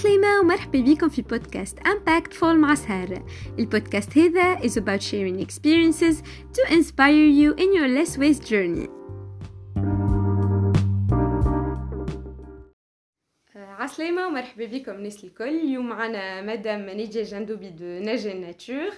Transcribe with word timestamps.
عسليمة 0.00 0.40
ومرحبا 0.40 0.80
بكم 0.80 1.08
في 1.08 1.22
بودكاست 1.22 1.78
Impactful 1.78 2.44
مع 2.44 2.74
سارة 2.74 3.26
البودكاست 3.58 4.18
هذا 4.18 4.58
is 4.58 4.72
about 4.76 5.02
sharing 5.02 5.40
experiences 5.40 6.22
to 6.52 6.72
inspire 6.72 7.26
you 7.40 7.54
in 7.54 7.72
your 7.74 7.88
less 7.88 8.18
waste 8.18 8.48
journey 8.48 8.88
عسلامة 13.56 14.26
ومرحبا 14.26 14.64
بكم 14.66 14.92
الناس 14.92 15.24
الكل 15.24 15.48
اليوم 15.48 15.88
معنا 15.88 16.42
مدام 16.42 16.90
نيجي 16.90 17.22
جندوبي 17.22 17.70
دو 17.70 17.84
نجا 17.84 18.34
ناتور 18.34 18.90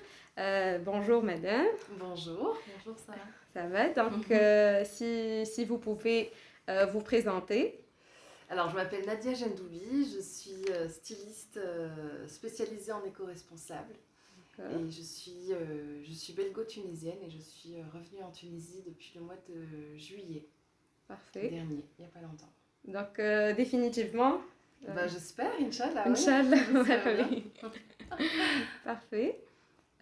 بونجور 0.84 1.24
مدام 1.24 1.66
Bonjour. 2.00 2.56
Bonjour 2.76 2.98
Sarah. 3.06 3.18
Ça 3.54 3.66
va 3.66 3.88
Donc, 3.88 4.30
euh, 4.30 4.84
si, 4.84 5.44
si 5.46 5.64
vous 5.64 5.78
pouvez 5.78 6.30
euh, 6.68 6.86
vous 6.86 7.00
présenter. 7.00 7.80
Alors, 8.53 8.69
je 8.69 8.75
m'appelle 8.75 9.03
Nadia 9.07 9.33
Gendoubi, 9.33 10.07
je 10.15 10.21
suis 10.21 10.63
euh, 10.69 10.87
styliste 10.87 11.57
euh, 11.57 12.27
spécialisée 12.27 12.91
en 12.91 13.03
éco-responsable. 13.03 13.95
Et 14.59 14.91
je 14.91 15.01
suis, 15.01 15.51
euh, 15.53 16.03
je 16.03 16.11
suis 16.13 16.33
belgo-tunisienne 16.33 17.17
et 17.25 17.29
je 17.31 17.39
suis 17.39 17.77
revenue 17.91 18.21
en 18.21 18.29
Tunisie 18.29 18.83
depuis 18.85 19.13
le 19.15 19.21
mois 19.21 19.37
de 19.49 19.97
juillet 19.97 20.45
Parfait. 21.07 21.49
dernier, 21.49 21.83
il 21.97 22.01
n'y 22.01 22.05
a 22.05 22.09
pas 22.13 22.21
longtemps. 22.21 22.53
Donc, 22.85 23.17
euh, 23.17 23.53
définitivement. 23.53 24.39
euh, 24.87 24.93
Bah, 24.93 25.07
J'espère, 25.07 25.51
Inch'Allah. 25.59 26.07
Inch'Allah, 26.07 26.57
oui. 27.31 27.51
Parfait. 28.85 29.39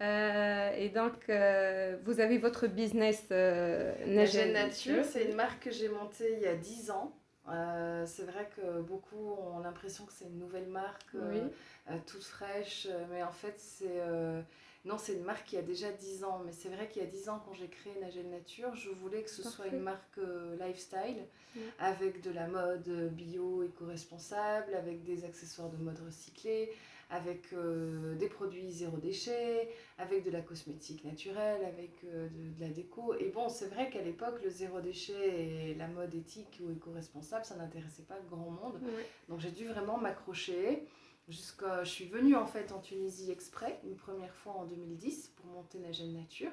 Euh, 0.02 0.76
et 0.76 0.90
donc, 0.90 1.26
euh, 1.30 1.96
vous 2.04 2.20
avez 2.20 2.36
votre 2.36 2.66
business 2.66 3.24
euh, 3.30 3.94
Naja 4.04 4.44
Nature, 4.52 5.02
c'est 5.06 5.24
une 5.24 5.36
marque 5.36 5.62
que 5.64 5.70
j'ai 5.70 5.88
montée 5.88 6.34
il 6.36 6.42
y 6.42 6.46
a 6.46 6.56
10 6.56 6.90
ans. 6.90 7.16
Euh, 7.48 8.06
c'est 8.06 8.22
vrai 8.24 8.48
que 8.56 8.80
beaucoup 8.82 9.32
ont 9.32 9.58
l'impression 9.58 10.04
que 10.06 10.12
c'est 10.12 10.26
une 10.26 10.38
nouvelle 10.38 10.68
marque, 10.68 11.14
euh, 11.16 11.30
Oui. 11.32 11.52
euh, 11.90 11.98
toute 12.06 12.22
fraîche, 12.22 12.86
mais 13.10 13.22
en 13.22 13.32
fait, 13.32 13.54
c'est. 13.58 13.86
euh, 14.00 14.40
non, 14.84 14.98
c'est 14.98 15.14
une 15.14 15.22
marque 15.24 15.46
qui 15.46 15.56
a 15.56 15.62
déjà 15.62 15.90
10 15.92 16.24
ans, 16.24 16.40
mais 16.44 16.52
c'est 16.52 16.68
vrai 16.68 16.88
qu'il 16.88 17.02
y 17.02 17.04
a 17.04 17.08
10 17.08 17.28
ans, 17.28 17.40
quand 17.44 17.54
j'ai 17.54 17.68
créé 17.68 17.92
Nagel 18.00 18.28
Nature, 18.30 18.74
je 18.74 18.90
voulais 18.90 19.22
que 19.22 19.30
ce 19.30 19.42
soit 19.44 19.66
une 19.68 19.78
marque 19.80 20.18
lifestyle, 20.60 21.24
Oui. 21.56 21.62
avec 21.78 22.20
de 22.20 22.30
la 22.32 22.46
mode 22.48 22.88
bio, 23.12 23.62
éco-responsable, 23.62 24.74
avec 24.74 25.04
des 25.04 25.24
accessoires 25.24 25.68
de 25.68 25.76
mode 25.76 25.98
recyclés, 26.04 26.72
avec 27.14 27.52
euh, 27.52 28.14
des 28.16 28.28
produits 28.28 28.72
zéro 28.72 28.96
déchet, 28.96 29.68
avec 29.98 30.24
de 30.24 30.30
la 30.30 30.40
cosmétique 30.40 31.04
naturelle, 31.04 31.62
avec 31.64 31.92
euh, 32.04 32.28
de, 32.30 32.54
de 32.54 32.60
la 32.60 32.68
déco. 32.70 33.14
Et 33.20 33.28
bon, 33.28 33.48
c'est 33.50 33.66
vrai 33.68 33.90
qu'à 33.90 34.00
l'époque, 34.00 34.40
le 34.42 34.48
zéro 34.48 34.80
déchet 34.80 35.70
et 35.70 35.74
la 35.74 35.88
mode 35.88 36.14
éthique 36.14 36.58
ou 36.64 36.70
éco-responsable, 36.70 37.44
ça 37.44 37.54
n'intéressait 37.56 38.04
pas 38.04 38.18
grand 38.30 38.50
monde. 38.50 38.80
Oui. 38.82 39.02
Donc 39.28 39.40
j'ai 39.40 39.50
dû 39.50 39.66
vraiment 39.66 39.98
m'accrocher. 39.98 40.86
Jusqu'à, 41.28 41.84
je 41.84 41.90
suis 41.90 42.06
venue 42.06 42.34
en 42.34 42.46
fait 42.46 42.72
en 42.72 42.80
Tunisie 42.80 43.30
exprès 43.30 43.78
une 43.84 43.94
première 43.94 44.34
fois 44.34 44.54
en 44.54 44.64
2010 44.64 45.34
pour 45.36 45.46
monter 45.46 45.78
Nagel 45.80 46.12
Nature. 46.14 46.50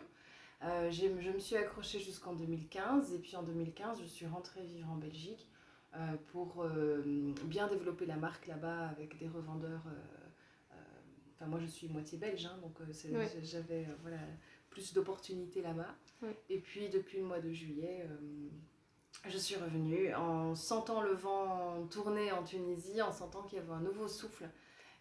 Euh, 0.64 0.92
j'ai- 0.92 1.12
je 1.22 1.32
me 1.32 1.40
suis 1.40 1.56
accrochée 1.56 2.00
jusqu'en 2.00 2.34
2015 2.34 3.14
et 3.14 3.20
puis 3.20 3.36
en 3.38 3.44
2015 3.44 3.98
je 4.02 4.06
suis 4.08 4.26
rentrée 4.28 4.62
vivre 4.64 4.90
en 4.92 4.98
Belgique 4.98 5.48
euh, 5.96 5.98
pour 6.34 6.62
euh, 6.64 7.02
bien 7.46 7.68
développer 7.68 8.06
la 8.06 8.18
marque 8.18 8.46
là-bas 8.46 8.90
avec 8.90 9.18
des 9.18 9.28
revendeurs. 9.30 9.84
Enfin 11.40 11.50
moi 11.50 11.60
je 11.60 11.68
suis 11.68 11.88
moitié 11.88 12.18
belge 12.18 12.46
hein, 12.46 12.60
donc 12.62 12.76
euh, 12.82 13.24
j'avais 13.42 13.86
euh, 13.86 13.96
voilà, 14.02 14.18
plus 14.70 14.94
d'opportunités 14.94 15.62
là-bas. 15.62 15.96
Et 16.50 16.60
puis 16.60 16.90
depuis 16.90 17.20
le 17.20 17.24
mois 17.24 17.40
de 17.40 17.50
juillet, 17.52 18.06
euh, 18.10 18.50
je 19.30 19.38
suis 19.38 19.56
revenue 19.56 20.14
en 20.16 20.54
sentant 20.54 21.02
le 21.02 21.14
vent 21.14 21.88
tourner 21.90 22.32
en 22.34 22.44
Tunisie, 22.44 23.02
en 23.02 23.14
sentant 23.14 23.44
qu'il 23.44 23.58
y 23.58 23.62
avait 23.62 23.72
un 23.72 23.80
nouveau 23.80 24.08
souffle 24.08 24.50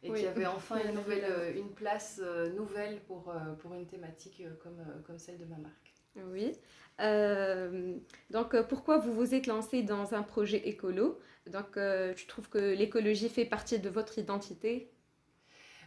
et 0.05 0.11
Oui. 0.11 0.19
qu'il 0.19 0.27
y 0.27 0.29
avait 0.29 0.47
enfin 0.57 0.81
une, 0.89 0.95
nouvelle, 0.95 1.57
une 1.57 1.73
place 1.73 2.21
nouvelle 2.55 3.01
pour, 3.03 3.35
pour 3.59 3.75
une 3.75 3.87
thématique 3.87 4.43
comme, 4.63 4.81
comme 5.05 5.19
celle 5.19 5.39
de 5.39 5.45
ma 5.45 5.59
marque. 5.59 5.93
Oui. 6.17 6.53
Euh, 7.01 7.97
donc, 8.31 8.61
pourquoi 8.69 8.99
vous 8.99 9.13
vous 9.13 9.35
êtes 9.35 9.47
lancé 9.47 9.83
dans 9.83 10.15
un 10.15 10.23
projet 10.23 10.69
écolo? 10.69 11.19
Donc, 11.47 11.77
euh, 11.77 12.13
je 12.17 12.27
trouve 12.27 12.49
que 12.49 12.59
l'écologie 12.59 13.29
fait 13.29 13.45
partie 13.45 13.79
de 13.79 13.89
votre 13.89 14.19
identité. 14.19 14.91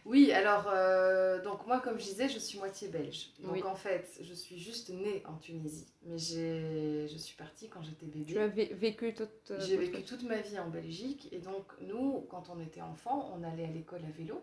Oui, 0.04 0.32
alors, 0.32 0.66
euh, 0.68 1.40
donc 1.42 1.64
moi, 1.66 1.80
comme 1.80 1.96
je 1.98 2.04
disais, 2.04 2.28
je 2.28 2.38
suis 2.38 2.58
moitié 2.58 2.88
belge. 2.88 3.28
Donc 3.38 3.52
Oui. 3.52 3.62
en 3.62 3.76
fait, 3.76 4.18
je 4.20 4.34
suis 4.34 4.58
juste 4.58 4.90
née 4.90 5.22
en 5.26 5.36
Tunisie. 5.36 5.86
Mais 6.04 6.18
je 6.18 7.16
suis 7.16 7.36
partie 7.36 7.68
quand 7.68 7.82
j'étais 7.82 8.06
bébé. 8.06 8.32
Tu 8.32 8.38
as 8.38 8.48
vé- 8.48 8.74
vécu 8.74 9.14
toute. 9.14 9.50
euh, 9.52 9.60
J'ai 9.60 9.76
vécu 9.76 10.02
toute 10.02 10.24
ma 10.24 10.38
vie 10.40 10.58
en 10.58 10.68
Belgique. 10.68 11.28
Et 11.30 11.38
donc, 11.38 11.66
nous, 11.82 12.26
quand 12.30 12.50
on 12.50 12.60
était 12.60 12.80
enfant, 12.80 13.32
on 13.36 13.44
allait 13.44 13.64
à 13.66 13.70
l'école 13.70 14.04
à 14.04 14.10
vélo. 14.10 14.42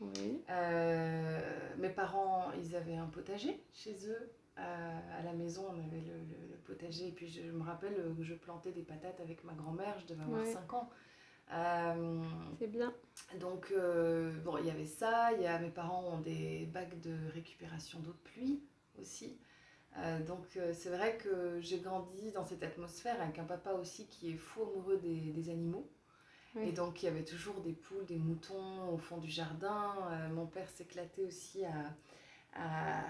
Oui. 0.00 0.42
Euh, 0.50 1.40
mes 1.78 1.88
parents, 1.88 2.52
ils 2.62 2.76
avaient 2.76 2.96
un 2.96 3.06
potager 3.06 3.64
chez 3.72 3.96
eux. 4.08 4.32
À 4.56 5.22
la 5.24 5.32
maison, 5.32 5.64
on 5.68 5.78
avait 5.78 6.00
le, 6.02 6.12
le- 6.12 6.48
le 6.50 6.56
potager. 6.64 7.08
Et 7.08 7.12
puis, 7.12 7.28
je 7.28 7.50
me 7.50 7.64
rappelle 7.64 7.94
que 8.16 8.22
je 8.22 8.34
plantais 8.34 8.70
des 8.72 8.82
patates 8.82 9.18
avec 9.20 9.42
ma 9.44 9.54
grand-mère. 9.54 9.98
Je 10.00 10.06
devais 10.12 10.22
avoir 10.24 10.42
Ouais. 10.42 10.52
5 10.52 10.72
ans. 10.74 10.90
Euh, 11.52 12.22
Bien. 12.68 12.94
donc, 13.40 13.72
euh, 13.72 14.32
bon, 14.44 14.56
il 14.58 14.66
y 14.66 14.70
avait 14.70 14.86
ça. 14.86 15.32
Y 15.32 15.46
a, 15.46 15.58
mes 15.58 15.70
parents 15.70 16.04
ont 16.14 16.20
des 16.20 16.66
bacs 16.72 16.98
de 17.00 17.14
récupération 17.32 17.98
d'eau 18.00 18.12
de 18.12 18.30
pluie 18.30 18.62
aussi. 19.00 19.38
Euh, 19.98 20.20
donc, 20.20 20.56
euh, 20.56 20.72
c'est 20.72 20.88
vrai 20.88 21.16
que 21.18 21.60
j'ai 21.60 21.78
grandi 21.78 22.32
dans 22.32 22.44
cette 22.44 22.62
atmosphère 22.62 23.20
avec 23.20 23.38
un 23.38 23.44
papa 23.44 23.72
aussi 23.72 24.06
qui 24.06 24.32
est 24.32 24.36
fou 24.36 24.62
amoureux 24.62 24.96
des, 24.96 25.32
des 25.32 25.50
animaux. 25.50 25.90
Oui. 26.54 26.68
Et 26.68 26.72
donc, 26.72 27.02
il 27.02 27.06
y 27.06 27.08
avait 27.08 27.24
toujours 27.24 27.60
des 27.60 27.72
poules, 27.72 28.06
des 28.06 28.16
moutons 28.16 28.88
au 28.88 28.98
fond 28.98 29.18
du 29.18 29.30
jardin. 29.30 29.94
Mon 30.32 30.46
père 30.46 30.68
s'éclatait 30.70 31.24
aussi 31.24 31.64
à, 31.64 31.94
à, 32.54 33.02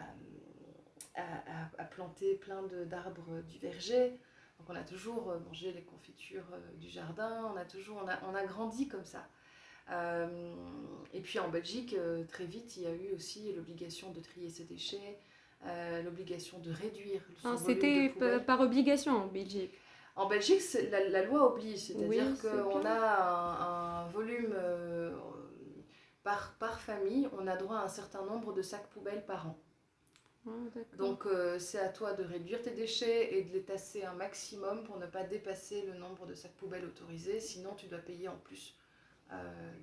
à, 1.79 1.85
planter 1.85 2.35
plein 2.37 2.63
d'arbres 2.87 3.43
du 3.43 3.59
verger. 3.59 4.11
Donc, 4.59 4.71
on 4.71 4.75
a 4.75 4.83
toujours 4.83 5.35
mangé 5.47 5.73
les 5.73 5.83
confitures 5.83 6.47
du 6.81 6.89
jardin. 6.89 7.53
On 7.53 7.57
a 7.57 7.67
toujours, 7.67 8.01
on 8.03 8.09
a, 8.09 8.19
on 8.25 8.35
a 8.35 8.45
grandi 8.45 8.89
comme 8.89 9.05
ça. 9.05 9.29
Euh, 9.91 10.55
et 11.13 11.21
puis 11.21 11.39
en 11.39 11.49
Belgique, 11.49 11.95
euh, 11.99 12.25
très 12.25 12.47
vite, 12.47 12.77
il 12.77 12.85
y 12.85 12.87
a 12.87 12.93
eu 12.93 13.13
aussi 13.15 13.53
l'obligation 13.53 14.11
de 14.13 14.21
trier 14.21 14.49
ses 14.51 14.65
déchets, 14.65 15.19
euh, 15.67 16.03
l'obligation 16.03 16.59
de 16.59 16.71
réduire 16.71 17.23
son 17.43 17.57
C'était 17.57 18.13
par 18.47 18.61
obligation 18.61 19.13
en 19.13 19.27
Belgique. 19.27 19.73
En 20.17 20.29
Belgique, 20.29 20.63
la, 20.91 21.09
la 21.09 21.25
loi 21.25 21.53
oblige, 21.53 21.79
c'est-à-dire 21.79 22.09
Oui, 22.09 22.39
qu'on 22.41 22.85
a 22.85 24.01
un, 24.01 24.05
un 24.05 24.09
volume 24.09 24.53
euh, 24.55 25.13
par, 26.23 26.55
par 26.59 26.81
famille, 26.81 27.29
on 27.39 27.47
a 27.47 27.57
droit 27.57 27.79
à 27.79 27.85
un 27.85 27.89
certain 27.89 28.25
nombre 28.25 28.53
de 28.53 28.63
sacs 28.63 28.89
poubelles 28.91 29.25
par 29.27 29.49
an. 29.49 29.59
Ah. 30.47 30.51
Donc 30.99 31.27
euh, 31.27 31.59
c'est 31.59 31.79
à 31.79 31.89
toi 31.89 32.13
de 32.13 32.23
réduire 32.23 32.61
tes 32.63 32.71
déchets 32.71 33.35
et 33.37 33.43
de 33.43 33.53
les 33.53 33.63
tasser 33.63 34.05
un 34.05 34.13
maximum 34.13 34.85
pour 34.85 34.99
ne 34.99 35.07
pas 35.07 35.25
dépasser 35.25 35.83
le 35.83 35.95
nombre 35.95 36.27
de 36.27 36.35
sacs 36.35 36.55
poubelles 36.55 36.85
autorisés, 36.85 37.41
sinon 37.41 37.75
tu 37.75 37.87
dois 37.87 37.99
payer 37.99 38.29
en 38.29 38.37
plus 38.37 38.77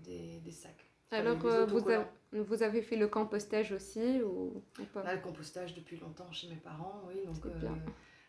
des, 0.03 0.39
des 0.39 0.51
sacs. 0.51 0.85
Alors, 1.11 1.45
euh, 1.45 1.65
vous, 1.65 1.89
avez, 1.89 2.05
vous 2.31 2.63
avez 2.63 2.81
fait 2.81 2.95
le 2.95 3.07
compostage 3.07 3.71
aussi 3.73 4.21
ou, 4.21 4.63
ou 4.79 4.83
pas? 4.93 5.01
On 5.03 5.07
a 5.07 5.15
le 5.15 5.21
compostage 5.21 5.73
depuis 5.75 5.97
longtemps 5.97 6.31
chez 6.31 6.47
mes 6.47 6.55
parents, 6.55 7.01
oui. 7.07 7.25
Donc, 7.25 7.45
bien. 7.59 7.77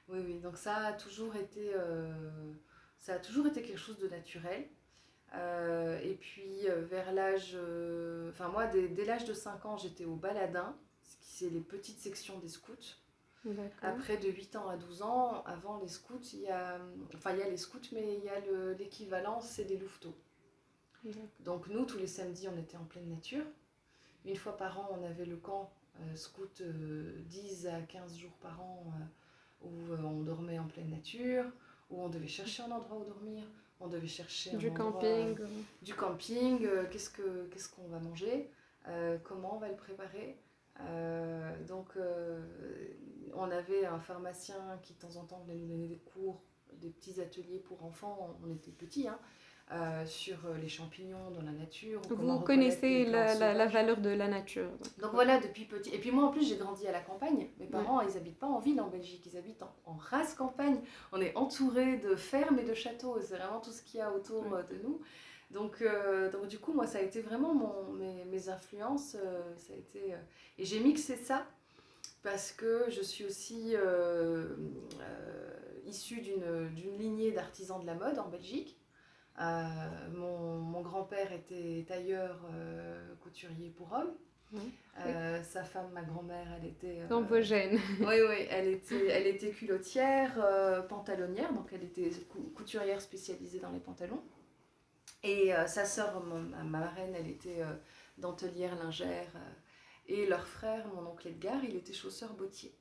oui, 0.08 0.18
oui. 0.24 0.38
Donc 0.40 0.56
ça 0.56 0.76
a 0.86 0.92
toujours 0.92 1.36
été, 1.36 1.70
euh, 1.74 2.12
ça 2.98 3.14
a 3.14 3.18
toujours 3.18 3.46
été 3.46 3.62
quelque 3.62 3.78
chose 3.78 3.98
de 3.98 4.08
naturel. 4.08 4.66
Euh, 5.34 5.98
et 6.02 6.14
puis 6.14 6.68
euh, 6.68 6.82
vers 6.84 7.10
l'âge, 7.12 7.52
euh, 7.54 8.28
enfin 8.30 8.48
moi 8.48 8.66
dès, 8.66 8.88
dès 8.88 9.06
l'âge 9.06 9.24
de 9.24 9.32
5 9.32 9.64
ans 9.64 9.78
j'étais 9.78 10.04
au 10.04 10.14
Baladin, 10.14 10.76
ce 11.02 11.16
qui 11.16 11.32
c'est 11.32 11.48
les 11.48 11.60
petites 11.60 12.00
sections 12.00 12.38
des 12.40 12.48
scouts. 12.48 12.72
Après 13.80 14.18
de 14.18 14.28
8 14.28 14.56
ans 14.56 14.68
à 14.68 14.76
12 14.76 15.00
ans, 15.00 15.42
avant 15.46 15.78
les 15.80 15.88
scouts, 15.88 16.20
il 16.34 16.40
y 16.40 16.48
a, 16.48 16.78
enfin 17.14 17.32
il 17.32 17.38
y 17.38 17.42
a 17.42 17.48
les 17.48 17.56
scouts 17.56 17.78
mais 17.92 18.18
il 18.18 18.24
y 18.24 18.28
a 18.28 18.40
le- 18.40 18.72
l'équivalent, 18.74 19.40
c'est 19.40 19.64
des 19.64 19.78
louveteaux. 19.78 20.14
Donc 21.40 21.68
nous, 21.68 21.84
tous 21.84 21.98
les 21.98 22.06
samedis, 22.06 22.48
on 22.48 22.58
était 22.58 22.76
en 22.76 22.84
pleine 22.84 23.08
nature. 23.08 23.44
Une 24.24 24.36
fois 24.36 24.56
par 24.56 24.78
an, 24.78 24.88
on 24.92 25.04
avait 25.04 25.24
le 25.24 25.36
camp 25.36 25.72
euh, 26.00 26.16
scout 26.16 26.60
euh, 26.60 27.20
10 27.26 27.66
à 27.66 27.80
15 27.82 28.16
jours 28.16 28.32
par 28.40 28.60
an 28.60 28.84
euh, 28.86 29.66
où 29.66 29.92
euh, 29.92 29.98
on 30.02 30.20
dormait 30.22 30.58
en 30.58 30.66
pleine 30.66 30.90
nature, 30.90 31.44
où 31.90 32.00
on 32.00 32.08
devait 32.08 32.28
chercher 32.28 32.62
un 32.62 32.70
endroit 32.70 32.98
où 32.98 33.04
dormir, 33.04 33.42
on 33.80 33.88
devait 33.88 34.06
chercher 34.06 34.56
Du 34.56 34.72
camping. 34.72 35.36
du 35.82 35.94
camping, 35.94 36.66
qu'est-ce 36.90 37.10
que 37.10 37.46
qu'est-ce 37.48 37.68
qu'on 37.68 37.88
va 37.88 37.98
manger, 37.98 38.48
comment 39.24 39.56
on 39.56 39.58
va 39.58 39.68
le 39.68 39.76
préparer. 39.76 40.38
Donc 41.66 41.88
on 43.34 43.50
avait 43.50 43.84
un 43.84 43.98
pharmacien 43.98 44.78
qui 44.82 44.94
de 44.94 44.98
temps 45.00 45.16
en 45.16 45.24
temps 45.24 45.42
venait 45.46 45.58
nous 45.58 45.66
donner 45.66 45.88
des 45.88 45.98
cours, 45.98 46.40
des 46.74 46.90
petits 46.90 47.20
ateliers 47.20 47.58
pour 47.58 47.84
enfants, 47.84 48.38
on 48.44 48.54
était 48.54 48.70
petits, 48.70 49.08
hein, 49.08 49.18
euh, 49.72 50.04
sur 50.06 50.36
euh, 50.46 50.56
les 50.60 50.68
champignons 50.68 51.30
dans 51.30 51.42
la 51.42 51.52
nature. 51.52 52.00
Vous 52.10 52.40
connaissez 52.40 53.04
la, 53.06 53.34
la- 53.34 53.66
valeur 53.66 53.96
de 53.98 54.10
la 54.10 54.28
nature. 54.28 54.68
Donc 55.00 55.12
voilà, 55.12 55.40
depuis 55.40 55.64
petit. 55.64 55.90
Et 55.94 55.98
puis 55.98 56.10
moi 56.10 56.24
en 56.24 56.30
plus 56.30 56.46
j'ai 56.46 56.56
grandi 56.56 56.86
à 56.86 56.92
la 56.92 57.00
campagne. 57.00 57.48
Mes 57.58 57.66
parents 57.66 58.00
ils 58.02 58.16
habitent 58.16 58.38
pas 58.38 58.46
en 58.46 58.58
ville 58.58 58.80
en 58.80 58.88
Belgique, 58.88 59.24
ils 59.26 59.36
habitent 59.38 59.62
en, 59.62 59.72
en 59.86 59.94
race 59.94 60.34
campagne. 60.34 60.80
On 61.12 61.20
est 61.20 61.34
entouré 61.36 61.96
de 61.96 62.14
fermes 62.16 62.58
et 62.58 62.64
de 62.64 62.74
châteaux. 62.74 63.16
C'est 63.20 63.36
vraiment 63.36 63.60
tout 63.60 63.70
ce 63.72 63.82
qu'il 63.82 63.98
y 63.98 64.02
a 64.02 64.12
autour 64.12 64.42
Ouais. 64.52 64.58
euh, 64.58 64.74
de 64.76 64.82
nous. 64.82 65.00
Donc, 65.50 65.82
euh, 65.82 66.30
donc 66.30 66.46
du 66.48 66.58
coup, 66.58 66.72
moi, 66.72 66.86
ça 66.86 66.98
a 66.98 67.02
été 67.02 67.20
vraiment 67.20 67.54
mon, 67.54 67.92
mes, 67.92 68.24
mes 68.24 68.48
influences. 68.48 69.16
euh, 69.22 69.40
ça 69.56 69.74
a 69.74 69.76
été, 69.76 70.14
euh, 70.14 70.16
et 70.58 70.64
j'ai 70.64 70.80
mixé 70.80 71.16
ça 71.16 71.46
parce 72.22 72.52
que 72.52 72.84
je 72.88 73.02
suis 73.02 73.24
aussi 73.24 73.74
issue 75.86 76.20
d'une 76.20 76.96
lignée 76.98 77.32
d'artisans 77.32 77.80
de 77.80 77.86
la 77.86 77.94
mode 77.94 78.18
en 78.18 78.28
Belgique. 78.28 78.76
Euh, 79.40 79.64
mon 80.14 80.58
mon 80.58 80.82
grand-père 80.82 81.32
était 81.32 81.84
tailleur 81.88 82.38
euh, 82.52 83.14
couturier 83.22 83.70
pour 83.70 83.92
hommes. 83.92 84.14
Euh, 85.00 85.42
sa 85.42 85.64
femme, 85.64 85.90
ma 85.92 86.02
grand-mère, 86.02 86.46
elle 86.58 86.68
était... 86.68 87.00
euh, 87.00 87.06
vos 87.22 87.40
gènes. 87.40 87.78
oui, 88.00 88.16
oui, 88.28 88.46
elle 88.50 88.68
était, 88.68 89.06
elle 89.08 89.26
était 89.26 89.50
culottière, 89.50 90.34
euh, 90.44 90.82
pantalonnière, 90.82 91.52
donc 91.54 91.70
elle 91.72 91.84
était 91.84 92.10
cou- 92.28 92.52
couturière 92.54 93.00
spécialisée 93.00 93.60
dans 93.60 93.70
les 93.70 93.80
pantalons. 93.80 94.22
Et 95.22 95.54
euh, 95.54 95.66
sa 95.66 95.86
sœur, 95.86 96.22
ma, 96.24 96.38
ma 96.40 96.62
marraine, 96.64 97.14
elle 97.14 97.28
était 97.28 97.62
euh, 97.62 97.72
dentelière, 98.18 98.76
lingère. 98.76 99.30
euh, 99.36 99.52
et 100.08 100.26
leur 100.26 100.46
frère, 100.46 100.86
mon 100.88 101.06
oncle 101.06 101.28
Edgar, 101.28 101.64
il 101.64 101.76
était 101.76 101.92
chausseur 101.94 102.34
bottier. 102.34 102.74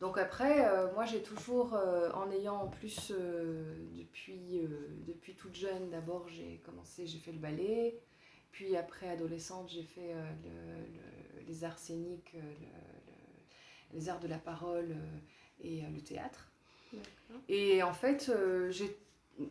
Donc 0.00 0.16
après, 0.18 0.66
euh, 0.66 0.92
moi 0.94 1.04
j'ai 1.04 1.22
toujours, 1.22 1.74
euh, 1.74 2.10
en 2.12 2.30
ayant 2.30 2.56
en 2.62 2.68
plus, 2.68 3.12
euh, 3.14 3.74
depuis, 3.98 4.62
depuis 5.06 5.34
toute 5.34 5.54
jeune, 5.54 5.90
d'abord 5.90 6.26
j'ai 6.28 6.60
commencé, 6.64 7.06
j'ai 7.06 7.18
fait 7.18 7.32
le 7.32 7.38
ballet. 7.38 7.98
Puis 8.52 8.76
après, 8.76 9.08
adolescente, 9.08 9.68
j'ai 9.70 9.82
fait 9.82 10.12
le- 10.14 10.48
le- 10.48 11.46
les 11.46 11.64
arts 11.64 11.78
scéniques, 11.78 12.32
le- 12.34 12.40
le- 12.40 13.98
les 13.98 14.08
arts 14.08 14.20
de 14.20 14.28
la 14.28 14.38
parole 14.38 14.96
et 15.62 15.82
le 15.82 16.00
théâtre. 16.00 16.50
Et 17.48 17.82
en 17.82 17.92
fait, 17.92 18.32
j'ai 18.70 18.96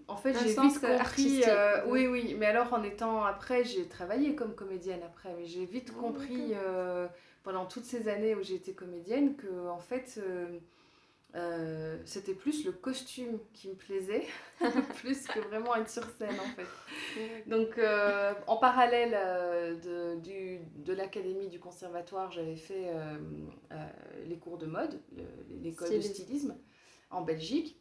en 0.07 0.17
fait, 0.17 0.33
j'ai 0.33 0.53
vite 0.67 0.81
compris. 0.81 1.41
euh, 1.47 1.83
oui. 1.87 2.05
oui, 2.07 2.35
mais 2.37 2.45
alors 2.45 2.71
en 2.73 2.83
étant 2.83 3.23
après, 3.23 3.63
j'ai 3.63 3.87
travaillé 3.87 4.35
comme 4.35 4.53
comédienne 4.53 5.01
après, 5.03 5.33
mais 5.37 5.45
j'ai 5.45 5.65
vite 5.65 5.91
Oh, 5.95 6.01
compris 6.01 6.51
euh, 6.53 7.07
pendant 7.49 7.65
toutes 7.65 7.85
ces 7.85 8.07
années 8.09 8.35
où 8.35 8.43
j'ai 8.43 8.53
été 8.53 8.73
comédienne 8.75 9.35
que 9.35 9.69
en 9.69 9.79
fait, 9.79 10.19
euh, 10.23 10.59
euh, 11.33 11.97
c'était 12.05 12.35
plus 12.35 12.63
le 12.63 12.71
costume 12.71 13.39
qui 13.53 13.69
me 13.69 13.73
plaisait, 13.73 14.27
plus 14.97 15.25
que 15.25 15.39
vraiment 15.39 15.75
être 15.75 15.89
sur 15.89 16.05
scène 16.19 16.39
en 16.39 16.55
fait. 16.55 16.67
Donc, 17.47 17.79
euh, 17.79 18.35
en 18.45 18.57
parallèle 18.57 19.13
euh, 19.15 19.75
de, 20.15 20.19
du- 20.21 20.59
de 20.75 20.93
l'académie 20.93 21.47
du 21.47 21.59
conservatoire, 21.59 22.31
j'avais 22.31 22.55
fait 22.55 22.91
les 24.27 24.37
cours 24.37 24.59
de 24.59 24.67
mode, 24.67 25.01
le- 25.17 25.23
l'école 25.63 25.87
de 25.89 26.01
Stylisme. 26.01 26.55
en 27.09 27.23
Belgique. 27.23 27.79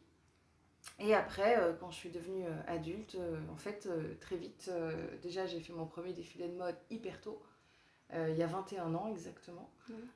Et 0.98 1.14
après, 1.14 1.58
quand 1.78 1.90
je 1.90 1.96
suis 1.96 2.10
devenue 2.10 2.46
adulte, 2.66 3.18
en 3.52 3.56
fait, 3.56 3.86
très 4.20 4.36
vite, 4.36 4.70
déjà 5.22 5.44
j'ai 5.44 5.60
fait 5.60 5.74
mon 5.74 5.84
premier 5.84 6.14
défilé 6.14 6.48
de 6.48 6.54
mode 6.56 6.76
hyper 6.88 7.20
tôt, 7.20 7.42
il 8.14 8.36
y 8.36 8.42
a 8.42 8.46
21 8.46 8.94
ans 8.94 9.08
exactement. 9.10 9.68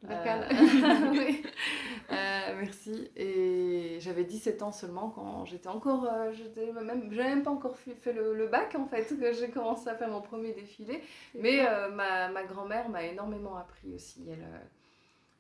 Local. 0.03 0.47
Euh. 0.53 1.33
Euh, 2.11 2.57
merci. 2.59 3.11
Et 3.17 3.97
j'avais 4.01 4.25
17 4.25 4.63
ans 4.63 4.73
seulement 4.73 5.11
quand 5.11 5.45
j'étais 5.47 5.69
encore. 5.69 6.05
euh, 6.05 6.33
j'étais 6.33 6.71
même, 6.73 7.13
j'avais 7.13 7.29
même 7.31 7.43
pas 7.43 7.51
encore 7.51 7.77
fait, 7.77 8.13
le, 8.13 8.35
le 8.35 8.47
bac 8.49 8.75
en 8.75 8.87
fait, 8.87 9.05
que 9.19 9.33
j'ai 9.33 9.51
commencé 9.51 9.89
à 9.89 9.95
faire 9.95 10.09
mon 10.11 10.21
premier 10.21 10.53
défilé. 10.53 11.03
Mais 11.35 11.67
euh, 11.67 11.91
ma, 11.91 12.29
ma 12.29 12.43
grand-mère 12.45 12.89
m'a 12.89 13.05
énormément 13.05 13.57
appris 13.57 13.95
aussi. 13.95 14.27
Elle, 14.31 14.43
euh, 14.43 14.59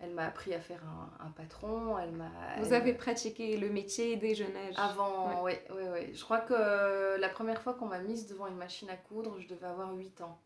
elle 0.00 0.14
m'a 0.14 0.26
appris 0.26 0.54
à 0.54 0.60
faire 0.60 0.82
un, 0.84 1.26
un 1.26 1.30
patron. 1.30 1.98
Elle 1.98 2.12
m'a. 2.12 2.30
Vous 2.60 2.68
elle- 2.68 2.74
avez 2.74 2.94
pratiqué 2.94 3.56
le 3.58 3.68
métier 3.70 4.16
dès 4.16 4.34
jeune 4.34 4.56
âge. 4.56 4.74
Avant, 4.76 5.42
oui, 5.44 5.52
oui, 5.70 5.82
oui. 5.92 6.14
Je 6.14 6.22
crois 6.24 6.40
que 6.40 6.54
euh, 6.56 7.18
la 7.18 7.28
première 7.28 7.60
fois 7.60 7.74
qu'on 7.74 7.86
m'a 7.86 7.98
mise 8.00 8.26
devant 8.28 8.46
une 8.46 8.56
machine 8.56 8.88
à 8.88 8.96
coudre, 8.96 9.38
je 9.40 9.48
devais 9.48 9.66
avoir 9.66 9.92
8 9.94 10.20
ans. 10.22 10.38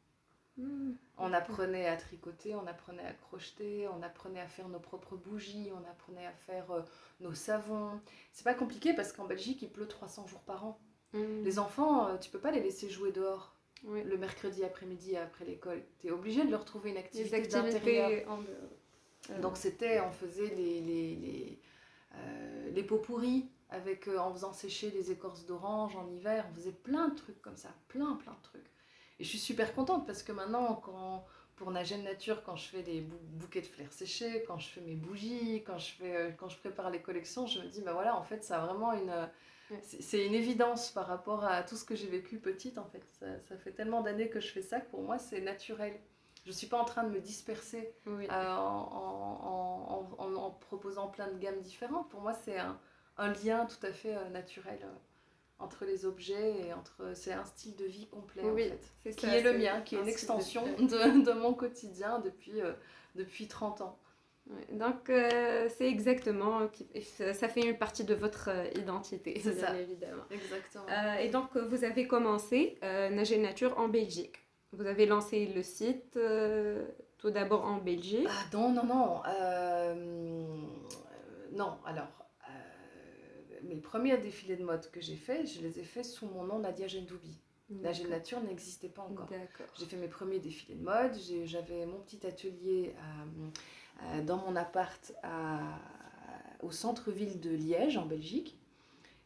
On 1.18 1.32
apprenait 1.32 1.86
à 1.88 1.96
tricoter, 1.96 2.54
on 2.54 2.66
apprenait 2.66 3.04
à 3.06 3.12
crocheter, 3.12 3.88
on 3.88 4.02
apprenait 4.02 4.40
à 4.40 4.46
faire 4.48 4.68
nos 4.68 4.78
propres 4.80 5.16
bougies, 5.16 5.70
on 5.74 5.90
apprenait 5.90 6.26
à 6.26 6.32
faire 6.32 6.70
euh, 6.70 6.82
nos 7.20 7.32
savons. 7.32 8.00
C'est 8.32 8.44
pas 8.44 8.54
compliqué 8.54 8.92
parce 8.92 9.12
qu'en 9.12 9.24
Belgique, 9.24 9.62
il 9.62 9.70
pleut 9.70 9.88
300 9.88 10.26
jours 10.26 10.40
par 10.42 10.64
an. 10.66 10.78
Hmm. 11.14 11.42
Les 11.42 11.58
enfants, 11.58 12.08
euh, 12.08 12.18
tu 12.18 12.28
peux 12.30 12.38
pas 12.40 12.50
les 12.50 12.60
laisser 12.60 12.90
jouer 12.90 13.12
dehors 13.12 13.54
Oui. 13.84 14.02
le 14.04 14.18
mercredi 14.18 14.62
après-midi 14.62 15.16
après 15.16 15.44
l'école. 15.46 15.82
Tu 16.00 16.08
es 16.08 16.10
obligé 16.10 16.44
de 16.44 16.50
leur 16.50 16.64
trouver 16.66 16.90
une 16.90 16.96
Les 16.96 17.00
activité 17.00 17.40
d'intérieur. 17.48 18.30
en. 18.30 18.40
Euh, 19.30 19.40
Donc 19.40 19.56
c'était, 19.56 20.00
on 20.00 20.12
faisait 20.12 20.54
les, 20.54 20.80
les, 20.82 21.16
les, 21.16 21.60
les 22.72 22.82
pots 22.84 22.98
pourris 22.98 23.48
avec, 23.70 24.06
en 24.08 24.32
faisant 24.32 24.52
sécher 24.52 24.90
les 24.90 25.10
écorces 25.10 25.46
d'orange 25.46 25.96
en 25.96 26.06
hiver. 26.08 26.46
On 26.50 26.54
faisait 26.54 26.72
plein 26.72 27.08
de 27.08 27.14
trucs 27.16 27.40
comme 27.42 27.56
ça, 27.56 27.70
plein 27.88 28.14
plein 28.16 28.32
de 28.32 28.42
trucs. 28.42 28.70
Et 29.18 29.24
je 29.24 29.28
suis 29.28 29.38
super 29.38 29.74
contente 29.74 30.06
parce 30.06 30.22
que 30.22 30.32
maintenant, 30.32 30.74
quand, 30.76 31.24
pour 31.56 31.70
Nagène 31.70 32.04
Nature, 32.04 32.42
quand 32.44 32.56
je 32.56 32.68
fais 32.68 32.82
des 32.82 33.00
bou- 33.00 33.18
bouquets 33.22 33.62
de 33.62 33.66
fleurs 33.66 33.92
séchées, 33.92 34.44
quand 34.46 34.58
je 34.58 34.68
fais 34.68 34.80
mes 34.82 34.94
bougies, 34.96 35.62
quand 35.66 35.78
je, 35.78 35.92
fais, 35.92 36.16
euh, 36.16 36.30
quand 36.32 36.48
je 36.48 36.58
prépare 36.58 36.90
les 36.90 37.00
collections, 37.02 37.46
je 37.46 37.60
me 37.60 37.66
dis, 37.68 37.80
bah 37.82 37.92
voilà, 37.94 38.16
en 38.16 38.22
fait, 38.22 38.44
ça 38.44 38.62
a 38.62 38.66
vraiment 38.66 38.92
une... 38.92 39.10
euh, 39.10 39.26
c'est 39.82 40.24
une 40.26 40.34
évidence 40.34 40.90
par 40.90 41.06
rapport 41.06 41.44
à 41.44 41.62
tout 41.62 41.76
ce 41.76 41.84
que 41.84 41.96
j'ai 41.96 42.06
vécu 42.08 42.38
petite, 42.38 42.78
en 42.78 42.84
fait. 42.86 43.02
Ça, 43.18 43.26
ça 43.48 43.56
fait 43.58 43.72
tellement 43.72 44.00
d'années 44.02 44.28
que 44.30 44.38
je 44.40 44.48
fais 44.52 44.62
ça 44.62 44.80
que 44.80 44.90
pour 44.90 45.02
moi, 45.02 45.18
c'est 45.18 45.40
naturel. 45.40 45.98
Je 46.44 46.52
suis 46.52 46.68
pas 46.68 46.78
en 46.80 46.84
train 46.84 47.02
de 47.04 47.10
me 47.10 47.20
disperser 47.20 47.92
oui. 48.06 48.26
euh, 48.30 48.32
en, 48.56 48.58
en- 48.92 50.16
en- 50.18 50.24
en- 50.24 50.34
en 50.36 50.50
proposant 50.52 51.08
plein 51.08 51.28
de 51.28 51.38
gammes 51.38 51.60
différentes. 51.60 52.08
Pour 52.10 52.20
moi, 52.20 52.34
c'est 52.34 52.58
un, 52.58 52.78
un 53.18 53.32
lien 53.32 53.66
tout 53.66 53.84
à 53.84 53.92
fait 53.92 54.14
euh, 54.16 54.28
naturel 54.30 54.78
entre 55.58 55.84
les 55.84 56.04
objets 56.04 56.66
et 56.66 56.72
entre. 56.72 57.12
C'est 57.14 57.32
un 57.32 57.44
style 57.44 57.76
de 57.76 57.84
vie 57.84 58.06
complet 58.08 58.42
Oui, 58.44 58.64
en 58.66 58.68
fait. 59.04 59.14
Qui 59.16 59.26
ça, 59.26 59.36
est 59.36 59.42
le 59.42 59.58
mien, 59.58 59.80
qui 59.82 59.94
est 59.94 59.98
un 59.98 60.02
une 60.02 60.08
extension 60.08 60.62
de, 60.78 61.24
de 61.24 61.32
mon 61.32 61.54
quotidien 61.54 62.18
depuis, 62.20 62.60
euh, 62.60 62.72
depuis 63.14 63.48
30 63.48 63.80
ans. 63.80 63.98
Ouais, 64.48 64.76
Donc, 64.76 65.10
euh, 65.10 65.68
c'est 65.76 65.88
exactement, 65.88 66.68
qui- 66.68 66.86
ça 67.02 67.48
fait 67.48 67.62
une 67.68 67.76
partie 67.76 68.04
de 68.04 68.14
votre 68.14 68.48
euh, 68.48 68.68
identité, 68.76 69.40
C'est 69.42 69.54
ça. 69.54 69.76
évidemment. 69.76 70.22
Exactement. 70.30 70.84
Euh, 70.88 71.14
et 71.16 71.30
donc, 71.30 71.56
euh, 71.56 71.66
vous 71.66 71.82
avez 71.82 72.06
commencé 72.06 72.78
euh, 72.84 73.08
Nager 73.10 73.38
Nature 73.38 73.76
en 73.78 73.88
Belgique. 73.88 74.36
Vous 74.72 74.86
avez 74.86 75.06
lancé 75.06 75.46
le 75.46 75.62
site 75.64 76.16
euh, 76.16 76.86
tout 77.18 77.30
d'abord 77.30 77.64
en 77.64 77.78
Belgique. 77.78 78.28
Ah 78.30 78.44
non, 78.52 78.70
non, 78.72 78.84
non. 78.84 79.22
euh, 79.26 79.94
non, 81.52 81.78
alors, 81.86 82.06
euh, 82.20 82.24
mes 83.66 83.76
premiers 83.80 84.16
défilés 84.18 84.56
de 84.56 84.64
mode 84.64 84.90
que 84.90 85.00
j'ai 85.00 85.16
faits, 85.16 85.46
je 85.46 85.60
les 85.60 85.78
ai 85.78 85.82
faits 85.84 86.04
sous 86.04 86.26
mon 86.26 86.44
nom 86.44 86.58
Nadia 86.58 86.86
Gendoubi. 86.88 87.38
Nadia 87.82 88.04
Nature 88.10 88.40
n'existait 88.42 88.88
pas 88.88 89.02
encore. 89.02 89.26
J'ai 89.78 89.86
fait 89.86 89.96
mes 89.96 90.08
premiers 90.08 90.38
défilés 90.38 90.76
de 90.76 90.84
mode, 90.84 91.14
j'avais 91.44 91.84
mon 91.86 91.98
petit 92.00 92.24
atelier 92.26 92.94
à- 94.00 94.16
à- 94.18 94.20
dans 94.22 94.36
mon 94.38 94.54
appart 94.56 95.12
à- 95.22 95.78
au 96.62 96.70
centre-ville 96.70 97.40
de 97.40 97.50
Liège, 97.50 97.96
en 97.96 98.06
Belgique. 98.06 98.56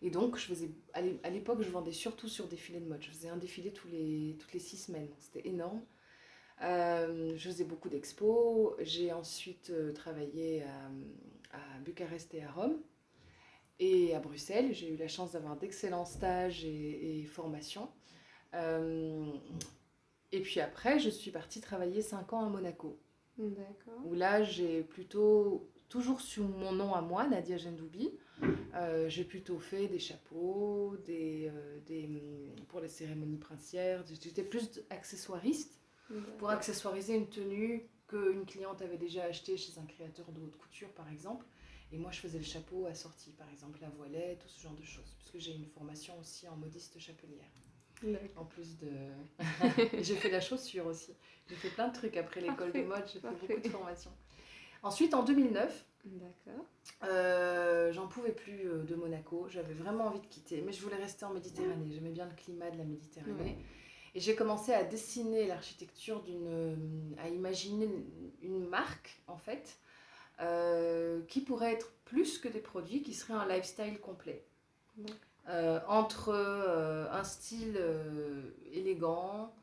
Et 0.02 0.10
donc, 0.10 0.38
je 0.38 0.46
faisais, 0.46 0.70
à 0.94 1.02
l'é- 1.02 1.20
à 1.22 1.28
l'époque, 1.30 1.60
je 1.60 1.68
vendais 1.68 1.92
surtout 1.92 2.28
sur 2.28 2.48
défilés 2.48 2.80
de 2.80 2.86
mode. 2.86 3.02
Je 3.02 3.10
faisais 3.10 3.28
un 3.28 3.36
défilé 3.36 3.70
tous 3.72 3.88
les, 3.88 4.34
toutes 4.38 4.52
les 4.54 4.58
six 4.58 4.78
semaines. 4.78 5.08
C'était 5.18 5.46
énorme. 5.46 5.82
Euh, 6.62 7.34
je 7.36 7.48
faisais 7.50 7.64
beaucoup 7.64 7.88
d'expos. 7.90 8.72
J'ai 8.80 9.12
ensuite 9.12 9.68
euh, 9.70 9.92
travaillé 9.92 10.62
à, 10.62 11.56
à 11.58 11.78
Bucarest 11.84 12.32
et 12.34 12.42
à 12.42 12.50
Rome. 12.50 12.78
Et 13.80 14.14
à 14.14 14.20
Bruxelles, 14.20 14.74
j'ai 14.74 14.90
eu 14.90 14.96
la 14.96 15.08
chance 15.08 15.32
d'avoir 15.32 15.56
d'excellents 15.56 16.04
stages 16.04 16.64
et, 16.64 17.20
et 17.20 17.24
formations. 17.24 17.88
Euh, 18.54 19.32
et 20.32 20.40
puis 20.40 20.60
après, 20.60 20.98
je 20.98 21.08
suis 21.08 21.30
partie 21.30 21.60
travailler 21.60 22.02
5 22.02 22.32
ans 22.34 22.44
à 22.44 22.48
Monaco, 22.48 22.98
D'accord. 23.38 24.00
où 24.04 24.14
là, 24.14 24.42
j'ai 24.42 24.82
plutôt, 24.82 25.68
toujours 25.88 26.20
sous 26.20 26.44
mon 26.44 26.72
nom 26.72 26.94
à 26.94 27.00
moi, 27.00 27.26
Nadia 27.26 27.56
Gendoubi, 27.56 28.10
euh, 28.74 29.08
j'ai 29.08 29.24
plutôt 29.24 29.58
fait 29.58 29.88
des 29.88 29.98
chapeaux, 29.98 30.96
des, 31.04 31.50
euh, 31.52 31.78
des, 31.86 32.08
pour 32.68 32.80
les 32.80 32.88
cérémonies 32.88 33.38
princières. 33.38 34.04
J'étais 34.06 34.42
plus 34.42 34.82
accessoiriste 34.90 35.80
pour 36.38 36.50
accessoiriser 36.50 37.14
une 37.14 37.28
tenue 37.28 37.88
qu'une 38.08 38.44
cliente 38.44 38.82
avait 38.82 38.98
déjà 38.98 39.24
achetée 39.24 39.56
chez 39.56 39.78
un 39.78 39.84
créateur 39.84 40.30
de 40.32 40.40
haute 40.40 40.56
couture, 40.56 40.90
par 40.90 41.08
exemple. 41.10 41.46
Et 41.92 41.98
moi, 41.98 42.10
je 42.12 42.20
faisais 42.20 42.38
le 42.38 42.44
chapeau 42.44 42.86
assorti, 42.86 43.32
par 43.32 43.48
exemple, 43.50 43.78
la 43.82 43.88
voilette, 43.90 44.38
tout 44.40 44.48
ce 44.48 44.60
genre 44.60 44.74
de 44.74 44.84
choses, 44.84 45.14
puisque 45.18 45.38
j'ai 45.38 45.54
une 45.56 45.66
formation 45.66 46.18
aussi 46.20 46.48
en 46.48 46.56
modiste 46.56 46.98
chapelière. 46.98 47.50
En 48.36 48.44
plus 48.46 48.78
de. 48.78 48.88
j'ai 50.00 50.14
fait 50.16 50.30
la 50.30 50.40
chaussure 50.40 50.86
aussi. 50.86 51.12
J'ai 51.48 51.56
fait 51.56 51.68
plein 51.68 51.88
de 51.88 51.92
trucs 51.92 52.16
après 52.16 52.40
l'école 52.40 52.72
de 52.72 52.82
mode, 52.82 53.04
j'ai 53.06 53.20
fait 53.20 53.28
parfait. 53.28 53.46
beaucoup 53.48 53.60
de 53.60 53.68
formations. 53.68 54.12
Ensuite, 54.82 55.12
en 55.12 55.22
2009, 55.22 55.84
D'accord. 56.06 56.64
euh, 57.04 57.92
j'en 57.92 58.06
pouvais 58.08 58.32
plus 58.32 58.66
euh, 58.66 58.84
de 58.84 58.94
Monaco. 58.94 59.46
J'avais 59.50 59.74
vraiment 59.74 60.04
envie 60.06 60.20
de 60.20 60.26
quitter, 60.26 60.62
mais 60.62 60.72
je 60.72 60.80
voulais 60.80 60.96
rester 60.96 61.26
en 61.26 61.34
Méditerranée. 61.34 61.90
J'aimais 61.92 62.10
bien 62.12 62.24
le 62.26 62.34
climat 62.34 62.70
de 62.70 62.78
la 62.78 62.84
Méditerranée. 62.84 63.58
Et 64.14 64.20
j'ai 64.20 64.34
commencé 64.34 64.72
à 64.72 64.82
dessiner 64.82 65.46
l'architecture 65.46 66.22
d'une. 66.22 66.46
euh, 66.48 66.74
à 67.18 67.28
imaginer 67.28 67.86
une 68.40 68.66
marque, 68.66 69.20
en 69.26 69.36
fait, 69.36 69.78
euh, 70.40 71.22
qui 71.28 71.40
pourrait 71.40 71.72
être 71.72 71.92
plus 72.04 72.38
que 72.38 72.48
des 72.48 72.60
produits, 72.60 73.02
qui 73.02 73.14
serait 73.14 73.34
un 73.34 73.46
lifestyle 73.46 73.98
complet. 74.00 74.44
D'accord. 74.96 75.82
entre 75.88 76.34
un 77.10 77.24
style 77.24 77.80
élégant, 78.72 79.54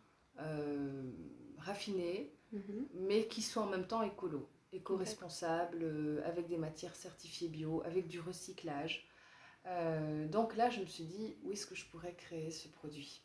raffiné, 1.60 2.34
mhm. 2.52 2.88
mais 2.96 3.28
qui 3.28 3.42
soit 3.42 3.64
en 3.64 3.68
même 3.68 3.86
temps 3.86 4.02
écolo, 4.02 4.50
éco-responsable, 4.74 6.24
avec 6.26 6.48
des 6.48 6.58
matières 6.58 6.96
certifiées 6.96 7.50
bio, 7.50 7.84
avec 7.86 8.08
du 8.08 8.20
recyclage. 8.20 9.08
donc 10.32 10.56
là, 10.56 10.70
je 10.70 10.80
me 10.80 10.86
suis 10.86 11.04
dit, 11.04 11.36
où 11.44 11.52
est-ce 11.52 11.68
que 11.68 11.76
je 11.76 11.86
pourrais 11.86 12.16
créer 12.16 12.52
ce 12.52 12.68
produit? 12.70 13.22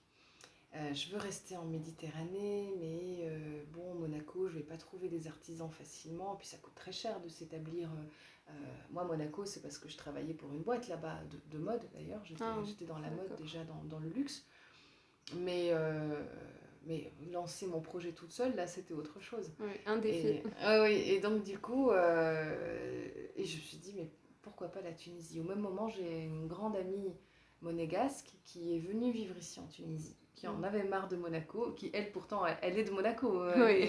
Euh, 0.75 0.95
je 0.95 1.11
veux 1.11 1.19
rester 1.19 1.57
en 1.57 1.67
Méditerranée, 1.67 2.73
mais 2.81 3.29
euh, 3.29 3.62
bon, 3.73 3.95
Monaco, 3.95 4.49
je 4.49 4.55
ne 4.55 4.59
vais 4.59 4.64
pas 4.64 4.79
trouver 4.79 5.09
des 5.09 5.26
artisans 5.26 5.71
facilement. 5.71 6.37
Puis 6.37 6.49
ça 6.49 6.57
coûte 6.57 6.75
très 6.75 6.93
cher 6.93 7.21
de 7.21 7.29
s'établir. 7.29 7.91
Euh, 8.49 8.52
moi, 8.91 9.05
Monaco, 9.05 9.45
c'est 9.45 9.61
parce 9.61 9.79
que 9.79 9.88
je 9.88 9.99
travaillais 9.99 10.33
pour 10.33 10.50
une 10.52 10.62
boîte 10.62 10.88
là-bas, 10.88 11.21
de, 11.50 11.59
mode 11.59 11.87
d'ailleurs. 11.93 12.25
J'étais 12.25 12.43
ah 12.43 12.57
dans 12.88 12.99
la 12.99 13.11
mode 13.11 13.37
déjà, 13.37 13.59
dans, 13.64 13.99
le 13.99 14.09
luxe. 14.09 14.47
Mais, 15.37 15.73
mais 16.87 17.12
lancer 17.31 17.67
mon 17.67 17.81
projet 17.81 18.12
toute 18.12 18.33
seule, 18.33 18.57
là, 18.57 18.67
c'était 18.67 18.95
autre 18.95 19.21
chose. 19.21 19.52
Oui, 19.61 19.73
un 19.85 19.99
défi. 19.99 20.26
Et, 20.26 20.43
ah 20.61 20.83
oui, 20.83 20.95
et 20.95 21.21
donc, 21.21 21.43
du 21.43 21.59
coup, 21.59 21.93
et 21.93 23.45
je 23.45 23.57
me 23.57 23.62
suis 23.62 23.76
dit, 23.76 23.93
mais 23.95 24.11
pourquoi 24.41 24.69
pas 24.69 24.81
la 24.81 24.93
Tunisie? 24.93 25.38
Au 25.38 25.45
même 25.45 25.61
moment, 25.61 25.88
j'ai 25.88 26.25
une 26.25 26.49
grande 26.49 26.76
amie 26.76 27.12
monégasque 27.61 28.33
qui 28.43 28.75
est 28.75 28.81
venue 28.81 29.12
vivre 29.12 29.37
ici 29.37 29.61
en 29.61 29.69
Tunisie 29.69 30.17
qui 30.35 30.49
en 30.49 30.62
avait 30.62 30.85
marre 30.85 31.09
de 31.09 31.17
Monaco, 31.17 31.73
qui 31.73 31.91
elle 31.93 32.11
pourtant, 32.11 32.45
elle, 32.62 32.79
est 32.79 32.85
de 32.85 32.91
Monaco. 32.91 33.43
Euh, 33.43 33.67
oui. 33.67 33.89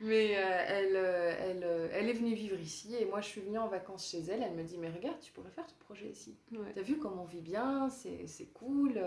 Mais, 0.00 0.36
euh, 0.36 0.64
elle, 0.66 0.96
euh, 0.96 1.36
elle, 1.40 1.90
elle, 1.92 2.08
est 2.08 2.14
venue 2.14 2.34
vivre 2.34 2.58
ici 2.58 2.94
et 2.96 3.04
moi 3.04 3.20
je 3.20 3.28
suis 3.28 3.40
venue 3.42 3.58
en 3.58 3.68
vacances 3.68 4.08
chez 4.08 4.20
elle. 4.20 4.42
Elle 4.42 4.54
me 4.54 4.62
dit 4.62 4.78
Mais 4.78 4.90
regarde, 4.90 5.20
tu 5.20 5.32
pourrais 5.32 5.50
faire 5.50 5.66
ton 5.66 5.74
projet 5.80 6.08
ici. 6.08 6.38
T'as 6.74 6.82
vu 6.82 6.98
comment 6.98 7.22
on 7.22 7.26
vit 7.26 7.42
bien, 7.42 7.90
c'est 7.90 8.52
cool, 8.54 9.00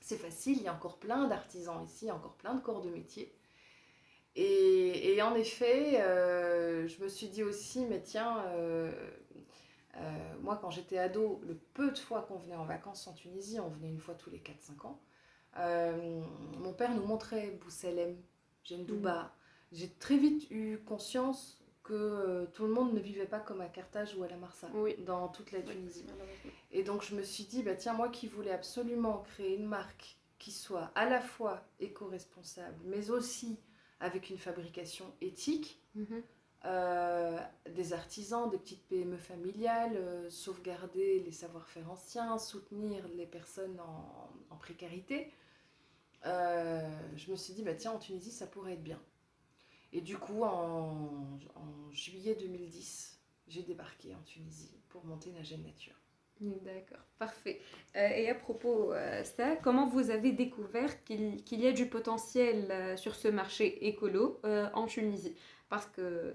c'est 0.00 0.16
facile, 0.16 0.58
il 0.58 0.64
y 0.64 0.68
a 0.68 0.74
encore 0.74 0.98
plein 0.98 1.26
d'artisans 1.28 1.82
ici, 1.84 2.06
il 2.06 2.08
y 2.08 2.10
a 2.10 2.14
encore 2.14 2.36
plein 2.36 2.54
de 2.54 2.60
corps 2.60 2.80
de 2.80 2.90
métier. 2.90 3.34
Et, 4.36 5.14
et 5.14 5.22
en 5.22 5.34
effet, 5.34 6.00
je 6.00 7.02
me 7.02 7.08
suis 7.08 7.28
dit 7.28 7.42
aussi 7.42 7.84
Mais 7.86 8.00
tiens, 8.00 8.44
moi 10.40 10.58
quand 10.62 10.70
j'étais 10.70 10.98
ado, 10.98 11.42
le 11.46 11.54
peu 11.74 11.90
de 11.90 11.98
fois 11.98 12.22
qu'on 12.22 12.36
venait 12.36 12.56
en 12.56 12.64
vacances 12.64 13.06
en 13.06 13.12
Tunisie, 13.12 13.60
on 13.60 13.68
venait 13.68 13.90
une 13.90 14.00
fois 14.00 14.14
tous 14.14 14.30
les 14.30 14.38
4-5 14.38 14.86
ans. 14.86 15.00
Euh, 15.56 16.20
mon 16.58 16.72
père 16.72 16.94
nous 16.94 17.04
montrait 17.04 17.58
Bousselem, 17.62 18.16
Jendouba. 18.64 19.22
Mm. 19.22 19.30
J'ai 19.72 19.88
très 19.88 20.16
vite 20.16 20.50
eu 20.50 20.78
conscience 20.78 21.58
que 21.82 21.94
euh, 21.94 22.46
tout 22.52 22.64
le 22.64 22.72
monde 22.72 22.92
ne 22.92 23.00
vivait 23.00 23.26
pas 23.26 23.40
comme 23.40 23.60
à 23.62 23.66
Carthage 23.66 24.14
ou 24.16 24.22
à 24.22 24.28
la 24.28 24.36
Marsa, 24.36 24.68
dans 25.06 25.28
toute 25.28 25.52
la 25.52 25.62
Tunisie. 25.62 26.04
Et 26.70 26.82
donc 26.82 27.02
je 27.02 27.14
me 27.14 27.22
suis 27.22 27.44
dit, 27.44 27.62
bah, 27.62 27.74
tiens, 27.74 27.94
moi 27.94 28.10
qui 28.10 28.26
voulais 28.26 28.50
absolument 28.50 29.24
créer 29.30 29.56
une 29.56 29.66
marque 29.66 30.18
qui 30.38 30.52
soit 30.52 30.90
à 30.94 31.08
la 31.08 31.20
fois 31.20 31.64
éco-responsable, 31.80 32.76
mais 32.84 33.10
aussi 33.10 33.58
avec 34.00 34.30
une 34.30 34.38
fabrication 34.38 35.06
éthique, 35.20 35.82
mm-hmm. 35.96 36.22
Euh, 36.64 37.38
des 37.70 37.92
artisans, 37.92 38.50
des 38.50 38.58
petites 38.58 38.86
PME 38.88 39.16
familiales, 39.16 39.98
sauvegarder 40.30 41.20
les 41.20 41.32
savoir-faire 41.32 41.90
anciens, 41.90 42.38
soutenir 42.38 43.06
les 43.16 43.26
personnes 43.26 43.80
en 43.80 44.56
précarité. 44.56 45.32
Euh, 46.26 46.80
je 47.16 47.30
me 47.30 47.36
suis 47.36 47.54
dit, 47.54 47.62
bah, 47.62 47.74
tiens, 47.74 47.92
en 47.92 47.98
Tunisie, 47.98 48.30
ça 48.30 48.46
pourrait 48.46 48.74
être 48.74 48.82
bien. 48.82 49.00
Et 49.92 50.00
du 50.00 50.18
coup, 50.18 50.42
en, 50.42 51.38
juillet 51.92 52.36
2010, 52.38 53.18
j'ai 53.48 53.62
débarqué 53.62 54.14
en 54.14 54.22
Tunisie 54.22 54.76
pour 54.88 55.04
monter 55.04 55.32
Jeune 55.42 55.62
Nature. 55.62 55.94
D'accord, 56.40 57.02
parfait. 57.18 57.60
Euh, 57.96 58.08
et 58.08 58.28
à 58.28 58.34
propos 58.34 58.92
euh, 58.92 59.24
ça, 59.24 59.56
comment 59.56 59.88
vous 59.88 60.10
avez 60.10 60.30
découvert 60.30 61.02
qu'il 61.02 61.42
y 61.50 61.66
a 61.66 61.72
du 61.72 61.86
potentiel 61.86 62.96
sur 62.96 63.16
ce 63.16 63.26
marché 63.28 63.88
écolo 63.88 64.40
en 64.44 64.86
Tunisie? 64.86 65.34
Parce 65.68 65.86
que, 65.86 66.34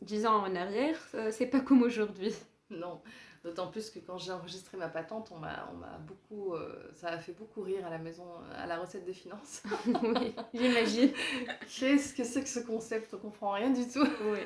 dix 0.00 0.26
ans 0.26 0.44
en 0.44 0.54
arrière, 0.54 0.98
c'est 1.30 1.46
pas 1.46 1.60
comme 1.60 1.82
aujourd'hui. 1.82 2.34
Non, 2.70 3.00
D'autant 3.44 3.68
plus 3.68 3.90
que 3.90 4.00
quand 4.00 4.18
j'ai 4.18 4.32
enregistré 4.32 4.76
ma 4.76 4.88
patente, 4.88 5.30
on 5.32 5.38
m'a, 5.38 5.70
on 5.72 5.78
beaucoup, 6.06 6.54
euh, 6.54 6.90
ça 6.92 7.08
a 7.08 7.18
fait 7.18 7.32
beaucoup 7.32 7.62
rire 7.62 7.86
à 7.86 7.90
la 7.90 7.98
maison, 7.98 8.24
à 8.56 8.66
la 8.66 8.78
recette 8.78 9.04
des 9.04 9.12
finances. 9.12 9.62
oui, 9.86 10.34
j'imagine. 10.52 11.12
Qu'est-ce 11.78 12.14
que 12.14 12.24
c'est 12.24 12.42
que 12.42 12.48
ce 12.48 12.58
concept? 12.58 13.14
On 13.14 13.18
comprend 13.18 13.52
rien 13.52 13.70
du 13.70 13.86
tout. 13.88 14.06
Oui. 14.24 14.40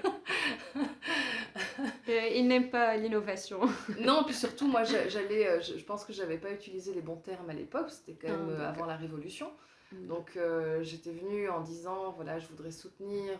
euh, 2.08 2.28
ils 2.34 2.46
n'aiment 2.46 2.68
pas 2.68 2.96
l'innovation. 2.98 3.60
non, 3.98 4.24
puis 4.24 4.34
surtout, 4.34 4.68
moi, 4.68 4.84
j'allais, 4.84 5.48
euh, 5.48 5.62
je, 5.62 5.82
pense 5.84 6.04
que 6.04 6.12
j'avais 6.12 6.36
pas 6.36 6.52
utilisé 6.52 6.92
les 6.92 7.00
bons 7.00 7.16
termes 7.16 7.48
à 7.48 7.54
l'époque. 7.54 7.88
C'était 7.88 8.12
quand 8.12 8.28
même 8.30 8.56
ah, 8.58 8.60
euh, 8.60 8.68
avant 8.68 8.84
la 8.84 8.96
Révolution. 8.96 9.50
Donc 10.08 10.38
j'étais 10.80 11.12
venue 11.12 11.48
en 11.48 11.60
disant, 11.60 12.12
voilà, 12.12 12.38
je 12.38 12.46
voudrais 12.48 12.70
soutenir 12.70 13.38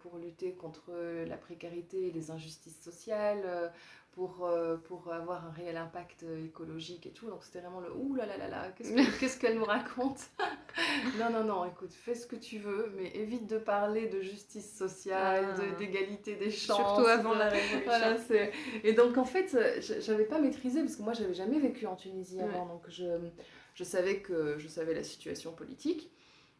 pour 0.00 0.18
lutter 0.18 0.52
contre 0.52 0.92
la 1.26 1.36
précarité 1.36 2.08
et 2.08 2.10
les 2.12 2.30
injustices 2.30 2.80
sociales, 2.80 3.72
pour, 4.12 4.44
euh, 4.44 4.76
pour 4.76 5.12
avoir 5.12 5.46
un 5.46 5.50
réel 5.50 5.76
impact 5.76 6.24
euh, 6.24 6.44
écologique 6.44 7.06
et 7.06 7.10
tout. 7.10 7.26
Donc 7.28 7.44
c'était 7.44 7.60
vraiment 7.60 7.80
le 7.80 7.92
ouh 7.92 8.14
là 8.14 8.26
là 8.26 8.36
là 8.36 8.48
là, 8.48 8.68
qu'est-ce 8.76 9.38
qu'elle 9.40 9.58
nous 9.58 9.64
raconte? 9.64 10.20
Non, 11.18 11.30
non, 11.30 11.42
non, 11.42 11.64
écoute, 11.64 11.92
fais 11.92 12.14
ce 12.14 12.28
que 12.28 12.36
tu 12.36 12.58
veux, 12.58 12.92
mais 12.96 13.08
évite 13.16 13.48
de 13.48 13.58
parler 13.58 14.06
de 14.06 14.20
justice 14.20 14.72
sociale, 14.78 15.56
ah. 15.58 15.78
d'égalité 15.78 16.36
des 16.36 16.52
chances. 16.52 16.76
Surtout 16.76 17.08
avant 17.08 17.34
la 17.34 17.48
révolution. 17.48 17.80
Voilà, 17.84 18.16
et 18.84 18.92
donc 18.92 19.18
en 19.18 19.24
fait, 19.24 19.58
j'avais 20.00 20.26
pas 20.26 20.38
maîtrisé, 20.38 20.80
parce 20.80 20.94
que 20.94 21.02
moi 21.02 21.12
j'avais 21.12 21.34
jamais 21.34 21.58
vécu 21.58 21.86
en 21.86 21.96
Tunisie 21.96 22.40
avant, 22.40 22.66
donc 22.66 22.82
je, 22.88 23.02
je 23.74 23.84
savais 23.84 24.20
que 24.20 24.58
je 24.58 24.68
savais 24.68 24.94
la 24.94 25.04
situation 25.04 25.52
politique 25.52 26.10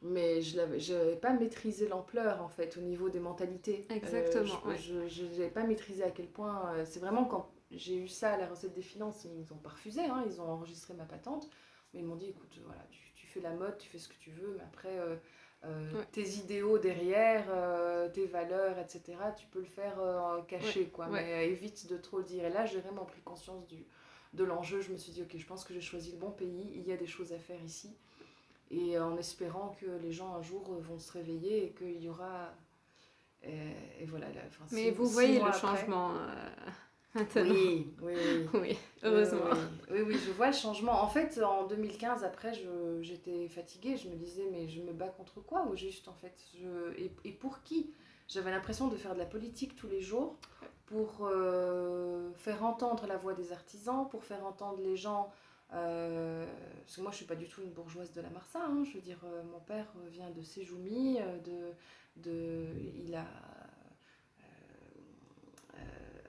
mais 0.03 0.41
je 0.41 0.57
n'avais 0.57 1.17
pas 1.17 1.33
maîtrisé 1.33 1.89
l'ampleur 1.89 2.43
en 2.43 2.49
fait 2.49 2.77
au 2.77 2.81
niveau 2.81 3.09
des 3.09 3.21
mentalités. 3.21 3.87
Euh, 3.91 3.95
Exactement. 3.95 4.59
je 4.77 5.25
n'avais 5.25 5.51
pas 5.51 5.65
maîtrisé 5.65 6.03
à 6.03 6.11
quel 6.11 6.27
point. 6.27 6.73
Euh, 6.75 6.85
c'est 6.87 7.01
vraiment 7.01 7.25
quand 7.25 7.51
j'ai 7.71 7.97
eu 7.97 8.09
ça 8.09 8.33
à 8.33 8.37
la 8.39 8.47
recette 8.47 8.73
des 8.73 8.83
finances, 8.83 9.25
ils 9.25 9.47
n'ont 9.51 9.61
pas 9.61 9.71
refusé, 9.71 10.01
hein, 10.01 10.25
ils 10.27 10.41
ont 10.41 10.49
enregistré 10.49 10.95
ma 10.95 11.05
patente, 11.05 11.49
mais 11.93 12.01
ils 12.01 12.07
m'ont 12.07 12.17
dit 12.17 12.31
écoute, 12.31 12.59
voilà, 12.65 12.83
tu, 12.91 13.13
tu, 13.15 13.27
fais 13.27 13.41
la 13.41 13.53
mode, 13.53 13.77
tu 13.79 13.89
fais 13.89 13.99
ce 13.99 14.09
que 14.09 14.19
tu 14.19 14.31
veux, 14.31 14.55
mais 14.57 14.65
après. 14.65 14.99
Euh, 14.99 15.17
tes 16.13 16.27
idéaux 16.27 16.79
derrière, 16.79 17.45
tes 18.15 18.25
valeurs, 18.25 18.79
etc., 18.79 19.19
tu 19.37 19.47
peux 19.49 19.59
le 19.59 19.67
faire 19.67 20.01
cacher, 20.49 20.89
quoi, 20.89 21.09
mais 21.09 21.51
évite 21.51 21.87
de 21.87 21.99
trop 21.99 22.17
le 22.17 22.25
dire. 22.25 22.47
Et 22.47 22.49
là, 22.49 22.65
j'ai 22.65 22.81
vraiment 22.81 23.05
pris 23.05 23.21
conscience 23.21 23.67
du, 23.67 23.85
de 24.33 24.45
l'enjeu. 24.45 24.81
Je 24.81 24.93
me 24.93 24.97
suis 24.97 25.13
dit, 25.13 25.23
ok, 25.23 25.37
je 25.37 25.47
pense 25.47 25.65
que 25.65 25.75
j'ai 25.75 25.81
choisi 25.81 26.13
le 26.13 26.19
bon 26.19 26.31
pays, 26.31 26.73
il 26.75 26.87
y 26.87 26.93
a 26.93 26.97
des 26.97 27.07
choses 27.07 27.33
à 27.33 27.39
faire 27.39 27.63
ici 27.65 27.91
et 28.71 28.99
en 28.99 29.17
espérant 29.17 29.77
que 29.81 29.87
les 30.03 30.13
gens 30.13 30.35
un 30.35 30.43
jour 30.43 30.63
vont 30.81 30.99
se 30.99 31.13
réveiller 31.13 31.67
et 31.67 31.71
qu'il 31.71 32.03
y 32.03 32.09
aura. 32.09 32.55
Et, 33.43 34.05
voilà. 34.07 34.27
Mais 34.71 34.91
vous 34.91 35.07
voyez 35.07 35.41
le 35.41 35.53
changement 35.53 36.13
euh, 36.13 37.15
maintenant. 37.15 37.55
Oui, 37.55 37.89
oui, 38.03 38.15
oui. 38.55 38.79
heureusement. 39.03 39.51
Oui, 39.91 40.03
oui, 40.03 40.15
je 40.15 40.31
vois 40.33 40.49
le 40.49 40.53
changement. 40.53 41.03
En 41.03 41.09
fait, 41.09 41.43
en 41.43 41.67
2015, 41.67 42.23
après, 42.23 42.53
j'étais 43.01 43.49
fatiguée. 43.49 43.97
Je 43.97 44.09
me 44.09 44.15
disais, 44.15 44.47
mais 44.53 44.69
je 44.69 44.83
me 44.83 44.93
bats 44.93 45.09
contre 45.09 45.41
quoi 45.41 45.67
au 45.67 45.75
juste, 45.75 46.07
en 46.07 46.15
fait? 46.15 46.35
Je, 46.55 46.93
et, 46.99 47.11
et 47.25 47.33
pour 47.33 47.63
qui? 47.63 47.93
J'avais 48.31 48.53
l'impression 48.53 48.87
de 48.87 48.97
faire 48.97 49.15
de 49.15 49.19
la 49.19 49.27
politique 49.27 49.75
tous 49.75 49.89
les 49.89 50.01
jours 50.01 50.37
pour 50.87 51.23
euh, 51.23 52.31
faire 52.35 52.65
entendre 52.65 53.07
la 53.09 53.17
voix 53.17 53.35
des 53.35 53.53
artisans, 53.53 54.09
pour 54.09 54.25
faire 54.25 54.47
entendre 54.47 54.81
les 54.81 54.97
gens 54.97 55.33
euh, 55.73 56.47
parce 56.81 56.97
que 56.97 57.01
moi, 57.01 57.11
je 57.11 57.17
suis 57.17 57.27
pas 57.27 57.35
du 57.35 57.49
tout 57.49 57.61
une 57.63 57.73
bourgeoise 57.73 58.13
de 58.13 58.21
la 58.21 58.31
Marsa. 58.31 58.61
Hein. 58.65 58.85
je 58.85 58.95
veux 58.95 59.01
dire, 59.01 59.21
euh, 59.25 59.43
mon 59.53 59.59
père 59.59 59.87
vient 60.11 60.31
de 60.31 60.43
Séjoumi, 60.43 61.19
de, 61.45 61.73
de, 62.17 62.67
il 63.05 63.15
a, 63.17 63.27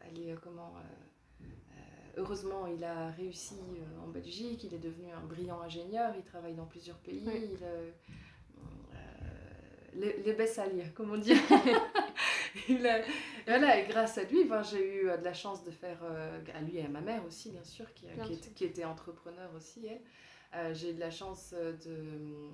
allez, 0.07 0.35
comment, 0.43 0.73
heureusement, 2.17 2.65
il 2.65 2.83
a 2.83 3.09
réussi 3.11 3.55
en 4.03 4.07
Belgique. 4.07 4.63
Il 4.63 4.73
est 4.73 4.79
devenu 4.79 5.11
un 5.11 5.21
brillant 5.21 5.61
ingénieur. 5.61 6.13
Il 6.15 6.23
travaille 6.23 6.55
dans 6.55 6.65
plusieurs 6.65 6.97
pays. 6.97 7.27
Il, 7.27 7.59
les, 9.93 10.17
les 10.23 10.83
comme 10.95 11.11
on 11.11 11.17
dit. 11.17 11.33
il 12.69 13.03
voilà, 13.47 13.79
et 13.79 13.87
grâce 13.87 14.17
à 14.17 14.23
lui, 14.23 14.45
ben, 14.45 14.61
j'ai 14.63 15.01
eu 15.01 15.09
euh, 15.09 15.17
de 15.17 15.23
la 15.23 15.33
chance 15.33 15.63
de 15.63 15.71
faire, 15.71 15.99
euh, 16.03 16.39
à 16.53 16.61
lui 16.61 16.77
et 16.77 16.85
à 16.85 16.89
ma 16.89 17.01
mère 17.01 17.25
aussi, 17.25 17.51
bien 17.51 17.63
sûr, 17.63 17.85
qui, 17.93 18.05
qui, 18.53 18.65
était 18.65 18.85
entrepreneur 18.85 19.49
aussi, 19.55 19.87
elle. 19.87 20.01
Euh, 20.53 20.73
j'ai 20.73 20.91
eu 20.91 20.93
de 20.93 20.99
la 20.99 21.11
chance 21.11 21.53
de, 21.53 22.49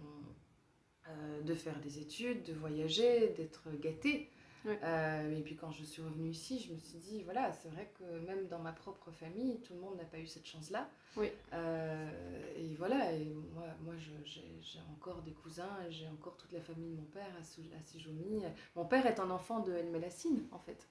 de 1.44 1.53
faire 1.56 1.79
des 1.79 2.00
études, 2.00 2.44
de 2.44 2.53
voyager, 2.53 3.29
d'être 3.29 3.70
gâtée. 3.79 4.29
Et 4.72 5.42
puis 5.44 5.56
quand 5.56 5.72
je 5.72 5.84
suis 5.84 6.02
revenue 6.02 6.30
ici, 6.30 6.60
je 6.60 6.74
me 6.74 6.80
suis 6.80 6.98
dit, 6.98 7.24
voilà, 7.24 7.52
c'est 7.54 7.70
vrai 7.70 7.92
que 7.98 8.04
même 8.26 8.48
dans 8.48 8.60
ma 8.60 8.72
propre 8.72 9.12
famille, 9.12 9.60
tout 9.62 9.74
le 9.74 9.80
monde 9.80 9.98
n'a 9.98 10.04
pas 10.04 10.20
eu 10.20 10.28
cette 10.28 10.46
chance-là. 10.46 10.90
Oui. 11.16 11.32
et 11.54 12.76
voilà, 12.78 13.12
et 13.14 13.34
moi, 13.54 13.66
moi 13.84 13.94
j'ai 13.98 14.80
encore 14.92 15.22
des 15.22 15.32
cousins, 15.32 15.78
j'ai 15.90 16.08
encore 16.08 16.38
toute 16.38 16.52
la 16.52 16.62
famille 16.62 16.92
de 16.92 16.96
mon 16.96 17.06
père 17.06 17.32
à, 17.40 17.44
Sijoumi. 17.84 18.44
Mon 18.76 18.86
père 18.86 19.06
est 19.06 19.20
un 19.20 19.30
enfant 19.30 19.60
de 19.60 19.74
El 19.74 19.90
Melassine, 19.90 20.48
en 20.52 20.60
fait. 20.60 20.88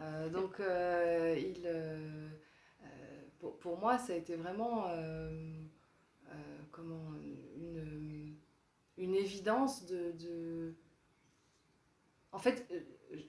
Euh, 0.00 0.28
donc, 0.28 0.60
euh, 0.60 1.36
il, 1.38 1.62
euh, 1.66 2.28
pour, 3.38 3.58
pour, 3.58 3.78
moi, 3.78 3.98
ça 3.98 4.12
a 4.12 4.16
été 4.16 4.36
vraiment 4.36 4.86
comment, 6.70 7.12
une, 7.56 8.34
une 8.96 9.14
évidence 9.14 9.86
de, 9.86 10.12
de... 10.12 10.74
En 12.32 12.38
fait, 12.38 12.66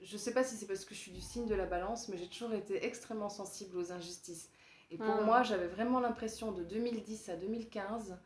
je 0.02 0.16
sais 0.16 0.32
pas 0.32 0.44
si 0.44 0.56
c'est 0.56 0.66
parce 0.66 0.84
que 0.84 0.94
je 0.94 1.00
suis 1.00 1.12
du 1.12 1.20
signe 1.20 1.46
de 1.46 1.54
la 1.54 1.66
balance, 1.66 2.08
mais 2.08 2.16
j'ai 2.16 2.28
toujours 2.28 2.52
été 2.54 2.84
extrêmement 2.84 3.28
sensible 3.28 3.76
aux 3.76 3.92
injustices. 3.92 4.50
Et 4.90 4.96
pour 4.96 5.16
ah. 5.20 5.22
moi, 5.22 5.42
j'avais 5.42 5.66
vraiment 5.66 6.00
l'impression 6.00 6.52
de 6.52 6.62
2010 6.62 7.28
à 7.28 7.36
2015. 7.36 8.16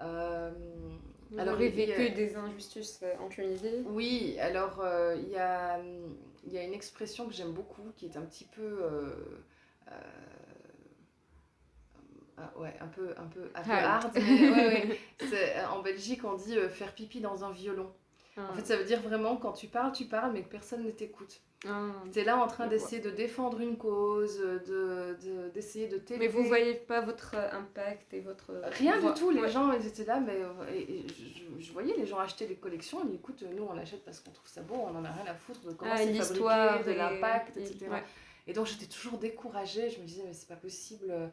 Euh, 0.00 0.50
Vous 1.30 1.38
alors, 1.38 1.54
avez 1.54 1.70
vécu 1.70 2.10
des 2.10 2.36
injustices 2.36 3.00
euh, 3.02 3.14
en 3.20 3.28
Tunisie? 3.28 3.84
Oui, 3.86 4.36
alors 4.40 4.80
euh, 4.80 5.16
il 5.16 5.28
y, 5.28 5.36
a, 5.36 5.78
y 6.46 6.58
a 6.58 6.62
une 6.62 6.74
expression 6.74 7.26
que 7.26 7.34
j'aime 7.34 7.52
beaucoup 7.52 7.92
qui 7.96 8.06
est 8.06 8.16
un 8.16 8.22
petit 8.22 8.44
peu. 8.44 8.78
Euh, 8.82 9.10
ah, 12.38 12.52
ouais, 12.58 12.74
un 12.80 12.88
peu, 12.88 13.14
un 13.16 13.26
peu, 13.26 13.50
un 13.54 13.62
peu 13.62 13.70
hard. 13.70 14.10
Mais, 14.14 14.50
ouais, 14.50 14.98
ouais. 15.30 15.64
En 15.70 15.80
Belgique, 15.80 16.24
on 16.24 16.34
dit 16.34 16.56
faire 16.70 16.92
pipi 16.94 17.20
dans 17.20 17.44
un 17.44 17.50
violon. 17.50 17.90
En 18.38 18.52
fait, 18.52 18.66
ça 18.66 18.76
veut 18.76 18.84
dire 18.84 19.00
vraiment 19.00 19.36
quand 19.36 19.52
tu 19.52 19.66
parles, 19.66 19.92
tu 19.92 20.04
parles, 20.04 20.32
mais 20.32 20.42
que 20.42 20.48
personne 20.48 20.84
ne 20.84 20.90
t'écoute. 20.90 21.40
Ah. 21.66 21.90
Tu 22.12 22.18
es 22.18 22.24
là 22.24 22.36
en 22.36 22.46
train 22.46 22.66
d'essayer 22.66 23.00
de 23.00 23.10
défendre 23.10 23.60
une 23.60 23.78
cause, 23.78 24.38
d'essayer 25.54 25.88
de, 25.88 25.96
de, 25.96 26.16
Mais 26.18 26.28
vous 26.28 26.44
voyez 26.44 26.74
pas 26.74 27.00
votre 27.00 27.34
impact 27.34 28.12
et 28.12 28.20
votre... 28.20 28.52
Rien 28.78 29.00
du 29.00 29.18
tout, 29.18 29.30
les 29.30 29.48
gens 29.48 29.72
ils 29.72 29.86
étaient 29.86 30.04
là, 30.04 30.20
mais 30.20 30.42
je, 31.58 31.72
voyais 31.72 31.96
les 31.96 32.06
gens 32.06 32.18
acheter 32.18 32.46
des 32.46 32.56
collections, 32.56 32.98
ils 33.08 33.14
écoute, 33.14 33.42
nous 33.56 33.64
on 33.64 33.76
achète 33.78 34.04
parce 34.04 34.20
qu'on 34.20 34.32
trouve 34.32 34.48
ça 34.48 34.60
beau, 34.62 34.74
on 34.74 34.94
en 34.96 35.04
a 35.04 35.10
rien 35.10 35.26
à 35.26 35.34
foutre 35.34 35.62
de 35.62 35.72
comment 35.72 35.92
ah, 35.94 35.98
c'est 35.98 36.12
fabriqué, 36.12 36.90
de 36.90 36.96
l'impact, 36.96 37.56
etc. 37.56 37.86
Et 38.46 38.52
donc 38.52 38.66
j'étais 38.66 38.86
toujours 38.86 39.18
découragée, 39.18 39.90
je 39.90 40.00
me 40.00 40.06
disais 40.06 40.24
mais 40.24 40.34
c'est 40.34 40.48
pas 40.48 40.56
possible. 40.56 41.30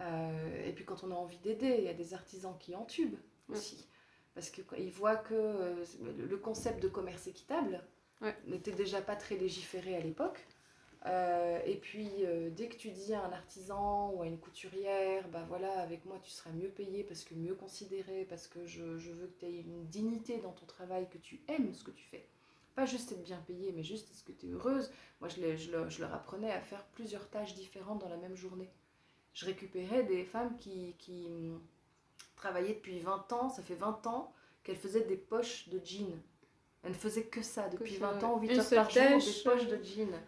Euh, 0.00 0.66
et 0.66 0.72
puis 0.72 0.84
quand 0.84 1.02
on 1.02 1.10
a 1.10 1.14
envie 1.14 1.38
d'aider, 1.38 1.76
il 1.78 1.84
y 1.84 1.88
a 1.88 1.94
des 1.94 2.14
artisans 2.14 2.56
qui 2.58 2.74
entubent 2.74 3.18
aussi 3.48 3.88
parce 4.34 4.50
qu'ils 4.50 4.90
voient 4.90 5.16
que 5.16 5.34
euh, 5.34 5.84
le 6.00 6.36
concept 6.36 6.82
de 6.82 6.88
commerce 6.88 7.26
équitable 7.26 7.82
n'était 8.46 8.72
déjà 8.72 9.02
pas 9.02 9.16
très 9.16 9.36
légiféré 9.36 9.96
à 9.96 10.00
l'époque. 10.00 10.46
Euh, 11.06 11.58
et 11.66 11.76
puis, 11.76 12.08
euh, 12.20 12.50
dès 12.50 12.68
que 12.68 12.76
tu 12.76 12.90
dis 12.90 13.12
à 13.12 13.24
un 13.24 13.32
artisan 13.32 14.10
ou 14.10 14.22
à 14.22 14.26
une 14.26 14.38
couturière, 14.38 15.28
bah 15.28 15.44
voilà, 15.48 15.80
avec 15.80 16.04
moi 16.04 16.18
tu 16.22 16.30
seras 16.30 16.50
mieux 16.50 16.68
payé 16.68 17.02
parce 17.02 17.24
que 17.24 17.34
mieux 17.34 17.56
considéré, 17.56 18.24
parce 18.28 18.46
que 18.46 18.64
je, 18.66 18.98
je 18.98 19.10
veux 19.10 19.26
que 19.26 19.40
tu 19.40 19.46
aies 19.46 19.60
une 19.60 19.84
dignité 19.86 20.38
dans 20.38 20.52
ton 20.52 20.66
travail, 20.66 21.08
que 21.08 21.18
tu 21.18 21.40
aimes 21.48 21.74
ce 21.74 21.82
que 21.82 21.90
tu 21.90 22.04
fais. 22.04 22.24
Pas 22.76 22.86
juste 22.86 23.10
être 23.12 23.24
bien 23.24 23.42
payé, 23.46 23.72
mais 23.72 23.82
juste 23.82 24.10
est-ce 24.12 24.22
que 24.22 24.32
tu 24.32 24.46
es 24.46 24.50
heureuse. 24.50 24.92
Moi, 25.20 25.28
je, 25.28 25.56
je, 25.56 25.88
je, 25.88 26.00
leur 26.00 26.14
apprenais 26.14 26.52
à 26.52 26.60
faire 26.60 26.84
plusieurs 26.94 27.28
tâches 27.28 27.54
différentes 27.54 28.00
dans 28.00 28.08
la 28.08 28.16
même 28.16 28.36
journée. 28.36 28.70
Je 29.34 29.44
récupérais 29.44 30.04
des 30.04 30.24
femmes 30.24 30.56
qui, 30.58 30.94
qui 30.98 31.26
travaillait 32.42 32.74
depuis 32.74 32.98
20 32.98 33.32
ans, 33.32 33.48
ça 33.48 33.62
fait 33.62 33.76
20 33.76 34.06
ans 34.08 34.32
qu'elle 34.64 34.76
faisait 34.76 35.02
des 35.02 35.16
poches 35.16 35.68
de 35.68 35.80
jeans. 35.84 36.20
Elle 36.82 36.90
ne 36.90 36.96
faisait 36.96 37.24
que 37.24 37.40
ça 37.42 37.68
depuis 37.68 37.96
20 37.96 38.24
ans, 38.24 38.40
8 38.40 38.58
heures 38.58 38.70
par 38.70 38.90
jour, 38.90 39.02
des 39.02 39.42
poches 39.44 39.68
de 39.68 39.82
jeans. 39.82 40.20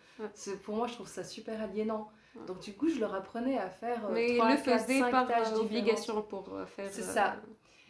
Pour 0.62 0.76
moi, 0.76 0.86
je 0.86 0.94
trouve 0.94 1.08
ça 1.08 1.24
super 1.24 1.60
aliénant. 1.60 2.08
Donc 2.46 2.60
du 2.60 2.74
coup, 2.74 2.88
je 2.88 2.98
leur 2.98 3.14
apprenais 3.14 3.58
à 3.58 3.70
faire 3.70 4.06
euh, 4.06 4.12
Mais 4.12 4.36
3, 4.36 4.50
le 4.50 4.62
4, 4.62 4.86
5 4.86 5.10
par 5.10 5.28
tâches 5.28 5.52
obligation 5.52 6.22
pour 6.22 6.52
euh, 6.52 6.66
faire... 6.66 6.90
C'est 6.90 7.02
ça. 7.02 7.36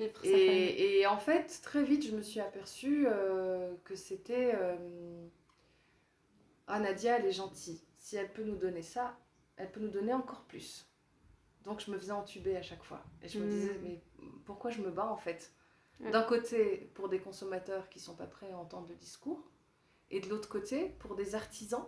Euh, 0.01 0.09
et, 0.23 1.01
et, 1.01 1.07
en 1.07 1.17
fait, 1.17 1.61
très 1.63 1.83
vite, 1.83 2.07
je 2.07 2.15
me 2.15 2.21
suis 2.21 2.41
aperçue 2.41 3.07
que 3.85 3.95
c'était... 3.95 4.55
Ah, 6.67 6.81
Nadia, 6.81 7.19
elle 7.19 7.27
est 7.27 7.33
gentille. 7.33 7.81
Si 7.99 8.17
elle 8.17 8.33
peut 8.33 8.43
nous 8.43 8.57
donner 8.57 8.83
ça, 8.83 9.17
elle 9.57 9.71
peut 9.71 9.81
nous 9.81 9.91
donner 9.91 10.15
encore 10.15 10.45
plus. 10.45 10.87
Donc 11.65 11.81
je 11.81 11.91
me 11.91 11.99
faisais 11.99 12.13
entuber 12.13 12.57
à 12.57 12.63
chaque 12.63 12.83
fois. 12.83 13.03
Et 13.23 13.29
je 13.29 13.39
me 13.39 13.49
disais, 13.49 13.75
hmm. 13.75 13.83
mais 13.83 14.03
pourquoi 14.45 14.71
je 14.71 14.81
me 14.81 14.91
bats 14.91 15.11
en 15.11 15.17
fait? 15.17 15.53
D'un 16.01 16.23
côté, 16.23 16.91
pour 16.95 17.09
des 17.09 17.19
consommateurs 17.21 17.89
qui 17.89 18.01
sont 18.01 18.15
pas 18.15 18.27
prêts 18.27 18.51
à 18.51 18.59
entendre 18.59 18.89
le 18.89 18.97
discours, 18.97 19.43
et 20.11 20.21
de 20.21 20.29
l'autre 20.29 20.49
côté, 20.49 20.95
pour 20.99 21.15
des 21.15 21.35
artisans, 21.35 21.87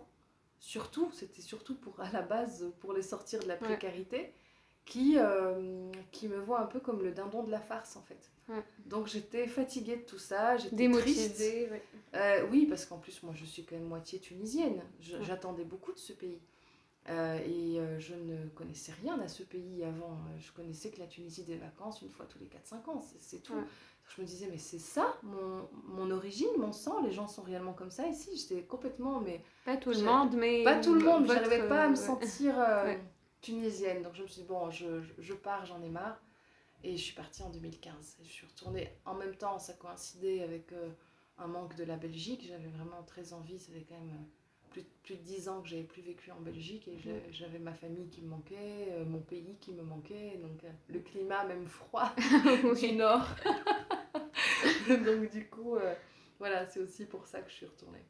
surtout, 0.59 1.11
c'était 1.11 1.41
surtout 1.41 1.75
pour, 1.75 1.99
à 1.99 2.11
la 2.11 2.21
base 2.21 2.73
pour 2.79 2.93
les 2.93 3.01
sortir 3.01 3.41
de 3.41 3.47
la 3.47 3.57
précarité, 3.57 4.33
qui, 4.87 5.15
euh, 5.17 5.91
qui 6.11 6.27
me 6.27 6.37
voient 6.39 6.61
un 6.61 6.65
peu 6.65 6.79
comme 6.79 7.03
le 7.03 7.11
dindon 7.11 7.43
de 7.43 7.51
la 7.51 7.59
farce 7.59 7.95
en 7.97 8.01
fait. 8.01 8.31
Donc 8.85 9.07
j'étais 9.07 9.45
fatiguée 9.45 9.97
de 9.97 10.03
tout 10.03 10.17
ça, 10.17 10.55
j'étais 10.55 10.89
triste. 10.89 11.43
Euh, 12.15 12.47
oui, 12.49 12.65
parce 12.65 12.85
qu'en 12.85 12.97
plus 12.97 13.21
moi 13.23 13.33
je 13.35 13.43
suis 13.43 13.65
quand 13.65 13.75
même 13.75 13.87
moitié 13.87 14.19
tunisienne, 14.19 14.81
j'attendais 14.99 15.65
beaucoup 15.65 15.91
de 15.91 15.99
ce 15.99 16.13
pays. 16.13 16.39
Euh, 17.09 17.39
et 17.45 17.79
euh, 17.79 17.99
je 17.99 18.13
ne 18.13 18.49
connaissais 18.49 18.91
rien 19.01 19.19
à 19.19 19.27
ce 19.27 19.43
pays 19.43 19.83
avant. 19.83 20.19
Je 20.39 20.51
connaissais 20.51 20.89
que 20.89 20.99
la 20.99 21.07
Tunisie 21.07 21.43
des 21.43 21.57
vacances 21.57 22.01
une 22.01 22.09
fois 22.09 22.25
tous 22.25 22.39
les 22.39 22.47
4-5 22.47 22.89
ans, 22.89 23.03
c'est 23.19 23.41
tout. 23.41 23.53
Je 24.15 24.21
me 24.21 24.27
disais, 24.27 24.47
mais 24.49 24.57
c'est 24.57 24.79
ça 24.79 25.17
mon, 25.23 25.67
mon, 25.83 26.11
origine, 26.11 26.47
mon 26.57 26.71
sang, 26.71 27.01
les 27.01 27.11
gens 27.11 27.27
sont 27.27 27.41
réellement 27.41 27.73
comme 27.73 27.91
ça 27.91 28.07
ici? 28.07 28.37
J'étais 28.37 28.63
complètement, 28.63 29.19
mais. 29.19 29.41
Pas 29.65 29.77
tout 29.77 29.91
le 29.91 30.01
monde, 30.01 30.35
mais. 30.35 30.63
Pas 30.63 30.79
tout 30.79 30.93
le 30.93 31.03
monde, 31.03 31.27
je 31.27 31.33
n'arrivais 31.33 31.67
pas 31.67 31.83
à 31.83 31.87
me 31.89 31.95
sentir 31.95 32.57
euh, 32.57 32.95
tunisienne. 33.41 34.03
Donc 34.03 34.15
je 34.15 34.23
me 34.23 34.27
suis 34.27 34.41
dit, 34.41 34.47
bon, 34.47 34.69
je, 34.69 35.01
je 35.17 35.33
pars, 35.33 35.65
j'en 35.65 35.81
ai 35.81 35.89
marre. 35.89 36.21
Et 36.83 36.95
je 36.95 37.03
suis 37.03 37.15
partie 37.15 37.41
en 37.43 37.49
2015. 37.49 38.17
Je 38.21 38.29
suis 38.29 38.45
retournée 38.45 38.89
en 39.05 39.15
même 39.15 39.35
temps, 39.35 39.59
ça 39.59 39.73
coïncidait 39.73 40.43
avec 40.43 40.73
un 41.37 41.47
manque 41.47 41.75
de 41.75 41.83
la 41.83 41.95
Belgique. 41.95 42.45
J'avais 42.47 42.67
vraiment 42.67 43.03
très 43.03 43.33
envie, 43.33 43.59
c'était 43.59 43.85
quand 43.89 43.95
même 43.95 44.25
plus, 44.69 44.83
de 45.09 45.15
dix 45.15 45.49
ans 45.49 45.61
que 45.61 45.67
j'avais 45.67 45.83
plus 45.83 46.01
vécu 46.01 46.31
en 46.31 46.41
Belgique 46.41 46.87
et 46.87 46.97
j'avais 47.31 47.59
ma 47.59 47.73
famille 47.73 48.09
qui 48.09 48.21
me 48.21 48.29
manquait, 48.29 48.87
euh, 48.91 49.05
mon 49.05 49.19
pays 49.19 49.57
qui 49.59 49.73
me 49.73 49.83
manquait, 49.83 50.37
donc 50.37 50.63
euh, 50.63 50.71
le 50.89 50.99
climat 50.99 51.45
même 51.45 51.65
froid 51.65 52.13
du 52.79 52.93
nord. 52.93 53.27
donc 54.89 55.31
du 55.31 55.47
coup, 55.49 55.75
euh, 55.75 55.93
voilà, 56.39 56.67
c'est 56.67 56.79
aussi 56.79 57.05
pour 57.05 57.25
ça 57.25 57.41
que 57.41 57.49
je 57.49 57.55
suis 57.55 57.65
retournée. 57.65 58.05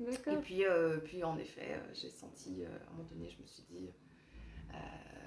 Et 0.00 0.36
puis, 0.42 0.64
puis 1.04 1.22
en 1.22 1.38
effet, 1.38 1.80
j'ai 1.94 2.10
senti, 2.10 2.64
à 2.64 2.68
un 2.68 2.90
moment 2.90 3.08
donné, 3.08 3.30
je 3.30 3.40
me 3.40 3.46
suis 3.46 3.62
dit, 3.62 3.88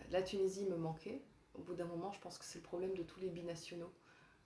la 0.10 0.22
Tunisie 0.22 0.66
me 0.66 0.76
manquait. 0.76 1.22
Au 1.54 1.62
bout 1.62 1.76
d'un 1.76 1.86
moment, 1.86 2.12
je 2.12 2.20
pense 2.20 2.38
que 2.38 2.44
c'est 2.44 2.60
le 2.60 2.64
problème 2.64 2.94
de 2.94 3.04
tous 3.04 3.22
les 3.22 3.30
binationaux 3.30 3.94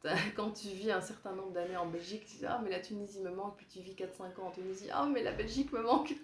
quand 0.36 0.52
tu 0.52 0.70
vis 0.70 0.92
un 0.92 1.02
certain 1.02 1.34
nombre 1.34 1.52
d'années 1.52 1.78
en 1.78 1.88
Belgique, 1.88 2.26
tu 2.26 2.38
dis 2.38 2.46
Ah, 2.46 2.62
mais 2.64 2.70
la 2.70 2.80
Tunisie 2.80 3.22
me 3.22 3.32
manque, 3.32 3.58
puis 3.58 3.66
tu 3.70 3.80
vis 3.80 3.96
4-5 3.96 4.40
ans 4.40 4.48
en 4.48 4.52
Tunisie, 4.52 4.88
Ah, 4.92 5.08
mais 5.12 5.24
la 5.24 5.34
Belgique 5.34 5.72
me 5.74 5.82
manque. 5.82 6.14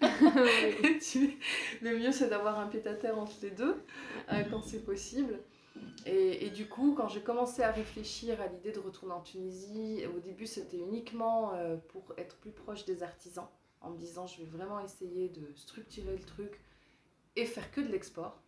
Le 1.82 1.98
mieux, 1.98 2.12
c'est 2.12 2.28
d'avoir 2.28 2.58
un 2.58 2.68
pied-à-terre 2.68 3.18
entre 3.18 3.34
les 3.42 3.50
deux, 3.50 3.82
euh, 4.32 4.42
quand 4.50 4.62
c'est 4.62 4.84
possible. 4.84 5.40
Et, 6.06 6.46
et, 6.46 6.50
du 6.50 6.66
coup, 6.68 6.94
quand 6.96 7.08
j'ai 7.08 7.20
commencé 7.20 7.62
à 7.62 7.70
réfléchir 7.70 8.40
à 8.40 8.46
l'idée 8.46 8.72
de 8.72 8.78
retourner 8.78 9.12
en 9.12 9.20
Tunisie, 9.20 10.04
au 10.16 10.20
début, 10.20 10.46
c'était 10.46 10.78
uniquement 10.78 11.52
euh, 11.54 11.76
pour 11.76 12.14
être 12.16 12.36
plus 12.36 12.52
proche 12.52 12.86
des 12.86 13.02
artisans, 13.02 13.48
en 13.82 13.90
me 13.90 13.98
disant 13.98 14.26
Je 14.26 14.38
vais 14.38 14.48
vraiment 14.48 14.80
essayer 14.80 15.28
de 15.28 15.52
structurer 15.54 16.16
le 16.16 16.24
truc 16.24 16.60
et 17.34 17.44
faire 17.44 17.70
que 17.70 17.82
de 17.82 17.88
l'export. 17.88 18.40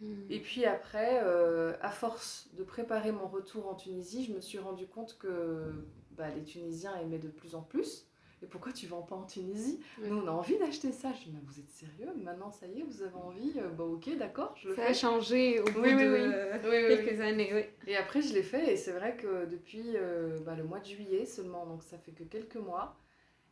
Mm. 0.00 0.14
Et 0.30 0.40
puis 0.40 0.64
après, 0.64 1.20
euh, 1.22 1.74
à 1.80 1.90
force 1.90 2.48
de 2.54 2.64
préparer 2.64 3.12
mon 3.12 3.28
retour 3.28 3.68
en 3.68 3.74
Tunisie, 3.74 4.24
je 4.24 4.32
me 4.32 4.40
suis 4.40 4.58
rendu 4.58 4.86
compte 4.86 5.16
que 5.18 5.72
bah, 6.12 6.28
les 6.34 6.42
Tunisiens 6.44 6.94
aimaient 6.96 7.18
de 7.18 7.28
plus 7.28 7.54
en 7.54 7.62
plus. 7.62 8.06
Et 8.42 8.46
pourquoi 8.46 8.70
tu 8.70 8.86
vends 8.86 9.00
pas 9.00 9.16
en 9.16 9.24
Tunisie? 9.24 9.80
Nous, 10.02 10.14
on 10.14 10.28
a 10.28 10.30
envie 10.30 10.58
d'acheter 10.58 10.92
ça. 10.92 11.10
Je 11.14 11.24
dis, 11.24 11.32
mais 11.32 11.40
vous 11.46 11.58
êtes 11.58 11.70
sérieux? 11.70 12.12
Maintenant, 12.22 12.50
ça 12.50 12.66
y 12.66 12.80
est, 12.80 12.82
vous 12.82 13.02
avez 13.02 13.14
envie 13.14 13.54
euh, 13.56 13.68
Bah 13.70 13.84
ok, 13.84 14.14
d'accord, 14.18 14.54
je 14.56 14.68
le 14.68 14.74
ça 14.74 14.82
fais. 14.82 14.88
A 14.88 14.92
changé 14.92 15.60
au 15.60 15.64
bout 15.64 15.80
de 15.80 16.96
quelques 16.96 17.20
années, 17.20 17.50
oui. 17.54 17.62
Et 17.86 17.96
après, 17.96 18.20
je 18.20 18.34
l'ai 18.34 18.42
fait. 18.42 18.74
Et 18.74 18.76
c'est 18.76 18.92
vrai 18.92 19.16
que 19.16 19.46
depuis 19.46 19.84
euh, 19.94 20.38
bah, 20.44 20.54
le 20.54 20.64
mois 20.64 20.80
de 20.80 20.84
juillet 20.84 21.24
seulement, 21.24 21.64
donc 21.64 21.82
ça 21.82 21.96
fait 21.96 22.12
que 22.12 22.24
quelques 22.24 22.56
mois, 22.56 22.98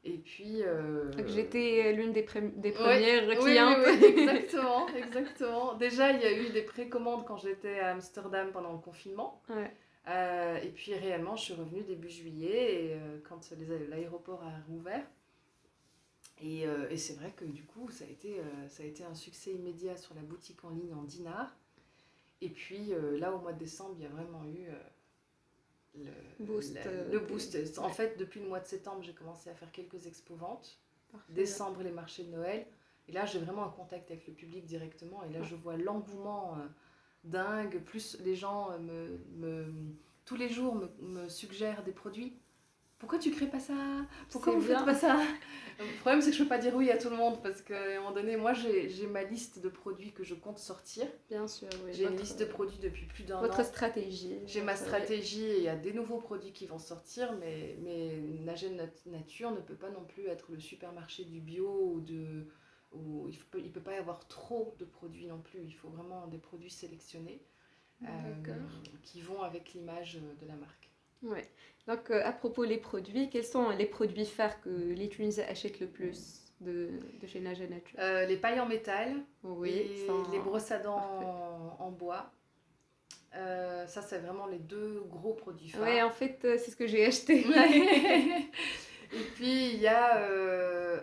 et 0.04 0.18
puis. 0.18 0.62
Euh... 0.62 1.10
J'étais 1.26 1.92
l'une 1.92 2.12
des, 2.12 2.26
des, 2.56 2.72
premières 2.72 3.38
clientes. 3.38 3.78
Oui, 3.86 3.98
oui, 4.00 4.20
exactement, 4.20 4.88
exactement. 4.96 5.74
Déjà, 5.74 6.12
il 6.12 6.20
y 6.20 6.24
a 6.24 6.32
eu 6.32 6.50
des 6.50 6.62
précommandes 6.62 7.24
quand 7.24 7.38
j'étais 7.38 7.80
à 7.80 7.90
Amsterdam 7.90 8.50
pendant 8.52 8.72
le 8.72 8.78
confinement. 8.78 9.42
Euh, 10.06 10.56
et 10.56 10.68
puis 10.68 10.94
réellement, 10.94 11.34
je 11.36 11.44
suis 11.44 11.54
revenue 11.54 11.82
début 11.82 12.10
juillet 12.10 12.84
et, 12.84 12.92
euh, 12.94 13.18
quand 13.26 13.50
l'aéroport 13.88 14.42
a 14.42 14.52
rouvert. 14.68 15.04
Et, 16.40 16.64
et 16.90 16.96
c'est 16.96 17.14
vrai 17.14 17.32
que 17.34 17.44
du 17.44 17.64
coup, 17.64 17.88
ça 17.90 18.04
a, 18.04 18.08
été, 18.08 18.40
ça 18.68 18.82
a 18.82 18.86
été 18.86 19.04
un 19.04 19.14
succès 19.14 19.52
immédiat 19.52 19.96
sur 19.96 20.14
la 20.14 20.20
boutique 20.20 20.62
en 20.64 20.70
ligne 20.70 20.92
en 20.92 21.04
dinars. 21.04 21.56
Et 22.42 22.50
puis 22.50 22.92
là, 23.18 23.32
au 23.32 23.38
mois 23.38 23.52
de 23.52 23.60
décembre, 23.60 23.94
il 23.98 24.02
y 24.02 24.06
a 24.06 24.10
vraiment 24.10 24.44
eu 24.44 24.66
le 25.96 26.44
boost. 26.44 26.76
Euh, 26.76 27.10
le, 27.12 27.20
boost. 27.20 27.78
En 27.78 27.88
fait, 27.88 28.18
depuis 28.18 28.40
le 28.40 28.48
mois 28.48 28.60
de 28.60 28.66
septembre, 28.66 29.02
j'ai 29.02 29.12
commencé 29.12 29.50
à 29.50 29.54
faire 29.54 29.70
quelques 29.72 30.06
expos-ventes. 30.06 30.78
Décembre, 31.28 31.82
les 31.82 31.92
marchés 31.92 32.24
de 32.24 32.30
Noël. 32.30 32.66
Et 33.08 33.12
là, 33.12 33.24
j'ai 33.24 33.38
vraiment 33.38 33.64
un 33.64 33.70
contact 33.70 34.10
avec 34.10 34.26
le 34.26 34.34
public 34.34 34.64
directement. 34.66 35.22
Et 35.24 35.32
là, 35.32 35.42
je 35.42 35.54
vois 35.54 35.76
l'engouement 35.76 36.56
euh, 36.56 36.66
dingue. 37.22 37.80
Plus 37.84 38.18
les 38.24 38.34
gens 38.34 38.72
euh, 38.72 38.78
me, 38.78 39.18
me, 39.36 39.72
tous 40.24 40.36
les 40.36 40.48
jours 40.48 40.74
me, 40.74 40.90
me, 41.00 41.28
suggèrent 41.28 41.84
des 41.84 41.92
produits 41.92 42.36
pourquoi 43.04 43.18
tu 43.18 43.30
crées 43.30 43.48
pas 43.48 43.60
ça? 43.60 43.74
Pourquoi 44.30 44.54
vous 44.54 44.62
faites 44.62 44.76
bien. 44.76 44.84
pas 44.86 44.94
ça? 44.94 45.18
Le 45.78 46.00
problème, 46.00 46.22
c'est 46.22 46.30
que 46.30 46.36
je 46.36 46.42
peux 46.42 46.48
pas 46.48 46.56
dire 46.56 46.74
oui 46.74 46.90
à 46.90 46.96
tout 46.96 47.10
le 47.10 47.16
monde 47.16 47.42
parce 47.42 47.60
qu'à 47.60 47.96
un 47.96 47.96
moment 47.96 48.12
donné, 48.12 48.36
moi, 48.38 48.54
j'ai 48.54 49.06
ma 49.06 49.24
liste 49.24 49.58
de 49.58 49.68
produits 49.68 50.12
que 50.12 50.24
je 50.24 50.34
compte 50.34 50.58
sortir. 50.58 51.06
Bien 51.28 51.46
sûr, 51.46 51.68
oui. 51.84 51.92
J'ai 51.92 52.04
une 52.04 52.16
liste 52.16 52.40
de 52.40 52.46
produits 52.46 52.78
depuis 52.78 53.04
plus 53.04 53.24
d'un 53.24 53.36
an. 53.36 53.42
Votre 53.42 53.62
stratégie. 53.62 54.38
J'ai 54.46 54.62
ma 54.62 54.74
stratégie 54.74 55.44
et 55.44 55.58
il 55.58 55.64
y 55.64 55.68
a 55.68 55.76
des 55.76 55.92
nouveaux 55.92 56.18
produits 56.18 56.52
qui 56.52 56.64
vont 56.66 56.78
sortir, 56.78 57.34
mais, 57.40 57.76
mais 57.82 58.22
Nature 59.06 59.50
ne 59.50 59.60
peut 59.60 59.74
pas 59.74 59.90
non 59.90 60.04
plus 60.04 60.26
être 60.28 60.50
le 60.50 60.60
supermarché 60.60 61.24
du 61.24 61.40
bio 61.40 61.92
ou 61.92 62.00
de. 62.00 62.46
Il 62.94 63.64
ne 63.64 63.68
peut 63.68 63.80
pas 63.80 63.92
y 63.92 63.98
avoir 63.98 64.26
trop 64.28 64.74
de 64.78 64.86
produits 64.86 65.26
non 65.26 65.40
plus. 65.40 65.60
Il 65.62 65.74
faut 65.74 65.88
vraiment 65.88 66.26
des 66.28 66.38
produits 66.38 66.70
sélectionnés 66.70 67.42
euh, 68.04 68.08
qui 69.02 69.20
vont 69.20 69.42
avec 69.42 69.74
l'image 69.74 70.18
de 70.40 70.46
la 70.46 70.54
marque. 70.54 70.93
Ouais. 71.24 71.50
Donc, 71.86 72.10
euh, 72.10 72.22
à 72.24 72.32
propos 72.32 72.64
des 72.66 72.78
produits, 72.78 73.28
quels 73.30 73.44
sont 73.44 73.70
les 73.70 73.86
produits 73.86 74.24
phares 74.26 74.60
que 74.60 74.70
les 74.70 75.08
Tunisiens 75.08 75.44
achètent 75.48 75.80
le 75.80 75.86
plus 75.88 76.40
de, 76.60 76.90
de 77.20 77.26
chez 77.26 77.40
Naja 77.40 77.66
Nature? 77.66 77.98
Euh, 77.98 78.24
les 78.26 78.36
pailles 78.36 78.60
en 78.60 78.66
métal, 78.66 79.16
et 79.66 80.06
sans- 80.06 80.30
les 80.30 80.38
brosses 80.38 80.70
à 80.70 80.78
dents 80.78 80.96
en, 80.98 81.84
en 81.84 81.90
bois. 81.90 82.30
Euh, 83.34 83.86
ça, 83.86 84.00
c'est 84.00 84.18
vraiment 84.20 84.46
les 84.46 84.58
deux 84.60 85.02
gros 85.10 85.34
produits 85.34 85.68
phares. 85.70 85.82
Ouais, 85.82 86.00
en 86.02 86.10
fait, 86.10 86.38
c'est 86.42 86.70
ce 86.70 86.76
que 86.76 86.86
j'ai 86.86 87.04
acheté. 87.04 87.44
Et 89.12 89.22
puis 89.36 89.68
il 89.74 89.80
y 89.80 89.86
a 89.86 90.24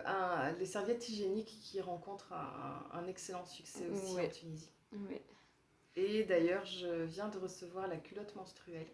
un- 0.06 0.52
les 0.58 0.66
serviettes 0.66 1.08
hygiéniques 1.08 1.58
qui 1.62 1.80
rencontrent 1.80 2.32
un, 2.32 2.84
un 2.98 3.06
excellent 3.06 3.44
succès 3.46 3.86
aussi 3.90 4.14
Ouais. 4.14 4.26
en 4.26 4.30
Tunisie. 4.30 4.70
Ouais. 4.92 5.22
Et 5.96 6.24
d'ailleurs, 6.24 6.64
je 6.66 7.04
viens 7.04 7.28
de 7.28 7.38
recevoir 7.38 7.86
la 7.86 7.96
culotte 7.96 8.34
menstruelle. 8.34 8.86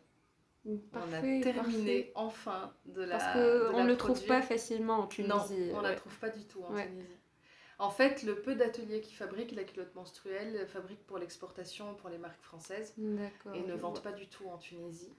Parfait, 0.93 1.37
on 1.37 1.41
a 1.41 1.43
terminé 1.43 2.03
parfait. 2.05 2.13
enfin 2.15 2.73
de 2.87 3.03
la. 3.03 3.19
Parce 3.19 3.33
qu'on 3.33 3.83
ne 3.83 3.87
le 3.89 3.97
trouve 3.97 4.25
pas 4.27 4.43
facilement 4.43 5.01
en 5.01 5.07
Tunisie. 5.07 5.31
Non, 5.71 5.79
on 5.79 5.83
ne 5.83 5.89
la 5.89 5.95
trouve 5.95 6.17
pas 6.19 6.29
du 6.31 6.45
tout 6.45 6.63
en 6.63 6.73
Ouais. 6.75 6.87
Tunisie. 6.87 7.07
En 7.81 7.91
fait, 7.91 8.25
le 8.25 8.41
peu 8.41 8.57
d'ateliers 8.57 9.01
qui 9.01 9.15
fabriquent 9.15 9.53
la 9.55 9.63
culotte 9.63 9.95
menstruelle 9.95 10.67
fabriquent 10.67 11.07
pour 11.07 11.19
l'exportation 11.19 11.95
pour 11.95 12.11
les 12.11 12.19
marques 12.19 12.43
françaises 12.43 12.93
et 13.55 13.61
ne 13.61 13.75
vendent 13.75 14.03
pas 14.03 14.11
du 14.13 14.27
tout 14.27 14.49
en 14.49 14.59
Tunisie. 14.59 15.13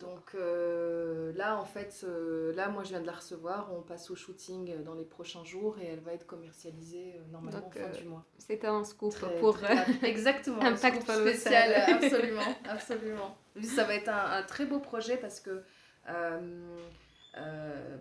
Donc 0.00 0.34
euh, 0.34 1.32
là, 1.34 1.58
en 1.58 1.64
fait, 1.64 2.02
euh, 2.04 2.52
là, 2.54 2.68
moi, 2.68 2.84
je 2.84 2.90
viens 2.90 3.00
de 3.00 3.06
la 3.06 3.14
recevoir. 3.14 3.72
On 3.72 3.80
passe 3.80 4.10
au 4.10 4.14
shooting 4.14 4.70
euh, 4.70 4.82
dans 4.82 4.94
les 4.94 5.04
prochains 5.04 5.44
jours 5.44 5.78
et 5.80 5.86
elle 5.86 6.00
va 6.00 6.12
être 6.12 6.26
commercialisée 6.26 7.14
euh, 7.16 7.22
normalement 7.32 7.60
Donc, 7.60 7.74
fin 7.78 7.88
du 7.98 8.04
mois. 8.04 8.24
C'est 8.38 8.64
un 8.66 8.84
scoop 8.84 9.12
Très- 9.12 9.38
pour. 9.40 9.56
très 9.58 9.86
exactement 10.08 10.60
un 10.62 10.76
scoop 10.76 11.02
spécial, 11.02 11.72
absolument, 12.02 12.54
absolument. 12.68 13.34
Ça 13.62 13.84
va 13.84 13.94
être 13.94 14.08
un, 14.10 14.32
un 14.38 14.42
très 14.42 14.66
beau 14.66 14.78
projet 14.78 15.16
parce 15.16 15.40
que 15.40 15.62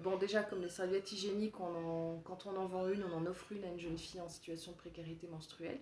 bon, 0.03 0.17
déjà 0.17 0.43
comme 0.43 0.61
les 0.61 0.69
serviettes 0.69 1.11
hygiéniques, 1.11 1.59
on 1.59 1.75
en- 2.15 2.19
quand 2.19 2.45
on 2.47 2.55
en 2.57 2.67
vend 2.67 2.87
une, 2.89 3.03
on 3.03 3.13
en 3.17 3.25
offre 3.25 3.51
une 3.51 3.63
à 3.63 3.67
une 3.67 3.79
jeune 3.79 3.97
fille 3.97 4.19
en 4.21 4.27
situation 4.27 4.71
de 4.73 4.77
précarité 4.77 5.27
menstruelle. 5.27 5.79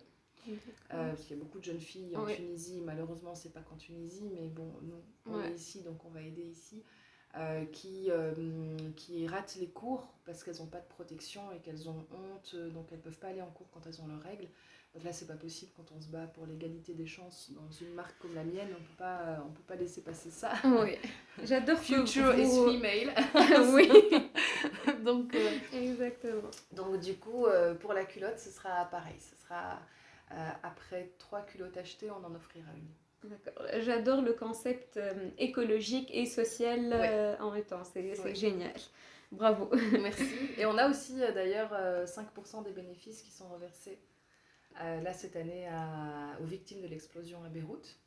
Euh, 0.94 1.10
parce 1.10 1.22
qu'il 1.24 1.38
y 1.38 1.40
a 1.40 1.44
beaucoup 1.44 1.60
de 1.60 1.64
jeunes 1.64 1.80
filles 1.80 2.16
en 2.16 2.24
Ouais. 2.26 2.36
Tunisie, 2.36 2.82
malheureusement 2.84 3.36
c'est 3.36 3.54
pas 3.54 3.62
qu'en 3.62 3.76
Tunisie, 3.78 4.30
mais 4.34 4.48
bon, 4.48 4.72
nous 4.82 5.02
on 5.26 5.38
Ouais. 5.40 5.50
est 5.50 5.56
ici 5.56 5.82
donc 5.82 6.04
on 6.06 6.10
va 6.10 6.22
aider 6.22 6.44
ici, 6.44 6.84
euh, 7.38 7.66
qui, 7.66 8.12
euh, 8.12 8.34
qui 8.96 9.28
ratent 9.28 9.56
les 9.60 9.70
cours 9.70 10.08
parce 10.26 10.44
qu'elles 10.44 10.58
n'ont 10.60 10.68
pas 10.68 10.80
de 10.82 10.88
protection 10.88 11.42
et 11.52 11.60
qu'elles 11.60 11.90
ont 11.90 12.06
honte, 12.12 12.52
euh, 12.56 12.70
donc 12.70 12.88
elles 12.92 13.00
peuvent 13.02 13.18
pas 13.18 13.30
aller 13.30 13.42
en 13.42 13.50
cours 13.52 13.68
quand 13.72 13.86
elles 13.88 14.00
ont 14.02 14.08
leurs 14.08 14.22
règles. 14.22 14.48
Donc 14.94 15.04
là 15.06 15.12
c'est 15.12 15.26
pas 15.26 15.34
possible 15.34 15.72
quand 15.76 15.92
on 15.98 16.00
se 16.00 16.08
bat 16.10 16.28
pour 16.28 16.46
l'égalité 16.46 16.94
des 16.94 17.08
chances 17.08 17.50
dans 17.52 17.72
une 17.72 17.96
marque 17.96 18.16
comme 18.20 18.36
la 18.36 18.44
mienne, 18.44 18.68
on 18.80 18.84
peut 18.84 18.98
pas, 19.00 19.44
on 19.48 19.52
peut 19.52 19.64
pas 19.66 19.76
laisser 19.76 20.02
passer 20.02 20.30
ça. 20.30 20.52
Oui. 20.66 20.98
J'adore 21.44 21.80
Future 21.80 22.38
is 22.38 22.46
vous- 22.50 22.72
female. 22.74 23.16
oui, 23.74 23.90
donc, 25.04 25.36
exactement. 25.74 26.52
donc 26.74 27.00
du 27.00 27.16
coup, 27.16 27.46
pour 27.80 27.94
la 27.94 28.06
culotte, 28.06 28.38
ce 28.38 28.52
sera 28.52 28.86
pareil. 28.86 29.16
Ce 29.20 29.36
sera 29.44 29.80
après 30.64 31.12
trois 31.20 31.42
culottes 31.42 31.78
achetées, 31.78 32.10
on 32.12 32.24
en 32.24 32.34
offrira 32.36 32.70
une. 32.76 33.30
D'accord. 33.30 33.66
J'adore 33.80 34.22
le 34.22 34.34
concept 34.34 34.98
euh, 34.98 35.30
écologique 35.38 36.10
et 36.14 36.26
social 36.26 36.92
euh, 36.92 37.38
en 37.40 37.52
même 37.52 37.64
temps. 37.64 37.84
C'est 37.86 38.20
Ouais. 38.22 38.36
génial. 38.36 38.74
Bravo. 39.32 39.70
Merci. 40.02 40.28
Et 40.58 40.66
on 40.66 40.78
a 40.78 40.90
aussi 40.90 41.22
euh, 41.24 41.32
d'ailleurs 41.32 41.72
euh, 41.74 42.06
5% 42.06 42.64
des 42.64 42.72
bénéfices 42.72 43.22
qui 43.22 43.32
sont 43.32 43.48
reversés 43.48 43.98
euh, 44.82 45.00
là 45.02 45.14
cette 45.14 45.36
année 45.36 45.68
à- 45.70 46.38
aux 46.42 46.46
victimes 46.46 46.82
de 46.82 46.88
l'explosion 46.88 47.44
à 47.44 47.50
Beyrouth. 47.50 47.98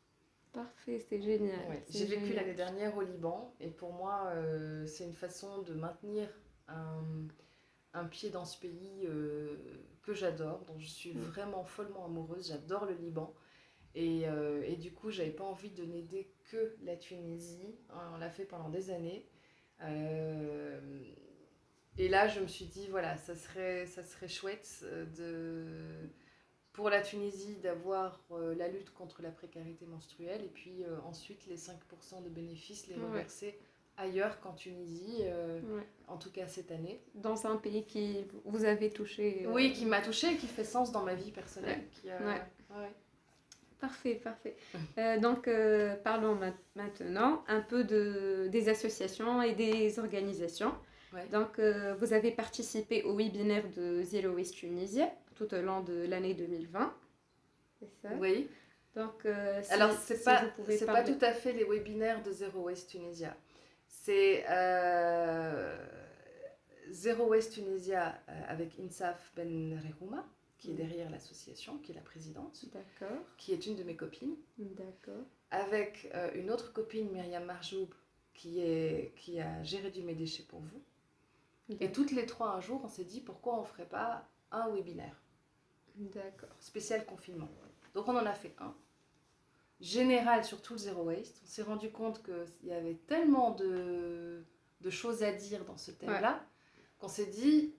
Parfait, 0.53 1.01
c'est 1.01 1.21
génial. 1.21 1.59
Ouais. 1.69 1.83
J'ai 1.91 2.05
vécu 2.07 2.33
l'année 2.33 2.55
dernière 2.55 2.97
au 2.97 3.03
Liban 3.03 3.55
et 3.61 3.69
pour 3.71 3.93
moi 3.93 4.25
euh, 4.35 4.87
c'est 4.87 5.05
une 5.05 5.15
façon 5.15 5.63
de 5.63 5.75
maintenir 5.75 6.29
un, 6.69 7.03
un 7.95 8.05
pied 8.05 8.31
dans 8.31 8.45
ce 8.45 8.59
pays 8.61 9.05
euh, 9.07 9.57
que 10.07 10.15
j'adore, 10.15 10.65
dont 10.67 10.79
je 10.79 10.87
suis 10.87 11.13
Mm. 11.15 11.19
vraiment 11.19 11.65
follement 11.65 12.05
amoureuse. 12.07 12.49
J'adore 12.49 12.87
le 12.87 12.95
Liban. 12.95 13.35
Et, 13.95 14.29
euh, 14.29 14.63
et 14.65 14.77
du 14.77 14.93
coup, 14.93 15.11
j'avais 15.11 15.31
pas 15.31 15.45
envie 15.45 15.71
de 15.71 15.85
n'aider 15.85 16.31
que 16.51 16.77
la 16.83 16.97
Tunisie. 16.97 17.75
On 18.15 18.19
l'a 18.19 18.31
fait 18.31 18.45
pendant 18.45 18.69
des 18.69 18.91
années. 18.91 19.27
Euh, 19.83 20.81
et 21.99 22.09
là, 22.09 22.29
je 22.29 22.41
me 22.41 22.47
suis 22.47 22.67
dit, 22.67 22.87
voilà, 22.89 23.17
ça 23.17 23.35
serait, 23.35 23.87
ça 23.87 24.03
serait 24.05 24.29
chouette 24.29 24.81
euh, 24.85 25.07
de, 25.07 26.09
pour 26.73 26.91
la 26.91 27.01
Tunisie 27.01 27.57
d'avoir 27.57 28.23
euh, 28.33 28.55
la 28.55 28.69
lutte 28.69 28.93
contre 28.93 29.23
la 29.23 29.31
précarité 29.31 29.87
menstruelle 29.87 30.43
et 30.45 30.49
puis 30.49 30.85
ensuite 31.05 31.47
les 31.47 31.57
5% 31.57 32.23
de 32.23 32.29
bénéfices, 32.29 32.87
les 32.89 32.97
reverser 32.97 33.59
ailleurs 33.99 34.41
qu'en 34.41 34.53
Tunisie, 34.53 35.19
euh, 35.23 35.61
Ouais. 35.77 35.83
en 36.09 36.17
tout 36.17 36.31
cas 36.31 36.47
cette 36.49 36.71
année. 36.71 37.01
Dans 37.15 37.47
un 37.47 37.57
pays 37.57 37.85
qui 37.85 38.25
vous 38.45 38.65
avez 38.65 38.91
touché. 38.91 39.45
euh, 39.47 39.53
Oui, 39.53 39.73
qui 39.73 39.87
m'a 39.87 40.01
touchée 40.01 40.33
et 40.33 40.37
qui 40.37 40.47
fait 40.47 40.65
sens 40.65 40.93
dans 40.93 41.03
ma 41.03 41.15
vie 41.15 41.31
personnelle. 41.31 41.83
Qui, 41.93 42.11
euh, 42.11 42.19
Ouais. 42.21 42.91
Parfait, 43.81 44.15
parfait. 44.15 44.57
Euh, 44.99 45.19
donc, 45.19 45.49
parlons 46.03 46.35
ma- 46.35 46.55
maintenant 46.75 47.45
un 47.47 47.61
peu 47.61 47.85
de, 47.85 48.49
des 48.51 48.69
associations 48.69 49.43
et 49.43 49.55
des 49.55 49.99
organisations. 49.99 50.73
Donc, 51.33 51.59
vous 51.99 52.13
avez 52.13 52.31
participé 52.31 53.03
au 53.03 53.15
webinaire 53.17 53.65
de 53.77 54.03
Zero 54.03 54.35
Waste 54.35 54.55
Tunisia 54.55 55.11
tout 55.35 55.53
au 55.55 55.61
long 55.63 55.81
de 55.83 56.05
l'année 56.07 56.35
2020. 56.35 56.93
C'est 57.79 57.89
ça? 58.03 58.09
Oui. 58.19 58.49
Donc, 58.95 59.27
si- 59.63 59.73
Alors, 59.73 59.93
c'est 59.93 60.17
si 60.17 60.25
pas, 60.25 60.43
pas 60.87 61.03
tout 61.03 61.19
à 61.21 61.33
fait 61.33 61.53
les 61.53 61.65
webinaires 61.65 62.23
de 62.23 62.33
Zero 62.33 62.61
Waste 62.63 62.91
Tunisia. 62.91 63.37
C'est 63.89 64.45
euh, 64.49 65.77
Zero 66.91 67.27
Waste 67.27 67.55
Tunisia 67.55 68.21
euh, 68.29 68.43
avec 68.49 68.79
Insaf 68.79 69.33
Ben 69.37 69.79
Rehouma, 69.79 70.27
qui 70.59 70.69
est 70.71 70.73
Mhm. 70.73 70.77
derrière 70.79 71.11
l'association, 71.11 71.79
qui 71.79 71.93
est 71.93 71.95
la 71.95 72.01
présidente, 72.03 72.65
D'accord, 72.73 73.19
qui 73.37 73.53
est 73.53 73.67
une 73.67 73.77
de 73.77 73.83
mes 73.83 73.97
copines, 73.97 74.37
d'accord. 74.59 75.25
avec 75.51 76.09
euh, 76.15 76.31
une 76.35 76.51
autre 76.51 76.73
copine, 76.73 77.11
Myriam 77.11 77.45
Marjoub, 77.45 77.89
qui, 78.35 78.61
est, 78.61 79.13
qui 79.17 79.41
a 79.41 79.63
géré 79.63 79.91
du 79.91 80.03
Mes 80.03 80.15
déchets 80.15 80.45
pour 80.45 80.61
vous. 80.61 80.83
Et 81.81 81.91
toutes 81.91 82.13
les 82.13 82.27
trois, 82.27 82.51
un 82.51 82.61
jour, 82.61 82.81
on 82.85 82.89
s'est 82.89 83.05
dit 83.05 83.21
pourquoi 83.21 83.57
on 83.59 83.63
ne 83.63 83.67
ferait 83.67 83.89
pas 83.89 84.29
un 84.53 84.69
webinaire? 84.71 85.21
D'accord. 85.97 86.51
spécial 86.61 87.05
confinement. 87.07 87.49
Donc 87.95 88.07
on 88.09 88.17
en 88.17 88.27
a 88.27 88.35
fait 88.35 88.55
un. 88.61 88.75
Général 89.81 90.45
sur 90.45 90.63
tout 90.63 90.73
le 90.75 90.79
zéro 90.79 91.03
waste. 91.05 91.41
On 91.45 91.47
s'est 91.47 91.63
rendu 91.63 91.91
compte 91.91 92.23
qu'il 92.23 92.69
y 92.69 92.73
avait 92.73 92.95
tellement 93.07 93.51
de, 93.53 94.45
de 94.81 94.91
choses 94.91 95.23
à 95.23 95.33
dire 95.33 95.65
dans 95.65 95.77
ce 95.77 95.91
thème-là 95.91 96.45
qu'on 96.99 97.09
s'est 97.09 97.27
dit, 97.27 97.75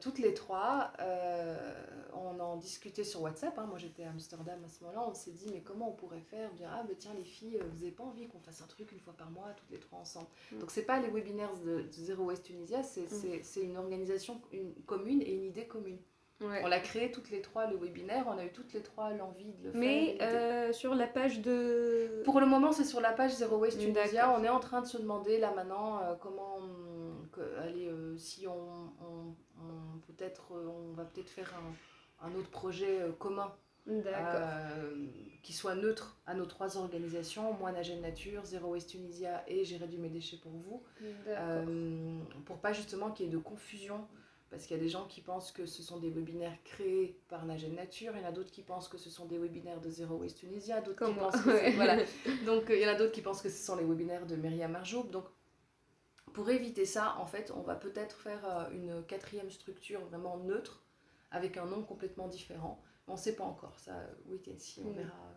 toutes 0.00 0.18
les 0.18 0.34
trois, 0.34 0.92
euh, 1.00 1.84
on 2.14 2.38
en 2.40 2.56
discutait 2.56 3.04
sur 3.04 3.22
WhatsApp. 3.22 3.58
hein. 3.58 3.66
Moi 3.66 3.78
j'étais 3.78 4.04
à 4.04 4.10
Amsterdam 4.10 4.62
à 4.64 4.68
ce 4.68 4.82
moment-là. 4.84 5.06
On 5.08 5.14
s'est 5.14 5.32
dit, 5.32 5.46
mais 5.52 5.60
comment 5.62 5.90
on 5.90 5.92
pourrait 5.92 6.20
faire? 6.20 6.52
Dire, 6.54 6.70
ah 6.72 6.82
ben 6.82 6.96
tiens 6.98 7.14
les 7.14 7.24
filles, 7.24 7.58
euh, 7.58 7.64
vous 7.70 7.80
n'avez 7.80 7.90
pas 7.90 8.04
envie 8.04 8.26
qu'on 8.28 8.40
fasse 8.40 8.62
un 8.62 8.66
truc 8.66 8.92
une 8.92 9.00
fois 9.00 9.14
par 9.14 9.30
mois, 9.30 9.52
toutes 9.56 9.70
les 9.70 9.78
trois 9.80 9.98
ensemble? 9.98 10.28
Mm. 10.52 10.58
Donc 10.58 10.70
c'est 10.70 10.84
pas 10.84 11.00
les 11.00 11.08
webinaires 11.10 11.54
de, 11.58 11.82
de 11.82 11.92
Zero 11.92 12.24
Waste 12.24 12.44
Tunisia, 12.44 12.82
c'est 12.82 13.06
c'est 13.42 13.62
une 13.62 13.76
organisation 13.76 14.40
une, 14.52 14.74
commune 14.86 15.20
et 15.22 15.34
une 15.34 15.44
idée 15.44 15.66
commune. 15.66 15.98
Ouais. 16.40 16.60
On 16.64 16.66
l'a 16.66 16.80
créé 16.80 17.10
toutes 17.12 17.30
les 17.30 17.40
trois 17.40 17.66
le 17.70 17.76
webinaire, 17.76 18.24
on 18.26 18.36
a 18.36 18.44
eu 18.44 18.50
toutes 18.52 18.72
les 18.72 18.82
trois 18.82 19.12
l'envie 19.12 19.52
de 19.52 19.66
le 19.66 19.70
faire. 19.70 19.80
Mais 19.80 20.18
euh, 20.20 20.72
sur 20.72 20.94
la 20.94 21.06
page 21.06 21.40
de... 21.40 22.22
Pour 22.24 22.40
le 22.40 22.46
moment, 22.46 22.72
c'est 22.72 22.84
sur 22.84 23.00
la 23.00 23.12
page 23.12 23.32
Zero 23.32 23.56
Waste 23.58 23.78
D'accord. 23.78 23.94
Tunisia. 24.02 24.30
On 24.38 24.42
est 24.44 24.48
en 24.48 24.60
train 24.60 24.82
de 24.82 24.86
se 24.86 24.98
demander 24.98 25.38
là 25.38 25.52
maintenant 25.54 26.00
euh, 26.02 26.14
comment, 26.20 26.58
on- 26.60 27.26
que- 27.32 27.58
allez, 27.62 27.86
euh, 27.86 28.16
si 28.18 28.46
on, 28.48 28.52
on- 28.52 29.34
on- 29.62 29.98
peut-être, 30.08 30.52
on 30.52 30.92
va 30.94 31.04
peut-être 31.04 31.30
faire 31.30 31.52
un, 32.20 32.26
un 32.26 32.34
autre 32.34 32.50
projet 32.50 32.98
commun 33.18 33.52
euh, 33.88 35.06
qui 35.42 35.52
soit 35.52 35.74
neutre 35.76 36.18
à 36.26 36.34
nos 36.34 36.46
trois 36.46 36.76
organisations, 36.78 37.52
moi 37.54 37.70
Nagel 37.70 38.00
Nature, 38.00 38.44
Zero 38.44 38.72
Waste 38.72 38.90
Tunisia 38.90 39.44
et 39.46 39.64
Gérer 39.64 39.86
du 39.86 39.98
mes 39.98 40.08
déchets 40.08 40.38
pour 40.38 40.52
vous. 40.52 40.82
Euh, 41.28 42.18
pour 42.44 42.58
pas 42.58 42.72
justement 42.72 43.10
qu'il 43.12 43.26
y 43.26 43.28
ait 43.28 43.32
de 43.32 43.38
confusion, 43.38 44.06
parce 44.50 44.66
qu'il 44.66 44.76
y 44.76 44.80
a 44.80 44.82
des 44.82 44.88
gens 44.88 45.06
qui 45.06 45.20
pensent 45.20 45.50
que 45.52 45.66
ce 45.66 45.82
sont 45.82 45.98
des 45.98 46.10
webinaires 46.10 46.56
créés 46.64 47.18
par 47.28 47.44
Nagel 47.44 47.74
Nature, 47.74 48.12
il 48.14 48.22
y 48.22 48.24
en 48.24 48.28
a 48.28 48.32
d'autres 48.32 48.52
qui 48.52 48.62
pensent 48.62 48.88
que 48.88 48.98
ce 48.98 49.10
sont 49.10 49.26
des 49.26 49.38
webinaires 49.38 49.80
de 49.80 49.90
Zero 49.90 50.16
Waste 50.16 50.38
Tunisia, 50.38 50.80
d'autres 50.80 51.04
qui 51.06 51.12
moi. 51.12 51.30
pensent 51.30 51.42
que 51.44 51.74
voilà. 51.76 51.96
Donc 52.46 52.70
euh, 52.70 52.76
il 52.76 52.82
y 52.82 52.86
en 52.86 52.90
a 52.90 52.94
d'autres 52.94 53.12
qui 53.12 53.22
pensent 53.22 53.42
que 53.42 53.48
ce 53.48 53.64
sont 53.64 53.76
les 53.76 53.84
webinaires 53.84 54.26
de 54.26 54.36
Myriam 54.36 54.70
Marjoub. 54.72 55.10
Donc 55.10 55.24
pour 56.32 56.50
éviter 56.50 56.84
ça, 56.84 57.16
en 57.18 57.26
fait, 57.26 57.52
on 57.54 57.62
va 57.62 57.74
peut-être 57.76 58.18
faire 58.20 58.44
euh, 58.44 58.70
une 58.72 59.04
quatrième 59.06 59.50
structure 59.50 60.00
vraiment 60.06 60.36
neutre, 60.38 60.84
avec 61.30 61.56
un 61.56 61.66
nom 61.66 61.82
complètement 61.82 62.28
différent. 62.28 62.82
On 63.06 63.12
ne 63.12 63.18
sait 63.18 63.36
pas 63.36 63.44
encore, 63.44 63.78
ça, 63.78 63.92
oui, 64.26 64.40
si, 64.58 64.80
on 64.84 64.90
Mm. 64.90 64.94
verra 64.94 65.08
euh, 65.12 65.33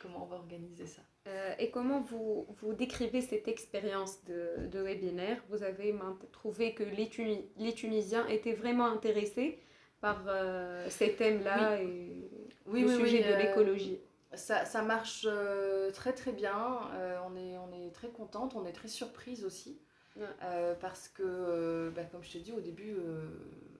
comment 0.00 0.22
on 0.24 0.26
va 0.26 0.36
organiser 0.36 0.86
ça. 0.86 1.02
Euh, 1.26 1.54
et 1.58 1.70
comment 1.70 2.00
vous, 2.02 2.46
vous 2.60 2.72
décrivez 2.74 3.20
cette 3.20 3.48
expérience 3.48 4.24
de, 4.24 4.66
de 4.68 4.80
webinaire? 4.80 5.42
Vous 5.48 5.62
avez 5.62 5.94
trouvé 6.32 6.74
que 6.74 6.84
les, 6.84 7.08
Tuni- 7.08 7.46
les 7.56 7.74
Tunisiens 7.74 8.26
étaient 8.28 8.52
vraiment 8.52 8.86
intéressés 8.86 9.58
par 10.00 10.24
euh, 10.28 10.88
ces 10.90 11.14
thèmes-là 11.14 11.82
et 11.82 12.30
Oui, 12.66 12.82
le 12.82 12.88
oui, 12.88 12.96
sujet 12.96 13.22
de 13.22 13.32
euh, 13.32 13.38
l'écologie? 13.38 13.98
Ça, 14.34 14.64
ça 14.64 14.82
marche 14.82 15.26
euh, 15.28 15.90
très 15.90 16.12
très 16.12 16.32
bien, 16.32 16.80
Euh, 16.94 17.18
on, 17.26 17.34
est, 17.36 17.56
on 17.58 17.72
est 17.72 17.90
très 17.92 18.08
contente, 18.08 18.54
on 18.54 18.66
est 18.66 18.72
très 18.72 18.88
surprise 18.88 19.44
aussi. 19.44 19.80
Ouais. 20.16 20.24
Euh, 20.44 20.74
parce 20.74 21.08
que, 21.08 21.22
euh, 21.24 21.90
bah, 21.90 22.04
comme 22.04 22.22
je 22.22 22.32
te 22.32 22.38
dis 22.38 22.52
au 22.52 22.60
début, 22.60 22.94
euh, 22.94 23.28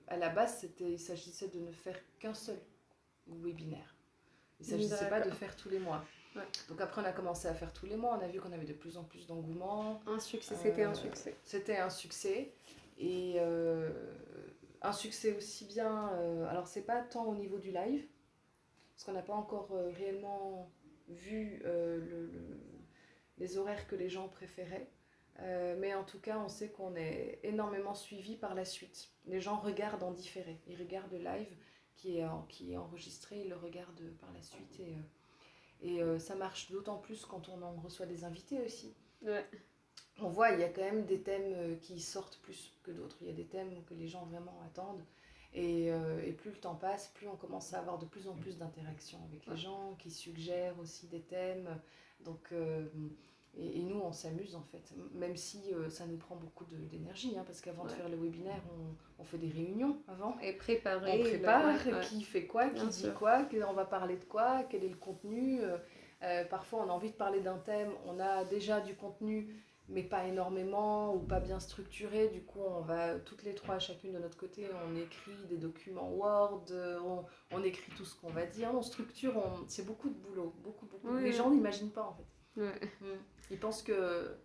à 0.07 0.17
la 0.17 0.29
base, 0.29 0.67
il 0.79 0.99
s'agissait 0.99 1.47
de 1.49 1.59
ne 1.59 1.71
faire 1.71 1.97
qu'un 2.19 2.33
seul 2.33 2.57
webinaire. 3.27 3.95
Il 4.59 4.65
ne 4.65 4.69
s'agissait 4.71 5.09
pas 5.09 5.21
de 5.21 5.29
faire 5.31 5.55
tous 5.55 5.69
les 5.69 5.79
mois. 5.79 6.03
Ouais. 6.35 6.41
Donc 6.69 6.81
après, 6.81 7.01
on 7.01 7.05
a 7.05 7.11
commencé 7.11 7.47
à 7.47 7.53
faire 7.53 7.73
tous 7.73 7.85
les 7.85 7.95
mois, 7.95 8.17
on 8.19 8.23
a 8.23 8.27
vu 8.27 8.39
qu'on 8.39 8.51
avait 8.51 8.65
de 8.65 8.73
plus 8.73 8.97
en 8.97 9.03
plus 9.03 9.25
d'engouement. 9.27 10.01
Un 10.07 10.19
succès, 10.19 10.55
c'était 10.55 10.83
un 10.83 10.91
Euh, 10.91 10.95
succès. 10.95 11.35
C'était 11.43 11.77
un 11.77 11.89
succès. 11.89 12.51
Et 12.99 13.35
euh, 13.37 13.91
un 14.81 14.91
succès 14.93 15.35
aussi 15.35 15.65
bien. 15.65 16.11
euh, 16.13 16.47
alors, 16.47 16.67
c'est 16.67 16.81
pas 16.83 17.01
tant 17.01 17.25
au 17.25 17.35
niveau 17.35 17.57
du 17.59 17.71
live, 17.71 18.05
parce 18.93 19.05
qu'on 19.05 19.13
n'a 19.13 19.21
pas 19.21 19.33
encore 19.35 19.69
euh, 19.73 19.89
réellement 19.91 20.71
vu 21.07 21.61
le- 21.63 21.99
le- 21.99 22.31
les 23.37 23.57
horaires 23.57 23.87
que 23.87 23.95
les 23.95 24.09
gens 24.09 24.27
préféraient. 24.27 24.89
Mais 25.79 25.93
en 25.93 26.03
tout 26.03 26.19
cas, 26.19 26.39
on 26.39 26.49
sait 26.49 26.69
qu'on 26.69 26.95
est 26.95 27.39
énormément 27.43 27.93
suivi 27.93 28.35
par 28.37 28.55
la 28.55 28.65
suite. 28.65 29.09
Les 29.27 29.39
gens 29.39 29.57
regardent 29.57 30.01
en 30.01 30.11
différé. 30.11 30.59
Ils 30.65 30.75
regardent 30.79 31.11
le 31.11 31.19
live 31.19 31.55
qui 31.97 32.17
est, 32.19 32.25
en- 32.25 32.43
qui 32.43 32.73
est 32.73 32.77
enregistré, 32.77 33.41
ils 33.41 33.49
le 33.49 33.57
regardent 33.57 34.01
par 34.21 34.31
la 34.33 34.41
suite. 34.41 34.79
Et, 34.79 34.93
euh, 34.95 35.01
et 35.81 36.01
euh, 36.03 36.19
ça 36.19 36.35
marche 36.35 36.71
d'autant 36.71 36.97
plus 36.97 37.25
quand 37.25 37.49
on 37.49 37.61
en 37.61 37.73
reçoit 37.81 38.05
des 38.05 38.23
invités 38.23 38.61
aussi 38.61 38.93
Ouais. 39.21 39.45
on 40.19 40.29
voit, 40.29 40.51
il 40.51 40.59
y 40.59 40.63
a 40.63 40.69
quand 40.69 40.81
même 40.81 41.05
des 41.05 41.21
thèmes 41.21 41.53
euh, 41.55 41.75
qui 41.77 41.99
sortent 41.99 42.37
plus 42.43 42.71
que 42.83 42.91
d'autres. 42.91 43.17
Il 43.21 43.27
y 43.27 43.31
a 43.31 43.33
des 43.33 43.45
thèmes 43.47 43.71
que 43.85 43.93
les 43.95 44.07
gens 44.07 44.25
vraiment 44.25 44.59
attendent. 44.65 45.03
Et, 45.53 45.91
euh, 45.91 46.21
et 46.23 46.33
plus 46.33 46.51
le 46.51 46.57
temps 46.57 46.75
passe, 46.75 47.07
plus 47.15 47.27
on 47.27 47.35
commence 47.35 47.73
à 47.73 47.79
avoir 47.79 47.97
de 47.97 48.05
plus 48.05 48.27
en 48.27 48.35
plus 48.35 48.57
d'interactions 48.57 49.19
avec 49.25 49.45
les 49.47 49.57
gens 49.57 49.95
qui 49.97 50.11
suggèrent 50.11 50.77
aussi 50.79 51.07
des 51.07 51.21
thèmes. 51.21 51.79
Donc, 52.25 52.51
euh, 52.51 52.85
et, 53.57 53.79
et 53.79 53.83
nous, 53.83 53.99
on 53.99 54.11
s'amuse 54.11 54.55
en 54.55 54.61
fait, 54.63 54.93
même 55.13 55.35
si 55.35 55.73
euh, 55.73 55.89
ça 55.89 56.05
nous 56.05 56.17
prend 56.17 56.35
beaucoup 56.35 56.65
d'énergie. 56.65 57.35
hein, 57.37 57.43
parce 57.45 57.61
qu'avant 57.61 57.85
de 57.85 57.89
faire 57.91 58.07
le 58.09 58.15
webinaire, 58.17 58.61
on, 58.77 59.21
on 59.21 59.25
fait 59.25 59.37
des 59.39 59.49
réunions 59.49 59.97
avant. 60.07 60.37
Et 60.41 60.53
préparer. 60.53 61.19
On 61.19 61.23
prépare 61.23 61.63
le- 61.67 61.91
ouais, 61.91 61.93
ouais. 61.99 62.05
qui 62.05 62.23
fait 62.23 62.45
quoi, 62.45 62.67
qui 62.69 62.75
Bien 62.75 62.85
dit 62.85 62.99
sûr. 63.01 63.13
quoi, 63.15 63.45
on 63.67 63.73
va 63.73 63.85
parler 63.85 64.17
de 64.17 64.25
quoi, 64.25 64.63
quel 64.69 64.83
est 64.83 64.89
le 64.89 64.95
contenu. 64.97 65.61
euh, 65.61 65.77
euh, 66.23 66.43
parfois, 66.45 66.83
on 66.85 66.89
a 66.89 66.93
envie 66.93 67.11
de 67.11 67.15
parler 67.15 67.41
d'un 67.41 67.57
thème, 67.57 67.91
on 68.05 68.19
a 68.19 68.43
déjà 68.45 68.79
du 68.81 68.95
contenu, 68.95 69.55
mais 69.89 70.03
pas 70.03 70.25
énormément 70.27 71.13
ou 71.15 71.19
pas 71.19 71.39
bien 71.39 71.59
structuré. 71.59 72.27
Du 72.29 72.41
coup, 72.43 72.59
on 72.59 72.81
va 72.81 73.19
toutes 73.19 73.43
les 73.43 73.55
trois, 73.55 73.79
chacune 73.79 74.13
de 74.13 74.19
notre 74.19 74.37
côté, 74.37 74.67
on 74.87 74.95
écrit 74.95 75.31
des 75.49 75.57
documents 75.57 76.11
Word, 76.11 76.65
on, 77.05 77.23
on 77.51 77.63
écrit 77.63 77.91
tout 77.95 78.03
ce 78.05 78.19
qu'on 78.19 78.29
va 78.31 78.45
dire, 78.45 78.69
on 78.73 78.81
structure, 78.81 79.37
on- 79.37 79.63
c'est 79.67 79.85
beaucoup 79.85 80.09
de 80.09 80.15
boulot, 80.15 80.53
beaucoup, 80.63 80.85
beaucoup. 80.87 81.07
Oui, 81.09 81.23
les 81.23 81.31
gens 81.31 81.49
n'imaginent 81.49 81.91
pas 81.91 82.03
en 82.03 82.13
fait. 82.13 82.25
Ouais. 82.57 82.71
Ils 83.51 83.57
pensent 83.57 83.83
que 83.83 84.35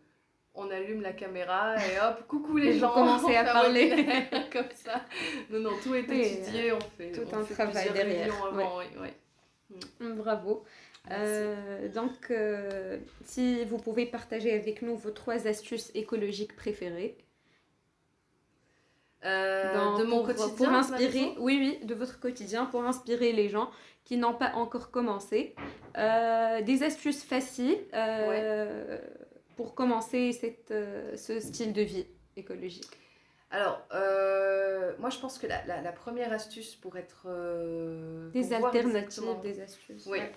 on 0.54 0.70
allume 0.70 1.00
la 1.00 1.12
caméra 1.12 1.76
et 1.76 1.98
hop, 1.98 2.26
coucou 2.28 2.58
les 2.58 2.76
Et 2.76 2.78
gens, 2.78 2.92
commencez 2.92 3.24
on 3.36 3.40
à 3.40 3.44
parler. 3.44 4.04
comme 4.52 4.70
ça. 4.74 5.02
Non, 5.50 5.60
non, 5.60 5.70
tout 5.82 5.94
est 5.94 6.06
Oui, 6.08 6.20
étudié, 6.20 6.72
on 6.72 6.80
fait, 6.80 7.12
tout 7.12 7.22
on 7.32 7.38
un 7.38 7.44
fait 7.44 7.54
travail 7.54 7.90
derrière, 7.92 8.34
oui, 8.54 8.84
oui. 9.00 9.78
Bravo. 10.16 10.64
Euh, 11.10 11.88
donc, 11.88 12.30
euh, 12.30 12.98
si 13.24 13.64
vous 13.64 13.78
pouvez 13.78 14.06
partager 14.06 14.52
avec 14.52 14.82
nous 14.82 14.96
vos 14.96 15.10
trois 15.10 15.46
astuces 15.46 15.90
écologiques 15.94 16.54
préférées. 16.54 17.16
Euh, 19.24 19.72
dans- 19.74 19.98
de 19.98 20.04
mon 20.04 20.18
pour, 20.18 20.26
quotidien, 20.34 20.48
pour 20.56 20.68
inspirer, 20.68 21.34
oui, 21.38 21.78
oui, 21.80 21.86
de 21.86 21.94
votre 21.94 22.18
quotidien, 22.18 22.64
pour 22.66 22.82
inspirer 22.84 23.32
les 23.32 23.48
gens 23.48 23.70
qui 24.04 24.16
n'ont 24.16 24.34
pas 24.34 24.52
encore 24.54 24.90
commencé. 24.90 25.54
Euh, 25.96 26.60
des 26.62 26.82
astuces 26.82 27.22
faciles 27.22 27.78
euh, 27.94 28.98
pour 29.56 29.74
commencer 29.74 30.32
cette, 30.32 30.74
ce 31.16 31.38
style 31.40 31.72
de 31.72 31.82
vie 31.82 32.06
écologique. 32.36 32.88
Alors, 33.52 33.80
moi 34.98 35.10
je 35.10 35.18
pense 35.18 35.38
que 35.38 35.46
la, 35.46 35.64
la- 35.66 35.82
la 35.82 35.92
première 35.92 36.32
astuce 36.32 36.74
pour 36.74 36.96
être. 36.96 37.26
Des 38.32 38.40
pour 38.42 38.66
alternatives, 38.66 38.96
exactement- 38.96 39.40
des 39.40 39.60
astuces. 39.60 40.06
Oui. 40.06 40.18
ouais. 40.18 40.32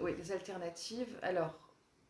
Oui, 0.00 0.14
des 0.14 0.32
alternatives. 0.32 1.16
Alors, 1.22 1.54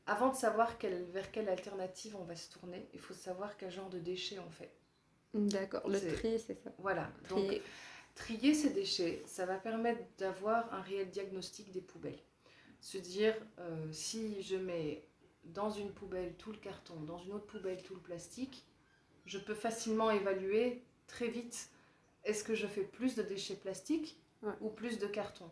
avant 0.07 0.29
de 0.31 0.37
savoir 0.37 0.79
quelle- 0.79 1.05
vers 1.13 1.31
quelle 1.31 1.49
alternative 1.49 2.17
on 2.19 2.25
va 2.25 2.37
se 2.37 2.51
tourner, 2.51 2.89
il 2.95 3.01
faut 3.01 3.15
savoir 3.15 3.57
quel 3.57 3.71
genre 3.71 3.89
de 3.91 3.99
déchets 3.99 4.39
on 4.39 4.51
fait. 4.51 4.71
D'accord, 5.35 5.89
le 5.89 5.99
tri, 6.01 6.39
c'est 6.39 6.55
ça. 6.63 6.71
Voilà. 6.79 7.11
Donc, 7.29 7.45
Trier. 7.47 7.63
trier 8.15 8.55
ces 8.55 8.71
déchets, 8.71 9.23
ça 9.27 9.47
va 9.47 9.57
permettre 9.57 10.03
d'avoir 10.19 10.73
un 10.73 10.81
réel 10.81 11.11
diagnostic 11.11 11.71
des 11.73 11.81
poubelles. 11.81 12.19
Se 12.81 12.99
dire, 12.99 13.35
euh, 13.59 13.87
si 13.93 14.43
je 14.43 14.57
mets 14.57 15.03
dans 15.45 15.71
une 15.71 15.91
poubelle 15.91 16.35
tout 16.39 16.53
le 16.53 16.59
carton, 16.59 16.95
dans 17.01 17.19
une 17.19 17.33
autre 17.33 17.47
poubelle 17.47 17.83
tout 17.83 17.95
le 17.95 18.01
plastique, 18.01 18.65
je 19.27 19.39
peux 19.39 19.55
facilement 19.55 20.11
évaluer 20.11 20.83
très 21.07 21.29
vite 21.29 21.69
est-ce 22.25 22.45
que 22.45 22.55
je 22.55 22.67
fais 22.67 22.83
plus 22.85 23.15
de 23.17 23.23
déchets 23.23 23.57
plastiques 23.57 24.19
Ouais. 24.43 24.53
ou 24.61 24.69
plus 24.69 24.99
de 24.99 25.07
carton? 25.07 25.51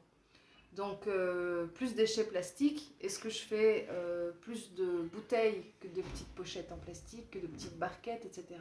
Donc, 0.75 1.07
euh, 1.07 1.67
plus 1.67 1.95
déchets 1.95 2.25
plastiques, 2.25 2.95
est-ce 3.01 3.19
que 3.19 3.29
je 3.31 3.39
fais 3.41 3.87
euh, 3.91 4.31
plus 4.43 4.73
de 4.75 5.03
bouteilles 5.13 5.65
que 5.81 5.89
de 5.89 6.01
petites 6.03 6.35
pochettes 6.35 6.71
en 6.73 6.79
plastique, 6.79 7.31
que 7.31 7.39
de 7.39 7.47
petites 7.47 7.77
barquettes, 7.79 8.25
etc. 8.25 8.61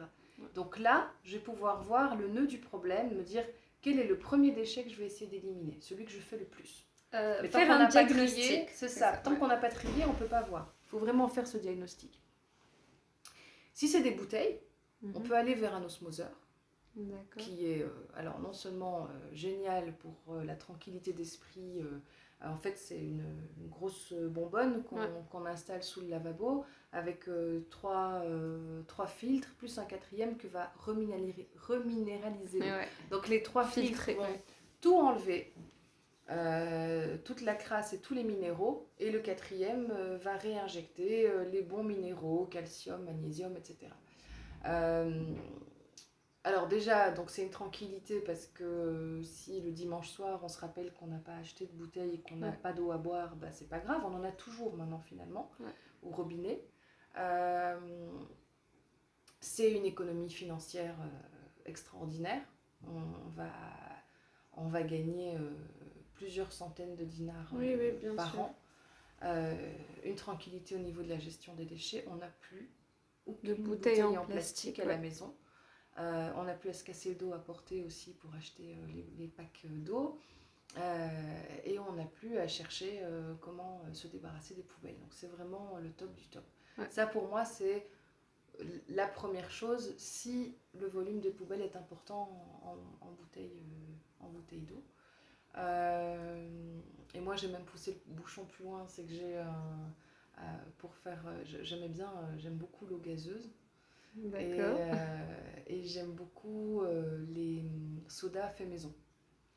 Donc 0.54 0.78
là, 0.78 1.10
je 1.24 1.36
vais 1.36 1.42
pouvoir 1.42 1.82
voir 1.82 2.16
le 2.16 2.28
nœud 2.28 2.46
du 2.46 2.58
problème, 2.58 3.14
me 3.16 3.22
dire 3.22 3.44
quel 3.80 3.98
est 3.98 4.06
le 4.06 4.18
premier 4.18 4.52
déchet 4.52 4.84
que 4.84 4.90
je 4.90 4.96
vais 4.96 5.06
essayer 5.06 5.26
d'éliminer, 5.28 5.78
celui 5.80 6.04
que 6.04 6.10
je 6.12 6.20
fais 6.20 6.38
le 6.38 6.44
plus. 6.44 6.86
Euh, 7.14 7.38
Mais 7.42 7.48
faire 7.48 7.70
un 7.70 7.86
diagnostic. 7.88 8.70
c'est 8.70 8.88
ça. 8.88 9.12
ça, 9.12 9.16
Tant 9.18 9.32
ouais. 9.32 9.38
qu'on 9.38 9.48
n'a 9.48 9.56
pas 9.58 9.68
trié, 9.68 10.04
on 10.06 10.12
ne 10.12 10.18
peut 10.18 10.26
pas 10.26 10.42
voir. 10.42 10.72
Il 10.84 10.88
faut 10.88 10.98
vraiment 10.98 11.28
faire 11.28 11.46
ce 11.46 11.58
diagnostic. 11.58 12.22
Si 13.74 13.88
c'est 13.88 14.02
des 14.02 14.12
bouteilles, 14.12 14.60
on 15.02 15.18
Mhm. 15.18 15.22
peut 15.24 15.34
aller 15.34 15.54
vers 15.54 15.74
un 15.74 15.82
osmoseur 15.84 16.30
qui 17.38 17.66
est 17.66 17.82
euh, 17.82 17.88
alors 18.14 18.38
non 18.40 18.52
seulement 18.52 19.06
euh, 19.06 19.08
génial 19.32 19.96
pour 19.96 20.14
euh, 20.28 20.44
la 20.44 20.54
tranquillité 20.54 21.12
d'esprit. 21.14 21.82
En 22.44 22.56
fait, 22.56 22.76
c'est 22.76 22.98
une, 22.98 23.24
une 23.60 23.68
grosse 23.68 24.12
bonbonne 24.12 24.82
qu'on 24.84 24.98
Ouais. 24.98 25.50
installe 25.50 25.82
sous 25.82 26.00
le 26.00 26.08
lavabo 26.08 26.64
avec 26.92 27.28
euh, 27.28 27.60
trois, 27.70 28.22
euh, 28.24 28.82
trois 28.88 29.06
filtres 29.06 29.54
plus 29.58 29.78
un 29.78 29.84
quatrième 29.84 30.36
que 30.36 30.46
va 30.48 30.72
reminéraliser. 30.78 32.60
ouais, 32.60 32.88
Donc 33.10 33.28
les 33.28 33.42
trois 33.42 33.64
filtres 33.64 34.10
vont 34.14 34.22
ouais. 34.22 34.42
tout 34.80 34.96
enlever, 34.96 35.52
euh, 36.30 37.16
toute 37.24 37.40
la 37.42 37.54
crasse 37.54 37.92
et 37.92 37.98
tous 38.00 38.14
les 38.14 38.24
minéraux, 38.24 38.88
et 38.98 39.10
le 39.10 39.20
quatrième 39.20 39.92
va 40.22 40.36
réinjecter 40.36 41.30
les 41.50 41.62
bons 41.62 41.84
minéraux, 41.84 42.46
calcium, 42.46 43.04
magnésium, 43.04 43.56
etc. 43.56 43.88
Euh, 46.44 46.48
alors 46.48 46.66
déjà, 46.68 47.10
donc 47.12 47.30
c'est 47.30 47.42
une 47.42 47.50
tranquillité 47.50 48.20
parce 48.20 48.46
que 48.46 49.20
si 49.22 49.60
le 49.60 49.70
dimanche 49.70 50.08
soir 50.10 50.40
on 50.42 50.48
se 50.48 50.58
rappelle 50.58 50.92
qu'on 50.94 51.06
n'a 51.06 51.18
pas 51.18 51.36
acheté 51.36 51.66
de 51.66 51.72
bouteille 51.72 52.14
et 52.14 52.20
qu'on 52.20 52.36
n'a 52.36 52.50
Ouais. 52.50 52.56
pas 52.62 52.72
d'eau 52.72 52.90
à 52.92 52.98
boire, 52.98 53.36
bah, 53.36 53.50
c'est 53.52 53.68
pas 53.68 53.78
grave, 53.78 54.02
on 54.04 54.14
en 54.14 54.24
a 54.24 54.32
toujours 54.32 54.74
maintenant 54.76 55.00
finalement, 55.00 55.50
Ouais. 55.60 55.70
au 56.02 56.10
robinet. 56.10 56.64
Euh, 57.18 57.78
c'est 59.40 59.70
une 59.72 59.84
économie 59.84 60.30
financière 60.30 60.96
euh, 61.00 61.66
extraordinaire. 61.66 62.42
On 62.86 63.28
va, 63.36 63.50
on 64.54 64.66
va 64.68 64.82
gagner 64.82 65.36
euh, 65.36 65.50
plusieurs 66.14 66.52
centaines 66.52 66.96
de 66.96 67.04
dinars 67.04 67.48
Oui, 67.52 67.72
euh, 67.74 67.92
oui, 67.92 67.98
bien 68.00 68.14
par 68.16 68.30
sûr. 68.32 68.40
an. 68.40 68.56
Euh, 69.24 69.54
une 70.04 70.16
tranquillité 70.16 70.74
au 70.74 70.78
niveau 70.80 71.02
de 71.02 71.08
la 71.08 71.18
gestion 71.18 71.54
des 71.54 71.64
déchets. 71.64 72.04
On 72.10 72.16
n'a 72.16 72.28
plus 72.40 72.70
De 73.44 73.54
bouteilles 73.54 74.02
en 74.02 74.24
plastique, 74.24 74.74
plastique, 74.74 74.78
à 74.80 74.84
la 74.84 74.96
maison. 74.96 75.32
Euh, 75.98 76.32
on 76.36 76.44
n'a 76.44 76.54
plus 76.54 76.70
à 76.70 76.72
se 76.72 76.84
casser 76.84 77.10
le 77.10 77.16
dos 77.16 77.32
à 77.34 77.38
porter 77.38 77.82
aussi 77.84 78.14
pour 78.14 78.34
acheter 78.34 78.74
euh, 78.74 78.86
les, 78.94 79.06
les 79.18 79.28
packs 79.28 79.66
euh, 79.66 79.78
d'eau. 79.78 80.18
Euh, 80.78 81.08
et 81.64 81.78
on 81.78 81.92
n'a 81.92 82.06
plus 82.06 82.38
à 82.38 82.48
chercher 82.48 83.02
comment 83.42 83.82
se 83.92 84.06
débarrasser 84.06 84.54
des 84.54 84.62
poubelles. 84.62 84.98
Donc 85.00 85.12
c'est 85.12 85.26
vraiment 85.26 85.76
le 85.82 85.90
top 85.90 86.14
du 86.14 86.26
top. 86.28 86.44
Ouais. 86.78 86.88
Ça 86.88 87.06
pour 87.06 87.28
moi 87.28 87.44
c'est 87.44 87.86
la 88.88 89.06
première 89.06 89.50
chose 89.50 89.94
si 89.98 90.56
le 90.72 90.86
volume 90.86 91.20
de 91.20 91.28
poubelles 91.28 91.60
est 91.60 91.76
important 91.76 92.22
en, 92.64 93.06
en 93.06 93.10
bouteille, 93.10 93.60
en 94.20 94.28
bouteille 94.30 94.62
d'eau. 94.62 94.82
Et 97.14 97.20
moi 97.20 97.36
j'ai 97.36 97.48
même 97.48 97.64
poussé 97.64 98.00
le 98.08 98.14
bouchon 98.14 98.46
plus 98.46 98.64
loin, 98.64 98.86
c'est 98.88 99.02
que 99.02 99.12
j'ai 99.12 99.44
pour 100.78 100.94
faire. 100.94 101.22
J'aimais 101.44 101.90
bien, 101.90 102.10
j'aime 102.38 102.56
beaucoup 102.56 102.86
l'eau 102.86 102.96
gazeuse. 102.96 103.50
D'accord. 104.14 104.78
Et, 104.78 104.90
euh, 104.92 105.24
et 105.66 105.82
j'aime 105.84 106.12
beaucoup 106.12 106.82
euh, 106.82 107.24
les 107.30 107.64
sodas 108.08 108.48
faits 108.50 108.68
maison. 108.68 108.94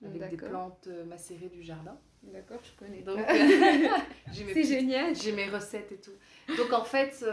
Avec 0.03 0.29
des 0.29 0.37
plantes 0.37 0.87
euh, 0.87 1.03
macérées 1.05 1.49
du 1.49 1.63
jardin. 1.63 1.97
D'accord, 2.21 2.59
je 2.63 2.77
connais. 2.77 3.01
Donc, 3.01 3.19
c'est 4.33 4.63
génial. 4.63 5.15
J'ai 5.15 5.31
mes 5.31 5.49
recettes 5.49 5.91
et 5.91 5.97
tout. 5.97 6.11
Donc 6.57 6.73
en 6.73 6.83
fait, 6.83 7.23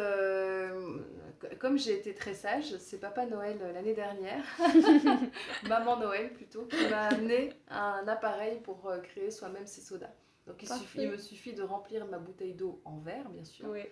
comme 1.59 1.79
j'ai 1.79 1.95
été 1.95 2.15
très 2.15 2.35
sage, 2.35 2.77
c'est 2.79 2.99
Papa 2.99 3.27
Noël 3.27 3.59
l'année 3.75 3.95
dernière, 3.95 4.45
Maman 5.69 5.99
Noël 5.99 6.33
plutôt, 6.33 6.67
qui 6.67 6.89
m'a 6.89 7.09
amené 7.09 7.51
un 7.69 8.07
appareil 8.07 8.61
pour 8.61 8.91
créer 9.03 9.31
soi-même 9.31 9.67
ses 9.67 9.81
sodas. 9.81 10.13
Donc 10.47 10.63
il, 10.63 10.69
suffit, 10.69 11.03
il, 11.03 11.11
me 11.11 11.17
suffit 11.17 11.55
de 11.55 11.63
remplir 11.63 12.07
ma 12.07 12.19
bouteille 12.19 12.55
d'eau 12.55 12.81
en 12.85 12.99
verre, 12.99 13.29
bien 13.31 13.45
sûr. 13.45 13.69
Oui. 13.69 13.83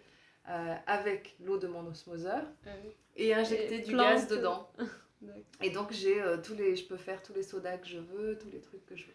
Euh, 0.48 0.74
avec 0.86 1.36
l'eau 1.40 1.58
de 1.58 1.68
mon 1.68 1.86
osmoseur 1.86 2.42
ah 2.66 2.70
et 3.14 3.34
injecter 3.34 3.80
du 3.80 3.94
gaz 3.94 4.26
dedans. 4.26 4.72
et 5.62 5.70
donc 5.70 5.92
j'ai 5.92 6.20
euh, 6.20 6.38
tous 6.38 6.54
les, 6.54 6.76
je 6.76 6.86
peux 6.86 6.96
faire 6.96 7.22
tous 7.22 7.34
les 7.34 7.42
sodas 7.42 7.76
que 7.76 7.86
je 7.86 7.98
veux, 7.98 8.38
tous 8.38 8.48
les 8.50 8.60
trucs 8.60 8.84
que 8.86 8.96
je 8.96 9.04
veux, 9.04 9.12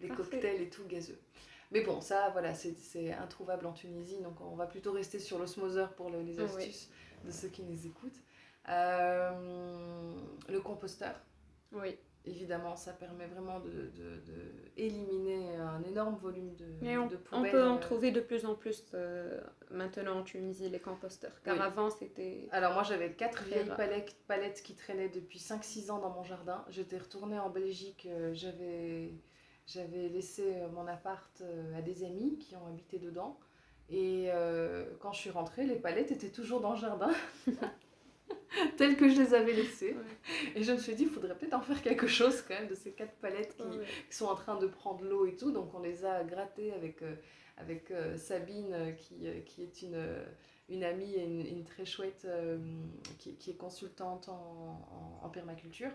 les 0.00 0.08
cocktails 0.08 0.62
et 0.62 0.70
tout 0.70 0.86
gazeux. 0.86 1.20
Mais 1.72 1.82
bon, 1.82 2.00
ça, 2.00 2.30
voilà, 2.30 2.54
c'est 2.54 3.12
introuvable 3.12 3.66
en 3.66 3.72
Tunisie, 3.72 4.20
donc 4.22 4.40
on 4.40 4.54
va 4.54 4.66
plutôt 4.66 4.92
rester 4.92 5.18
sur 5.18 5.38
l'osmoseur 5.38 5.92
pour 5.94 6.10
les 6.10 6.40
astuces 6.40 6.88
de 7.24 7.30
ceux 7.30 7.48
qui 7.48 7.62
nous 7.64 7.86
écoutent. 7.86 8.22
Euh, 8.68 10.14
le 10.48 10.60
composteur. 10.60 11.20
Oui 11.72 11.98
évidemment, 12.24 12.76
ça 12.76 12.92
permet 12.92 13.26
vraiment 13.26 13.60
de, 13.60 13.70
de, 13.70 14.22
éliminer 14.76 15.56
un 15.56 15.82
énorme 15.82 16.16
volume 16.16 16.54
de, 16.56 16.66
on, 16.82 17.06
de 17.06 17.16
poubelles. 17.16 17.48
On 17.48 17.50
peut 17.50 17.64
en 17.64 17.78
trouver 17.78 18.10
de 18.10 18.20
plus 18.20 18.44
en 18.44 18.54
plus 18.54 18.84
euh, 18.94 19.40
maintenant 19.70 20.18
en 20.18 20.22
Tunisie, 20.22 20.68
les 20.68 20.80
composteurs. 20.80 21.32
Car 21.44 21.60
avant, 21.60 21.90
c'était. 21.90 22.48
Alors, 22.52 22.74
moi, 22.74 22.82
j'avais 22.82 23.12
quatre 23.12 23.42
vieilles 23.44 23.70
palettes, 23.76 24.16
palettes, 24.26 24.62
qui 24.62 24.74
traînaient 24.74 25.08
depuis 25.08 25.38
5-6 25.38 25.90
ans 25.90 25.98
dans 25.98 26.10
mon 26.10 26.24
jardin. 26.24 26.64
J'étais 26.68 26.98
retournée 26.98 27.38
en 27.38 27.50
Belgique, 27.50 28.08
euh, 28.10 28.32
j'avais. 28.34 29.12
J'avais 29.66 30.08
laissé 30.08 30.54
euh, 30.56 30.68
mon 30.68 30.86
appart 30.86 31.42
à 31.76 31.82
des 31.82 32.02
amis 32.02 32.38
qui 32.38 32.56
ont 32.56 32.66
habité 32.68 32.98
dedans. 32.98 33.38
Et 33.90 34.28
quand 35.00 35.12
je 35.12 35.18
suis 35.18 35.30
rentrée, 35.30 35.64
les 35.64 35.76
palettes 35.76 36.10
étaient 36.10 36.28
toujours 36.28 36.60
dans 36.60 36.72
le 36.72 36.78
jardin. 36.78 37.10
telles 38.76 38.96
que 38.96 39.08
je 39.08 39.20
les 39.20 39.34
avais 39.34 39.52
laissées. 39.52 39.96
Et 40.54 40.62
je 40.62 40.72
me 40.72 40.78
suis 40.78 40.94
dit, 40.94 41.04
il 41.04 41.08
faudrait 41.08 41.36
peut-être 41.36 41.54
en 41.54 41.60
faire 41.60 41.82
quelque 41.82 42.06
chose 42.06 42.42
quand 42.42 42.54
même 42.54 42.68
de 42.68 42.74
ces 42.74 42.92
quatre 42.92 43.14
palettes 43.14 43.56
qui, 43.56 44.16
sont 44.16 44.26
en 44.26 44.34
train 44.34 44.56
de 44.58 44.66
prendre 44.66 45.04
l'eau 45.04 45.26
et 45.26 45.36
tout. 45.36 45.50
Donc 45.50 45.74
on 45.74 45.80
les 45.80 46.04
a 46.04 46.24
grattées 46.24 46.72
avec, 46.72 47.02
euh, 47.02 47.14
avec 47.56 47.90
euh, 47.90 48.16
Sabine, 48.16 48.72
euh, 48.72 48.92
qui, 48.92 49.26
qui 49.44 49.62
est 49.62 49.82
une, 49.82 50.02
une 50.68 50.84
amie 50.84 51.14
et 51.14 51.24
une, 51.24 51.64
très 51.64 51.84
chouette, 51.84 52.26
qui, 53.18 53.34
qui, 53.36 53.50
est 53.50 53.56
consultante 53.56 54.28
en, 54.28 55.20
en, 55.22 55.28
permaculture. 55.28 55.90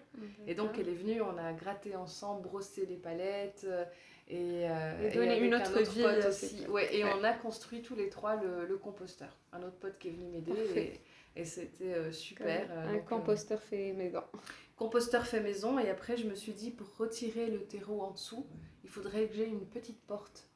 Et 0.48 0.56
donc 0.56 0.78
elle 0.80 0.90
est 0.90 0.96
venue, 0.96 1.22
on 1.22 1.38
a 1.38 1.54
gratté 1.54 1.96
ensemble, 1.96 2.44
brossé 2.44 2.86
les 2.86 2.98
palettes. 2.98 3.68
Et, 4.30 4.62
et 4.64 5.12
donné 5.14 5.38
une 5.40 5.54
autre, 5.54 5.82
vie 5.92 6.06
aussi. 6.28 6.66
Ouais, 6.68 6.96
et 6.96 7.04
on 7.04 7.24
a 7.24 7.34
construit 7.34 7.82
tous 7.82 7.94
les 7.94 8.10
trois 8.10 8.38
le, 8.38 8.66
le 8.66 8.78
composteur. 8.78 9.38
Un 9.52 9.62
autre 9.64 9.76
pote 9.76 10.00
qui 10.00 10.08
est 10.08 10.12
venu 10.12 10.28
m'aider. 10.28 11.02
Et 11.36 11.46
c'était 11.46 11.94
euh, 11.94 12.12
super. 12.12 12.72
un 12.72 12.96
euh, 12.96 13.00
composteur 13.00 13.62
fait 13.62 13.94
maison. 13.94 14.22
Composteur 14.76 15.26
fait 15.26 15.42
maison. 15.42 15.80
Et 15.80 15.90
après, 15.90 16.18
je 16.18 16.28
me 16.28 16.36
suis 16.36 16.54
dit, 16.54 16.72
pour 16.72 16.96
retirer 16.98 17.48
le 17.48 17.66
terreau 17.66 18.02
en 18.02 18.12
dessous, 18.12 18.46
il 18.84 18.90
faudrait 18.90 19.28
que 19.28 19.36
j'ai 19.36 19.48
une 19.48 19.66
petite 19.66 20.02
porte 20.06 20.48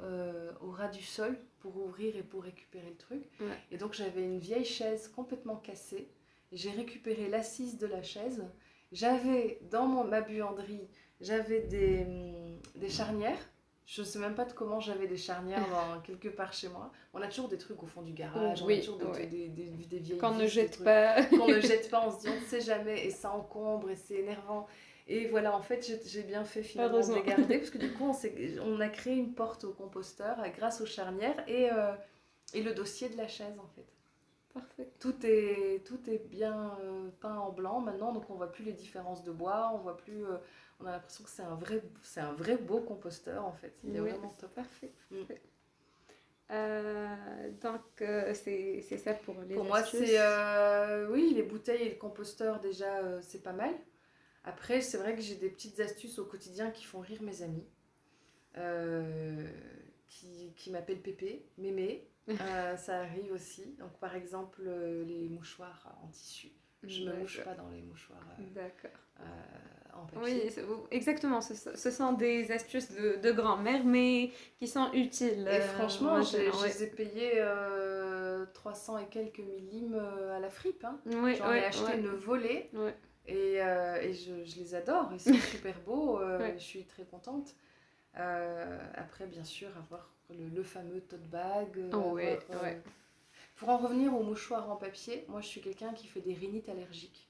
euh, 0.00 0.52
au 0.60 0.70
ras 0.70 0.88
du 0.88 1.02
sol 1.02 1.38
pour 1.60 1.76
ouvrir 1.76 2.16
et 2.16 2.22
pour 2.22 2.44
récupérer 2.44 2.90
le 2.90 2.96
truc. 2.96 3.24
Et 3.70 3.76
donc, 3.76 3.92
j'avais 3.92 4.24
une 4.24 4.38
vieille 4.38 4.64
chaise 4.64 5.08
complètement 5.08 5.56
cassée. 5.56 6.08
J'ai 6.52 6.70
récupéré 6.70 7.28
l'assise 7.28 7.76
de 7.78 7.86
la 7.86 8.02
chaise. 8.02 8.44
J'avais 8.92 9.58
dans 9.70 9.86
mon, 9.86 10.04
ma 10.04 10.20
buanderie, 10.20 10.88
j'avais 11.20 11.60
des, 11.60 12.04
hum, 12.04 12.60
des 12.76 12.88
charnières 12.88 13.40
je 13.86 14.02
sais 14.02 14.18
même 14.18 14.34
pas 14.34 14.44
de 14.44 14.52
comment 14.52 14.80
j'avais 14.80 15.06
des 15.06 15.16
charnières 15.16 15.64
quelque 16.04 16.28
part 16.28 16.52
chez 16.52 16.68
moi. 16.68 16.92
On 17.14 17.22
a 17.22 17.28
toujours 17.28 17.48
des 17.48 17.58
trucs 17.58 17.82
au 17.82 17.86
fond 17.86 18.02
du 18.02 18.12
garage, 18.12 18.62
on 18.62 18.68
a 18.68 18.76
toujours 18.76 18.98
des, 18.98 19.26
des, 19.26 19.48
des, 19.48 19.98
vieilles 19.98 20.18
Qu'on 20.18 20.34
ne 20.34 20.46
jette 20.46 20.82
pas. 20.82 21.22
Qu'on 21.30 21.48
ne 21.48 21.60
jette 21.60 21.88
pas, 21.90 22.04
on 22.06 22.10
se 22.10 22.20
dit 22.20 22.28
on 22.28 22.40
ne 22.40 22.46
sait 22.46 22.60
jamais 22.60 23.06
et 23.06 23.10
ça 23.10 23.30
encombre 23.30 23.90
et 23.90 23.96
c'est 23.96 24.16
énervant. 24.16 24.66
Et 25.08 25.28
voilà, 25.28 25.54
en 25.54 25.62
fait, 25.62 26.00
j'ai 26.04 26.22
bien 26.22 26.44
fait 26.44 26.62
finalement 26.62 26.98
de 26.98 27.14
les 27.14 27.22
garder 27.22 27.58
parce 27.58 27.70
que 27.70 27.78
du 27.78 27.92
coup, 27.92 28.10
on, 28.10 28.64
on, 28.64 28.80
a 28.80 28.88
créé 28.88 29.14
une 29.14 29.34
porte 29.34 29.62
au 29.62 29.72
composteur 29.72 30.40
euh, 30.40 30.48
grâce 30.48 30.80
aux 30.80 30.86
charnières 30.86 31.48
et, 31.48 31.70
euh, 31.70 31.92
et 32.54 32.62
le 32.62 32.74
dossier 32.74 33.08
de 33.08 33.16
la 33.16 33.28
chaise 33.28 33.56
en 33.58 33.68
fait. 33.68 33.86
Parfait. 34.52 34.90
Tout 34.98 35.14
est, 35.24 35.84
tout 35.84 36.00
est 36.10 36.26
bien 36.28 36.76
euh, 36.80 37.08
peint 37.20 37.36
en 37.36 37.52
blanc 37.52 37.80
maintenant, 37.80 38.12
donc 38.12 38.28
on 38.30 38.34
voit 38.34 38.50
plus 38.50 38.64
les 38.64 38.72
différences 38.72 39.22
de 39.22 39.30
bois, 39.30 39.70
on 39.74 39.78
voit 39.78 39.96
plus 39.96 40.24
on 40.80 40.86
a 40.86 40.92
l'impression 40.92 41.24
que 41.24 41.30
c'est 41.30 41.42
un 41.42 41.54
vrai, 41.54 41.82
c'est 42.02 42.20
un 42.20 42.32
vrai 42.32 42.56
beau 42.56 42.80
composteur 42.80 43.44
en 43.44 43.52
fait. 43.52 43.74
Il 43.84 43.96
est 43.96 44.00
vraiment 44.00 44.30
top. 44.38 44.54
Parfait. 44.54 44.92
Mm. 45.10 45.22
Euh, 46.52 47.50
donc 47.60 47.80
euh, 48.02 48.32
c'est, 48.32 48.80
c'est 48.88 48.98
ça 48.98 49.14
pour 49.14 49.34
les 49.40 49.56
Pour 49.56 49.64
moi 49.64 49.82
c'est 49.82 50.20
euh, 50.20 51.08
oui 51.10 51.32
les 51.34 51.42
bouteilles 51.42 51.82
et 51.82 51.88
le 51.88 51.96
composteur 51.96 52.60
déjà 52.60 53.20
c'est 53.22 53.42
pas 53.42 53.52
mal. 53.52 53.74
Après 54.44 54.80
c'est 54.80 54.98
vrai 54.98 55.16
que 55.16 55.22
j'ai 55.22 55.34
des 55.34 55.50
petites 55.50 55.80
astuces 55.80 56.18
au 56.18 56.24
quotidien 56.24 56.70
qui 56.70 56.84
font 56.84 57.00
rire 57.00 57.22
mes 57.22 57.42
amis. 57.42 57.66
qui, 60.08 60.52
qui 60.54 60.70
m'appellent 60.70 61.02
Pépé, 61.02 61.46
Mémé. 61.58 62.08
ça 62.76 63.00
arrive 63.00 63.32
aussi. 63.32 63.74
Donc 63.78 63.92
par 63.98 64.14
exemple 64.14 64.62
les 64.62 65.28
mouchoirs 65.28 65.98
en 66.04 66.08
tissu. 66.08 66.52
Je 66.86 67.02
ne 67.04 67.12
me 67.12 67.20
mouche 67.20 67.42
pas 67.42 67.54
dans 67.54 67.68
les 67.70 67.82
mouchoirs. 67.82 68.18
D'accord. 68.54 68.90
Oui, 70.22 70.42
exactement. 70.90 71.40
Ce, 71.40 71.90
sont 71.90 72.12
des 72.12 72.50
astuces 72.52 72.92
de, 72.92 73.32
grand-mère, 73.32 73.84
mais 73.84 74.30
qui 74.58 74.68
sont 74.68 74.90
utiles. 74.92 75.48
Et 75.50 75.60
franchement, 75.60 76.22
je 76.22 76.64
les 76.66 76.82
ai 76.84 76.86
payées 76.88 77.42
300 78.54 78.98
et 78.98 79.06
quelques 79.06 79.38
millimètres 79.38 79.94
euh, 79.94 80.36
à 80.36 80.40
la 80.40 80.50
fripe. 80.50 80.84
Hein. 80.84 80.98
J'en 81.06 81.52
ai 81.52 81.64
acheté 81.64 81.98
une 81.98 82.08
volée. 82.08 82.70
Et, 83.28 83.60
euh, 83.60 84.00
et 84.00 84.12
je, 84.12 84.44
je, 84.44 84.56
les 84.56 84.74
adore. 84.74 85.10
Ils 85.12 85.20
sont 85.34 85.34
super 85.34 85.78
beaux. 85.80 86.20
Euh, 86.20 86.52
je 86.56 86.62
suis 86.62 86.84
très 86.84 87.04
contente. 87.04 87.54
après, 88.14 89.26
bien 89.26 89.44
sûr, 89.44 89.68
avoir 89.76 90.10
le, 90.30 90.62
fameux 90.62 91.00
tote 91.00 91.28
bag. 91.28 91.68
Oh, 91.92 92.18
pour 93.56 93.70
en 93.70 93.78
revenir 93.78 94.14
aux 94.14 94.22
mouchoirs 94.22 94.70
en 94.70 94.76
papier, 94.76 95.24
moi 95.28 95.40
je 95.40 95.48
suis 95.48 95.60
quelqu'un 95.60 95.92
qui 95.92 96.06
fait 96.06 96.20
des 96.20 96.34
rhinites 96.34 96.68
allergiques 96.68 97.28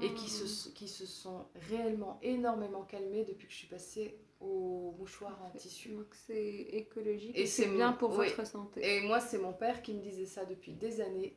et 0.00 0.14
qui 0.14 0.30
se, 0.30 0.68
qui 0.70 0.88
se 0.88 1.04
sont 1.04 1.46
réellement 1.68 2.18
énormément 2.22 2.82
calmés 2.82 3.24
depuis 3.24 3.46
que 3.48 3.52
je 3.52 3.58
suis 3.58 3.66
passée 3.66 4.18
au 4.40 4.94
mouchoir 4.98 5.38
en 5.44 5.50
tissu. 5.50 5.90
Donc 5.90 6.14
c'est 6.26 6.68
écologique 6.72 7.36
et, 7.36 7.46
c'est 7.46 7.66
bien 7.66 7.92
pour 7.92 8.10
votre 8.10 8.46
santé. 8.46 8.80
Et 8.84 9.00
moi, 9.00 9.20
c'est 9.20 9.38
mon 9.38 9.52
père 9.52 9.82
qui 9.82 9.94
me 9.94 10.00
disait 10.00 10.26
ça 10.26 10.44
depuis 10.44 10.72
des 10.72 11.00
années 11.00 11.36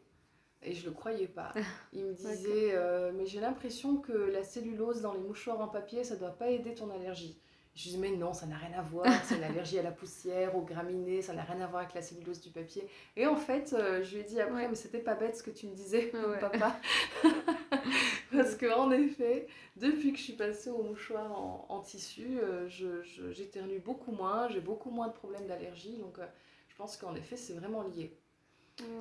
et 0.61 0.73
je 0.73 0.85
le 0.85 0.91
croyais 0.91 1.27
pas. 1.27 1.53
Il 1.93 2.05
me 2.05 2.13
disait 2.13 2.75
euh, 2.75 3.11
mais 3.15 3.25
j'ai 3.25 3.39
l'impression 3.39 3.97
que 3.97 4.13
la 4.13 4.43
cellulose 4.43 5.01
dans 5.01 5.13
les 5.13 5.19
mouchoirs 5.19 5.59
en 5.59 5.67
papier, 5.67 6.03
ça 6.03 6.15
doit 6.15 6.31
pas 6.31 6.49
aider 6.49 6.73
ton 6.73 6.89
allergie. 6.91 7.39
Je 7.77 7.83
lui 7.83 7.91
dis, 7.91 7.97
mais 7.99 8.09
non, 8.09 8.33
ça 8.33 8.47
n'a 8.47 8.57
rien 8.57 8.75
à 8.75 8.81
voir, 8.81 9.05
c'est 9.23 9.37
une 9.37 9.43
allergie 9.43 9.77
à 9.77 9.83
la 9.83 9.91
poussière, 9.91 10.55
aux 10.55 10.63
graminées, 10.63 11.21
ça 11.21 11.33
n'a 11.33 11.43
rien 11.43 11.61
à 11.61 11.67
voir 11.67 11.83
avec 11.83 11.93
la 11.93 12.01
cellulose 12.01 12.41
du 12.41 12.49
papier. 12.49 12.87
Et 13.15 13.27
en 13.27 13.35
fait, 13.35 13.71
euh, 13.73 14.03
je 14.03 14.15
lui 14.15 14.21
ai 14.21 14.23
dit 14.23 14.41
après, 14.41 14.67
mais 14.67 14.73
c'était 14.73 14.97
pas 14.97 15.13
bête 15.13 15.37
ce 15.37 15.43
que 15.43 15.51
tu 15.51 15.67
me 15.67 15.75
disais, 15.75 16.11
papa. 16.41 16.75
Parce 18.31 18.55
qu'en 18.55 18.89
effet, 18.89 19.47
depuis 19.75 20.11
que 20.11 20.17
je 20.17 20.23
suis 20.23 20.33
passée 20.33 20.71
au 20.71 20.81
mouchoir 20.81 21.31
en, 21.69 21.79
tissu, 21.81 22.39
euh, 22.41 22.67
j'éternue 22.67 23.77
beaucoup 23.77 24.11
moins, 24.11 24.49
j'ai 24.49 24.59
beaucoup 24.59 24.89
moins 24.89 25.09
de 25.09 25.13
problèmes 25.13 25.45
d'allergie, 25.45 25.99
donc 25.99 26.17
euh, 26.17 26.25
je 26.69 26.75
pense 26.77 26.97
qu'en 26.97 27.13
effet, 27.13 27.37
c'est 27.37 27.53
vraiment 27.53 27.83
lié. 27.83 28.11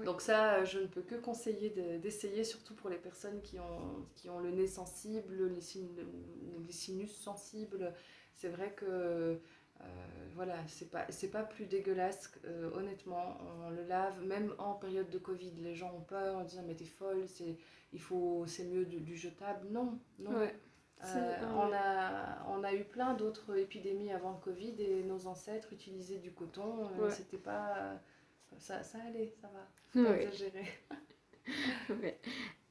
Donc 0.04 0.20
ça, 0.20 0.64
je 0.64 0.80
ne 0.80 0.86
peux 0.86 1.02
que 1.02 1.14
conseiller 1.14 1.70
d'essayer, 1.98 2.44
surtout 2.44 2.74
pour 2.74 2.90
les 2.90 2.96
personnes 2.96 3.40
qui 3.42 3.58
ont, 3.58 4.06
qui 4.14 4.28
ont 4.28 4.40
le 4.40 4.50
nez 4.50 4.66
sensible, 4.66 5.48
les, 5.48 5.60
les 6.66 6.72
sinus 6.72 7.14
sensibles, 7.14 7.94
c'est 8.36 8.48
vrai 8.48 8.72
que 8.72 9.40
euh, 9.80 9.84
voilà, 10.34 10.56
c'est 10.68 10.90
pas, 10.90 11.06
pas 11.32 11.42
plus 11.42 11.66
dégueulasse, 11.66 12.30
euh, 12.44 12.70
honnêtement. 12.74 13.38
On 13.64 13.70
le 13.70 13.84
lave, 13.84 14.22
même 14.24 14.54
en 14.58 14.74
période 14.74 15.10
de 15.10 15.18
Covid, 15.18 15.52
les 15.58 15.74
gens 15.74 15.92
ont 15.94 16.02
peur 16.02 16.36
en 16.36 16.44
disant 16.44 16.62
mais 16.66 16.74
t'es 16.74 16.84
folle, 16.84 17.24
c'est 17.28 18.64
mieux 18.64 18.84
du, 18.84 19.16
jetable. 19.16 19.66
Non, 19.70 19.98
non. 20.18 20.32
Euh, 21.04 21.34
on, 21.54 21.72
a, 21.74 22.46
on 22.48 22.64
a 22.64 22.72
eu 22.72 22.84
plein 22.84 23.12
d'autres 23.12 23.58
épidémies 23.58 24.12
avant 24.12 24.32
le 24.32 24.38
Covid 24.38 24.76
et 24.78 25.02
nos 25.02 25.26
ancêtres 25.26 25.72
utilisaient 25.72 26.18
du 26.18 26.32
coton. 26.32 26.88
C'était 27.10 27.38
pas. 27.38 28.00
Ça, 28.58 28.82
ça 28.82 28.98
allait, 29.06 29.34
ça 29.40 29.48
va. 29.48 29.68
Faut 29.88 30.04
pas 30.04 30.20
exagérer. 30.20 30.64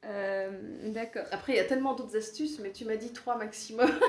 Euh, 0.06 0.92
d'accord. 0.92 1.26
Après, 1.32 1.54
il 1.54 1.56
y 1.56 1.60
a 1.60 1.66
tellement 1.66 1.96
d'autres 1.96 2.16
astuces, 2.16 2.60
mais 2.60 2.72
tu 2.72 2.86
m'as 2.86 2.96
dit 2.96 3.12
trois 3.12 3.38
maximum. 3.38 3.90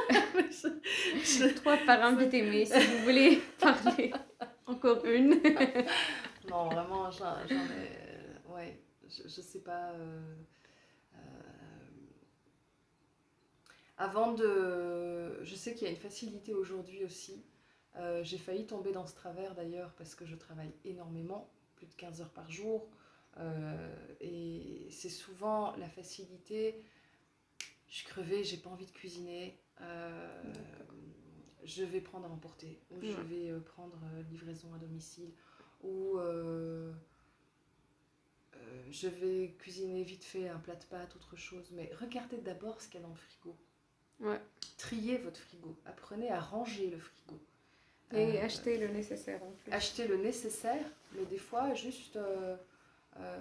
Trois 1.56 1.76
par 1.78 2.02
invité, 2.04 2.42
mais 2.42 2.64
si 2.64 2.78
vous 2.78 3.04
voulez 3.04 3.40
parler 3.60 4.12
encore 4.66 5.04
une. 5.04 5.30
non, 6.50 6.68
vraiment, 6.68 7.10
j'en 7.10 7.38
ai. 7.38 7.52
Euh, 7.52 8.54
ouais, 8.54 8.80
je, 9.08 9.22
je 9.24 9.40
sais 9.40 9.60
pas. 9.60 9.90
Euh, 9.92 10.34
euh, 11.14 11.18
avant 13.96 14.32
de. 14.32 15.42
Je 15.44 15.54
sais 15.54 15.74
qu'il 15.74 15.86
y 15.86 15.90
a 15.90 15.90
une 15.90 16.00
facilité 16.00 16.54
aujourd'hui 16.54 17.04
aussi. 17.04 17.44
J'ai 18.20 18.36
failli 18.36 18.66
tomber 18.66 18.92
dans 18.92 19.06
ce 19.06 19.14
travers 19.14 19.54
d'ailleurs 19.54 19.94
parce 19.96 20.14
que 20.14 20.26
je 20.26 20.36
travaille 20.36 20.74
énormément, 20.84 21.48
plus 21.76 21.86
de 21.86 21.94
15 21.94 22.20
heures 22.20 22.28
par 22.28 22.50
jour. 22.50 22.86
Et 24.20 24.88
c'est 24.90 25.10
souvent 25.10 25.74
la 25.76 25.88
facilité. 25.88 26.82
Je 27.88 27.96
suis 27.96 28.06
crevée, 28.06 28.44
j'ai 28.44 28.56
pas 28.56 28.70
envie 28.70 28.86
de 28.86 28.92
cuisiner 28.92 29.58
je 31.66 31.82
vais 31.82 32.00
prendre 32.00 32.26
à 32.26 32.30
emporter, 32.30 32.80
ou 32.90 33.00
je 33.02 33.20
vais 33.22 33.50
euh, 33.50 33.60
prendre 33.60 33.98
euh, 34.14 34.22
livraison 34.30 34.72
à 34.74 34.78
domicile, 34.78 35.30
ou 35.82 36.18
euh, 36.18 36.92
je 38.90 39.08
vais 39.08 39.54
cuisiner 39.58 40.02
vite 40.04 40.24
fait 40.24 40.48
un 40.48 40.58
plat 40.58 40.76
de 40.76 40.84
pâtes, 40.84 41.14
autre 41.16 41.36
chose. 41.36 41.70
Mais 41.72 41.90
regardez 42.00 42.38
d'abord 42.38 42.80
ce 42.80 42.86
qu'il 42.86 43.00
y 43.00 43.02
a 43.02 43.06
dans 43.06 43.12
le 43.12 43.18
frigo. 43.18 43.56
Ouais. 44.20 44.40
Triez 44.78 45.18
votre 45.18 45.40
frigo. 45.40 45.76
Apprenez 45.84 46.30
à 46.30 46.40
ranger 46.40 46.88
le 46.88 46.98
frigo. 46.98 47.38
Et 48.12 48.38
achetez 48.38 48.78
le 48.78 48.86
nécessaire 48.86 49.42
en 49.42 49.50
plus. 49.50 49.72
Achetez 49.72 50.06
le 50.06 50.16
nécessaire, 50.16 50.86
mais 51.12 51.24
des 51.26 51.38
fois, 51.38 51.74
juste, 51.74 52.16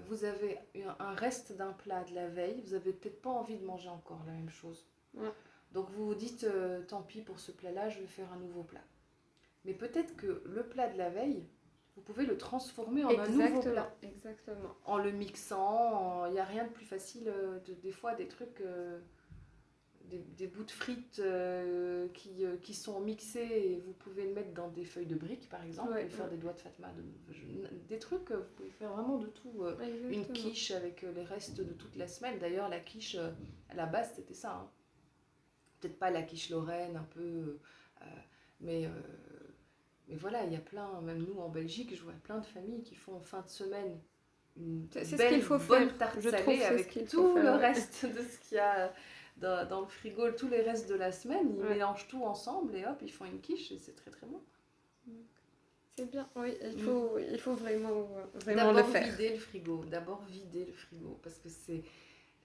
vous 0.07 0.23
avez 0.23 0.59
un 0.99 1.13
reste 1.13 1.53
d'un 1.53 1.73
plat 1.73 2.03
de 2.03 2.13
la 2.13 2.27
veille, 2.27 2.61
vous 2.65 2.73
avez 2.73 2.93
peut-être 2.93 3.21
pas 3.21 3.29
envie 3.29 3.57
de 3.57 3.65
manger 3.65 3.89
encore 3.89 4.21
la 4.25 4.33
même 4.33 4.49
chose. 4.49 4.87
Ouais. 5.15 5.31
Donc 5.71 5.89
vous 5.91 6.05
vous 6.05 6.15
dites, 6.15 6.45
euh, 6.45 6.81
tant 6.83 7.01
pis 7.01 7.21
pour 7.21 7.39
ce 7.39 7.51
plat-là, 7.51 7.89
je 7.89 7.99
vais 7.99 8.07
faire 8.07 8.31
un 8.31 8.37
nouveau 8.37 8.63
plat. 8.63 8.83
Mais 9.65 9.73
peut-être 9.73 10.15
que 10.15 10.41
le 10.45 10.63
plat 10.63 10.87
de 10.87 10.97
la 10.97 11.09
veille, 11.09 11.45
vous 11.95 12.01
pouvez 12.01 12.25
le 12.25 12.37
transformer 12.37 13.03
en 13.03 13.09
un 13.09 13.27
nouveau 13.27 13.61
plat. 13.61 13.93
Exactement. 14.01 14.75
En 14.85 14.97
le 14.97 15.11
mixant, 15.11 16.25
il 16.27 16.33
n'y 16.33 16.39
a 16.39 16.45
rien 16.45 16.63
de 16.65 16.69
plus 16.69 16.85
facile. 16.85 17.27
Euh, 17.27 17.59
de, 17.59 17.73
des 17.73 17.91
fois, 17.91 18.15
des 18.15 18.27
trucs, 18.27 18.61
euh, 18.61 18.99
des, 20.09 20.47
bouts 20.47 20.63
de 20.63 20.71
frites 20.71 21.21
qui, 22.13 22.45
qui, 22.61 22.73
sont 22.73 22.99
mixés 22.99 23.39
et 23.39 23.83
vous 23.85 23.93
pouvez 23.93 24.27
le 24.27 24.33
mettre 24.33 24.53
dans 24.53 24.69
des 24.69 24.85
feuilles 24.85 25.05
de 25.05 25.15
briques, 25.15 25.49
par 25.49 25.63
exemple, 25.63 25.97
et 25.97 26.07
faire 26.09 26.29
des 26.29 26.37
doigts 26.37 26.53
de 26.53 26.59
Fatma. 26.59 26.87
des 27.87 27.99
trucs, 27.99 28.31
vous 28.31 28.43
pouvez 28.55 28.69
faire 28.69 28.91
vraiment 28.93 29.17
de 29.17 29.27
tout. 29.27 29.65
une 30.09 30.27
quiche 30.27 30.71
avec 30.71 31.01
les 31.01 31.23
restes 31.23 31.61
de 31.61 31.73
toute 31.73 31.95
la 31.95 32.07
semaine. 32.07 32.39
D'ailleurs, 32.39 32.69
la 32.69 32.79
quiche, 32.79 33.15
à 33.69 33.75
la 33.75 33.85
base, 33.85 34.11
c'était 34.15 34.33
ça. 34.33 34.53
Hein 34.53 34.69
peut-être 35.85 35.99
pas 35.99 36.09
la 36.09 36.21
quiche 36.21 36.49
lorraine, 36.49 36.95
un 36.95 37.07
peu, 37.13 37.59
euh, 38.01 38.05
mais, 38.61 38.85
euh, 38.85 38.89
mais 40.07 40.15
voilà, 40.15 40.43
il 40.43 40.53
y 40.53 40.55
a 40.55 40.59
plein, 40.59 41.01
même 41.01 41.23
nous 41.23 41.39
en 41.39 41.49
Belgique, 41.49 41.95
je 41.95 42.01
vois 42.01 42.13
plein 42.23 42.39
de 42.39 42.45
familles 42.45 42.83
qui 42.83 42.95
font 42.95 43.15
en 43.15 43.21
fin 43.21 43.41
de 43.41 43.49
semaine 43.49 43.99
une 44.57 44.85
belle, 45.17 45.41
faut 45.41 45.57
bonne 45.57 45.89
faire. 45.89 45.97
tarte 45.97 46.21
salée 46.21 46.63
avec 46.63 47.09
tout 47.09 47.35
le 47.35 47.51
reste 47.51 48.05
de 48.05 48.21
ce 48.21 48.39
qu'il 48.47 48.55
y 48.55 48.59
a 48.59 48.93
dans, 49.37 49.67
dans, 49.67 49.81
le 49.81 49.87
frigo, 49.87 50.31
tous 50.31 50.47
les 50.47 50.61
restes 50.61 50.89
de 50.89 50.95
la 50.95 51.11
semaine, 51.11 51.55
ils 51.57 51.63
mélangent 51.63 52.07
tout 52.07 52.23
ensemble 52.23 52.75
et 52.75 52.85
hop, 52.85 52.97
ils 53.01 53.11
font 53.11 53.25
une 53.25 53.41
quiche 53.41 53.71
et 53.71 53.79
c'est 53.79 53.95
très 53.95 54.11
très 54.11 54.27
bon. 54.27 54.41
C'est 55.97 56.09
bien, 56.11 56.27
oui, 56.35 56.53
il 56.61 56.77
mm. 56.77 56.79
faut, 56.79 57.17
il 57.19 57.39
faut 57.39 57.53
vraiment, 57.53 58.09
vraiment 58.33 58.71
le 58.71 58.83
faire. 58.83 59.01
D'abord 59.01 59.17
vider 59.17 59.29
le 59.29 59.39
frigo, 59.39 59.85
d'abord 59.85 60.23
vider 60.25 60.65
le 60.65 60.73
frigo, 60.73 61.19
parce 61.23 61.37
que 61.37 61.47
c'est 61.47 61.83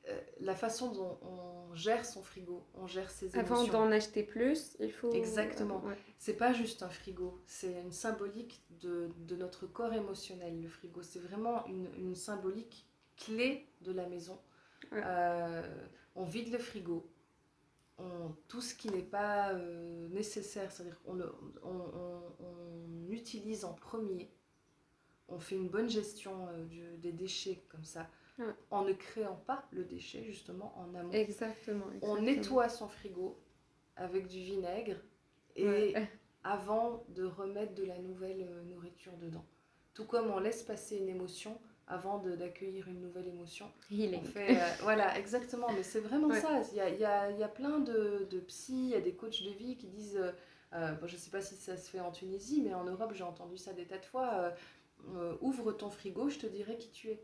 euh, 0.08 0.20
la 0.40 0.54
façon 0.54 0.92
dont 0.92 1.18
on 1.22 1.74
gère 1.74 2.06
son 2.06 2.22
frigo, 2.22 2.64
on 2.74 2.86
gère 2.86 3.10
ses 3.10 3.36
émotions. 3.36 3.54
Avant 3.54 3.64
d'en 3.66 3.90
acheter 3.90 4.22
plus, 4.22 4.76
il 4.78 4.92
faut... 4.92 5.12
Exactement. 5.12 5.82
C'est 6.18 6.34
pas 6.34 6.52
juste 6.52 6.82
un 6.84 6.88
frigo, 6.88 7.40
c'est 7.46 7.72
une 7.72 7.92
symbolique 7.92 8.62
de, 8.80 9.10
notre 9.36 9.66
corps 9.66 9.92
émotionnel, 9.92 10.60
le 10.62 10.68
frigo. 10.68 11.02
C'est 11.02 11.18
vraiment 11.18 11.66
une, 11.66 12.14
symbolique 12.14 12.86
clé 13.16 13.66
de 13.82 13.92
la 13.92 14.06
maison. 14.06 14.38
Euh, 14.92 15.62
on 16.14 16.24
vide 16.24 16.52
le 16.52 16.58
frigo. 16.58 17.10
On, 17.98 18.34
tout 18.48 18.60
ce 18.60 18.74
qui 18.74 18.90
n'est 18.90 19.02
pas 19.02 19.52
euh, 19.52 20.08
nécessaire, 20.08 20.72
c'est-à-dire 20.72 21.00
qu'on 21.02 21.20
on, 21.62 23.10
utilise 23.10 23.64
en 23.64 23.74
premier. 23.74 24.30
On 25.28 25.38
fait 25.38 25.56
une 25.56 25.68
bonne 25.68 25.90
gestion 25.90 26.48
des 26.98 27.12
déchets 27.12 27.64
comme 27.68 27.84
ça 27.84 28.08
en 28.70 28.84
ne 28.84 28.92
créant 28.92 29.36
pas 29.46 29.66
le 29.70 29.84
déchet 29.84 30.22
justement 30.24 30.72
en 30.78 30.94
amont. 30.94 31.12
Exactement. 31.12 31.86
On 32.02 32.20
nettoie 32.20 32.68
son 32.68 32.88
frigo 32.88 33.38
avec 33.96 34.26
du 34.28 34.38
vinaigre 34.38 34.96
et 35.56 35.94
avant 36.44 37.04
de 37.08 37.24
remettre 37.24 37.74
de 37.74 37.84
la 37.84 37.98
nouvelle 37.98 38.46
euh, 38.48 38.62
nourriture 38.62 39.16
dedans. 39.18 39.44
Tout 39.94 40.06
comme 40.06 40.30
on 40.30 40.38
laisse 40.38 40.62
passer 40.62 40.96
une 40.96 41.08
émotion 41.08 41.60
avant 41.90 42.18
d'accueillir 42.18 42.88
une 42.88 43.00
nouvelle 43.00 43.28
émotion. 43.28 43.70
Healing. 43.90 44.24
Fait, 44.24 44.56
euh, 44.56 44.64
voilà, 44.82 45.18
exactement. 45.18 45.66
Mais 45.74 45.82
c'est 45.82 46.00
vraiment 46.00 46.32
ça. 46.32 46.62
Il 46.72 46.76
y 46.76 46.80
a, 46.80 46.88
y, 46.88 47.04
a, 47.04 47.30
y 47.30 47.42
a, 47.42 47.48
plein 47.48 47.78
de, 47.78 48.26
de 48.30 48.40
psy, 48.40 48.72
il 48.72 48.88
y 48.90 48.94
a 48.94 49.00
des 49.00 49.12
coachs 49.12 49.42
de 49.42 49.50
vie 49.50 49.76
qui 49.76 49.88
disent, 49.88 50.20
euh, 50.72 50.94
je 51.04 51.14
ne 51.14 51.18
sais 51.18 51.30
pas 51.30 51.40
si 51.40 51.56
ça 51.56 51.76
se 51.76 51.90
fait 51.90 52.00
en 52.00 52.12
Tunisie, 52.12 52.62
mais 52.62 52.72
en 52.74 52.84
Europe, 52.84 53.12
j'ai 53.14 53.24
entendu 53.24 53.58
ça 53.58 53.72
des 53.72 53.86
tas 53.86 53.98
de 53.98 54.04
fois, 54.04 54.54
ouvre 55.40 55.72
ton 55.72 55.90
frigo, 55.90 56.28
je 56.28 56.38
te 56.38 56.46
dirai 56.46 56.78
qui 56.78 56.90
tu 56.90 57.08
es. 57.10 57.22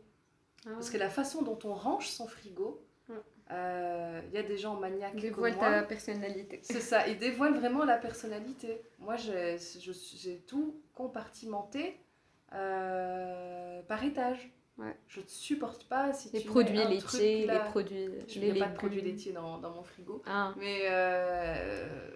Ah 0.65 0.71
Parce 0.73 0.89
que 0.89 0.97
la 0.97 1.09
façon 1.09 1.41
dont 1.43 1.59
on 1.63 1.73
range 1.73 2.09
son 2.09 2.27
frigo, 2.27 2.83
il 3.49 3.55
euh, 3.55 4.21
y 4.33 4.37
a 4.37 4.43
des 4.43 4.57
gens 4.57 4.75
maniaques 4.75 5.15
dévoile 5.15 5.53
comme 5.53 5.61
moi. 5.61 5.79
ta 5.79 5.83
personnalité. 5.83 6.59
C'est 6.63 6.81
ça, 6.81 7.07
ils 7.07 7.17
dévoilent 7.17 7.57
vraiment 7.57 7.85
la 7.85 7.97
personnalité. 7.97 8.81
Moi, 8.99 9.15
j'ai 9.15 10.43
tout 10.47 10.81
compartimenté 10.93 11.97
euh, 12.53 13.81
par 13.83 14.03
étage. 14.03 14.51
Ouais. 14.77 14.95
Je 15.07 15.21
ne 15.21 15.25
supporte 15.25 15.85
pas 15.85 16.13
si 16.13 16.29
les 16.31 16.41
tu 16.41 16.47
produits 16.47 16.77
laitiers, 16.77 17.47
les 17.47 17.59
produits. 17.69 18.09
Je 18.27 18.39
n'ai 18.39 18.53
pas 18.59 18.67
de 18.67 18.75
produits 18.75 19.01
laitiers 19.01 19.31
dans, 19.31 19.57
dans 19.57 19.71
mon 19.71 19.83
frigo. 19.83 20.21
Ah. 20.27 20.53
Mais 20.57 20.81
euh, 20.83 22.11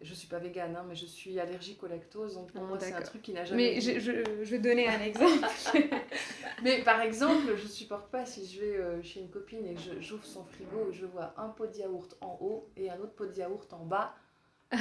je 0.00 0.14
suis 0.14 0.28
pas 0.28 0.38
végane, 0.38 0.76
hein, 0.76 0.84
mais 0.88 0.94
je 0.94 1.06
suis 1.06 1.40
allergique 1.40 1.82
au 1.82 1.88
lactose, 1.88 2.34
donc 2.34 2.52
pour 2.52 2.62
ah, 2.62 2.66
moi 2.66 2.78
c'est 2.78 2.92
un 2.92 3.02
truc 3.02 3.22
qui 3.22 3.32
n'a 3.32 3.44
jamais. 3.44 3.74
Mais 3.74 3.80
je, 3.80 3.98
je, 3.98 4.44
je, 4.44 4.50
vais 4.50 4.60
donner 4.60 4.86
un 4.86 5.00
exemple. 5.00 5.44
mais 6.62 6.82
par 6.82 7.00
exemple, 7.00 7.56
je 7.56 7.66
supporte 7.66 8.08
pas 8.10 8.24
si 8.24 8.46
je 8.46 8.60
vais 8.60 8.76
euh, 8.76 9.02
chez 9.02 9.20
une 9.20 9.30
copine 9.30 9.66
et 9.66 9.74
j'ouvre 10.00 10.24
son 10.24 10.44
frigo, 10.44 10.92
je 10.92 11.04
vois 11.04 11.34
un 11.36 11.48
pot 11.48 11.66
de 11.66 11.78
yaourt 11.78 12.16
en 12.20 12.38
haut 12.40 12.70
et 12.76 12.90
un 12.90 12.98
autre 13.00 13.14
pot 13.14 13.26
de 13.26 13.36
yaourt 13.36 13.72
en 13.72 13.84
bas. 13.84 14.14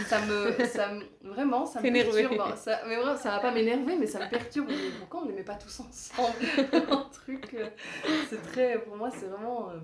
Ça 0.06 0.20
me, 0.26 0.52
ça 0.66 0.92
vraiment, 1.22 1.66
ça 1.66 1.82
me 1.82 1.92
perturbe. 1.92 2.56
Ça, 2.58 2.82
mais 2.88 2.98
vraiment, 2.98 3.16
ça 3.16 3.32
va 3.32 3.40
pas 3.40 3.52
m'énerver, 3.52 3.96
mais 3.96 4.08
ça 4.08 4.20
me 4.20 4.30
perturbe. 4.30 4.70
pourquoi 5.00 5.22
on 5.22 5.26
ne 5.26 5.30
les 5.30 5.38
met 5.38 5.44
pas 5.44 5.56
tous 5.56 5.80
ensemble 5.80 6.38
Un 6.92 7.10
truc, 7.12 7.54
euh, 7.54 7.70
c'est 8.30 8.42
très, 8.42 8.80
pour 8.80 8.98
moi, 8.98 9.10
c'est 9.12 9.28
vraiment. 9.28 9.70
Euh, 9.70 9.80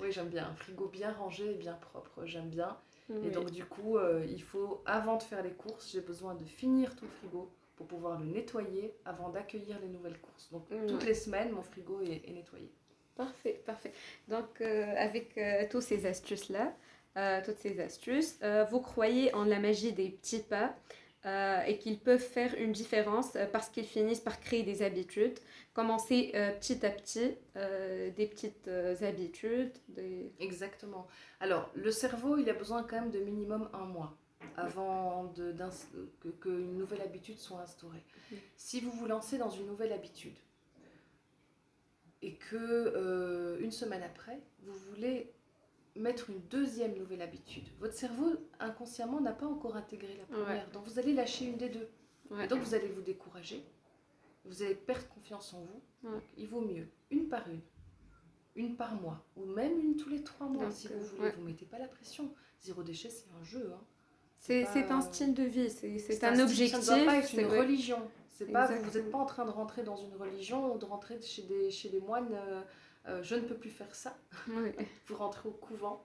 oui, 0.00 0.10
j'aime 0.10 0.28
bien 0.28 0.48
un 0.48 0.54
frigo 0.56 0.88
bien 0.88 1.12
rangé 1.12 1.52
et 1.52 1.54
bien 1.54 1.74
propre. 1.74 2.24
J'aime 2.24 2.48
bien. 2.48 2.76
Et 3.24 3.30
donc, 3.30 3.52
du 3.52 3.64
coup, 3.64 3.98
euh, 3.98 4.26
il 4.28 4.42
faut, 4.42 4.82
avant 4.84 5.16
de 5.16 5.22
faire 5.22 5.40
les 5.40 5.52
courses, 5.52 5.92
j'ai 5.92 6.00
besoin 6.00 6.34
de 6.34 6.44
finir 6.44 6.96
tout 6.96 7.04
le 7.04 7.10
frigo 7.10 7.48
pour 7.76 7.86
pouvoir 7.86 8.18
le 8.18 8.26
nettoyer 8.26 8.96
avant 9.04 9.28
d'accueillir 9.28 9.78
les 9.80 9.86
nouvelles 9.86 10.18
courses. 10.18 10.50
Donc, 10.50 10.64
toutes 10.88 11.04
les 11.04 11.14
semaines, 11.14 11.52
mon 11.52 11.62
frigo 11.62 12.00
est, 12.00 12.28
nettoyé. 12.32 12.68
Parfait, 13.14 13.62
parfait. 13.64 13.92
Donc, 14.26 14.60
euh, 14.60 14.92
avec 14.96 15.38
toutes 15.70 15.82
ces 15.82 16.04
astuces-là, 17.16 17.40
toutes 17.42 17.58
ces 17.58 17.80
astuces, 17.80 18.38
vous 18.70 18.80
croyez 18.80 19.34
en 19.34 19.44
la 19.44 19.58
magie 19.58 19.92
des 19.92 20.10
petits 20.10 20.42
pas 20.42 20.74
euh, 21.26 21.60
et 21.62 21.78
qu'ils 21.78 21.98
peuvent 21.98 22.20
faire 22.20 22.54
une 22.54 22.70
différence 22.70 23.34
euh, 23.34 23.46
parce 23.46 23.68
qu'ils 23.68 23.86
finissent 23.86 24.20
par 24.20 24.38
créer 24.38 24.62
des 24.62 24.82
habitudes. 24.82 25.36
Commencer 25.74 26.30
euh, 26.36 26.52
petit 26.52 26.86
à 26.86 26.90
petit, 26.90 27.34
des 27.56 28.26
petites 28.26 28.68
habitudes. 29.02 29.72
Exactement. 30.38 31.08
Alors, 31.40 31.68
le 31.74 31.90
cerveau, 31.90 32.36
il 32.36 32.48
a 32.48 32.54
besoin 32.54 32.84
quand 32.84 33.00
même 33.00 33.10
de 33.10 33.18
minimum 33.18 33.68
un 33.72 33.84
mois 33.84 34.16
avant 34.56 35.34
qu'une 35.34 36.38
que 36.38 36.48
nouvelle 36.48 37.00
habitude 37.00 37.38
soit 37.38 37.60
instaurée. 37.60 38.04
Si 38.56 38.80
vous 38.80 38.92
vous 38.92 39.06
lancez 39.06 39.36
dans 39.36 39.50
une 39.50 39.66
nouvelle 39.66 39.92
habitude 39.92 40.36
et 42.22 42.36
que 42.36 43.58
une 43.60 43.72
semaine 43.72 44.02
après, 44.02 44.38
vous 44.62 44.78
voulez 44.90 45.32
mettre 45.98 46.30
une 46.30 46.40
deuxième 46.50 46.94
nouvelle 46.96 47.22
habitude. 47.22 47.64
Votre 47.80 47.94
cerveau, 47.94 48.34
inconsciemment, 48.60 49.20
n'a 49.20 49.32
pas 49.32 49.46
encore 49.46 49.76
intégré 49.76 50.16
la 50.16 50.24
première. 50.36 50.70
Donc, 50.70 50.84
vous 50.84 50.98
allez 50.98 51.12
lâcher 51.12 51.46
une 51.46 51.56
des 51.56 51.68
deux. 51.68 51.88
Et 52.42 52.46
donc, 52.46 52.60
vous 52.60 52.74
allez 52.74 52.88
vous 52.88 53.02
décourager. 53.02 53.64
Vous 54.44 54.62
allez 54.62 54.74
perdre 54.74 55.08
confiance 55.08 55.54
en 55.54 55.60
vous. 55.60 56.10
il 56.36 56.46
vaut 56.46 56.60
mieux 56.60 56.88
une 57.10 57.28
par 57.28 57.48
une, 57.48 57.60
une 58.54 58.76
par 58.76 58.94
mois, 58.94 59.24
ou 59.36 59.44
même 59.44 59.80
une 59.80 59.96
tous 59.96 60.08
les 60.08 60.22
trois 60.22 60.46
mois, 60.46 60.70
si 60.70 60.88
vous 60.88 61.00
voulez. 61.16 61.30
Vous 61.30 61.40
ne 61.40 61.46
mettez 61.46 61.66
pas 61.66 61.78
la 61.78 61.88
pression. 61.88 62.32
Zéro 62.60 62.82
déchet, 62.82 63.10
c'est 63.10 63.26
un 63.40 63.44
jeu. 63.44 63.72
Hein. 63.74 63.80
C'est 64.38 64.90
un 64.90 65.00
style 65.00 65.34
de 65.34 65.42
vie, 65.42 65.70
c'est 65.70 66.24
un, 66.24 66.38
objectif. 66.38 66.80
Ça 66.80 66.96
ne 66.96 67.04
doit 67.04 67.12
pas 67.12 67.18
être 67.18 67.34
une 67.34 67.46
religion. 67.46 67.98
C'est 68.30 68.46
pas, 68.46 68.66
vous 68.66 68.98
n'êtes 68.98 69.10
pas 69.10 69.18
en 69.18 69.24
train 69.24 69.46
de 69.46 69.50
rentrer 69.50 69.82
dans 69.82 69.96
une 69.96 70.14
religion 70.14 70.74
ou 70.74 70.78
de 70.78 70.84
rentrer 70.84 71.20
chez 71.22 71.42
des, 71.42 71.70
chez 71.70 71.88
des 71.88 72.00
moines. 72.00 72.34
Euh, 72.34 72.62
euh, 73.08 73.22
je 73.22 73.34
ne 73.36 73.40
peux 73.42 73.54
plus 73.56 73.70
faire 73.70 73.94
ça. 73.94 74.16
Oui. 74.48 74.72
vous 75.06 75.16
rentrez 75.16 75.48
au 75.48 75.52
couvent. 75.52 76.04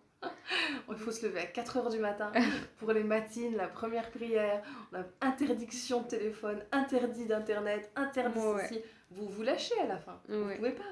Il 0.90 0.98
faut 0.98 1.12
se 1.12 1.26
lever 1.26 1.40
à 1.40 1.46
4h 1.46 1.90
du 1.92 1.98
matin 1.98 2.32
pour 2.78 2.92
les 2.92 3.04
matines, 3.04 3.56
la 3.56 3.68
première 3.68 4.12
prière. 4.12 4.62
On 4.92 4.98
a 4.98 5.04
interdiction 5.22 6.02
de 6.04 6.08
téléphone, 6.10 6.64
interdit 6.72 7.26
d'internet, 7.26 7.92
interdit 7.96 8.40
Ouais. 8.40 8.68
ceci. 8.68 8.82
Vous 9.10 9.28
vous 9.28 9.42
lâchez 9.42 9.80
à 9.82 9.88
la 9.88 9.98
fin. 9.98 10.22
Vous 10.28 10.36
ne 10.46 10.56
pouvez 10.56 10.72
pas. 10.72 10.84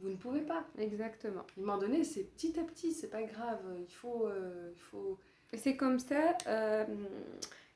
Vous 0.00 0.08
ne 0.08 0.16
pouvez 0.16 0.40
pas. 0.40 0.64
Exactement. 0.78 1.42
À 1.42 1.44
un 1.44 1.60
moment 1.60 1.78
donné, 1.78 2.02
c'est 2.02 2.24
petit 2.24 2.58
à 2.58 2.64
petit, 2.64 2.92
c'est 2.92 3.08
pas 3.10 3.22
grave. 3.22 3.60
Il 3.78 3.92
faut, 3.94 4.26
euh, 4.26 4.72
il 4.74 4.80
faut. 4.80 5.18
Et 5.52 5.58
c'est 5.58 5.76
comme 5.76 6.00
ça, 6.00 6.36
euh, 6.48 6.84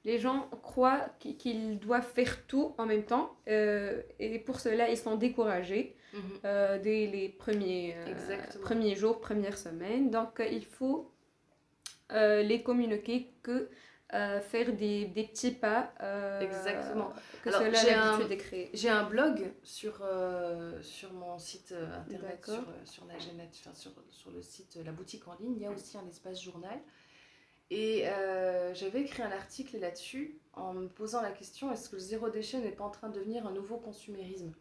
les 0.08 0.18
gens 0.24 0.40
croient 0.68 1.04
qu'- 1.20 1.36
qu'ils 1.36 1.78
doivent 1.88 2.10
faire 2.18 2.34
tout 2.46 2.68
en 2.78 2.86
même 2.86 3.04
temps. 3.12 3.28
euh, 3.48 4.02
et 4.24 4.38
pour 4.46 4.58
cela, 4.60 4.84
ils 4.92 4.96
sont 5.06 5.16
découragés 5.16 5.86
euh, 6.44 6.78
dès 6.86 7.06
les 7.14 7.28
premiers, 7.28 7.94
euh, 7.96 8.04
premiers 8.68 8.94
jours, 8.94 9.16
premières 9.20 9.58
semaines. 9.58 10.10
Donc, 10.10 10.32
il 10.58 10.64
faut 10.64 10.98
les 12.10 12.62
communiquer 12.62 13.32
que 13.42 13.68
faire 14.52 14.72
des, 14.72 15.06
des 15.06 15.24
petits 15.24 15.50
pas. 15.50 15.92
Exactement. 16.40 17.10
Que 17.42 17.48
Alors, 17.48 17.60
cela, 17.60 17.72
j'ai 17.82 17.90
un- 17.94 18.16
un 18.88 19.02
blog 19.12 19.52
sur, 19.64 19.94
sur 20.82 21.12
mon 21.12 21.36
site 21.38 21.72
internet, 22.12 22.40
sur, 22.54 22.64
sur, 22.94 23.04
Nagenet, 23.06 23.50
enfin, 23.60 23.74
sur, 23.74 23.90
sur 24.10 24.30
le 24.30 24.40
site 24.42 24.78
La 24.84 24.92
Boutique 24.92 25.26
en 25.26 25.34
ligne. 25.40 25.54
Il 25.56 25.62
y 25.62 25.66
a 25.66 25.70
aussi 25.72 25.98
un 25.98 26.06
espace 26.06 26.40
journal. 26.42 26.78
Et 27.70 28.08
euh, 28.08 28.72
j'avais 28.74 29.00
écrit 29.02 29.22
un 29.22 29.32
article 29.32 29.78
là-dessus 29.78 30.38
en 30.52 30.72
me 30.72 30.86
posant 30.88 31.20
la 31.20 31.32
question 31.32 31.72
est-ce 31.72 31.88
que 31.88 31.96
le 31.96 32.00
zéro 32.00 32.28
déchet 32.28 32.58
n'est 32.58 32.70
pas 32.70 32.84
en 32.84 32.90
train 32.90 33.08
de 33.08 33.14
devenir 33.18 33.46
un 33.46 33.50
nouveau 33.52 33.76
consumérisme 33.76 34.52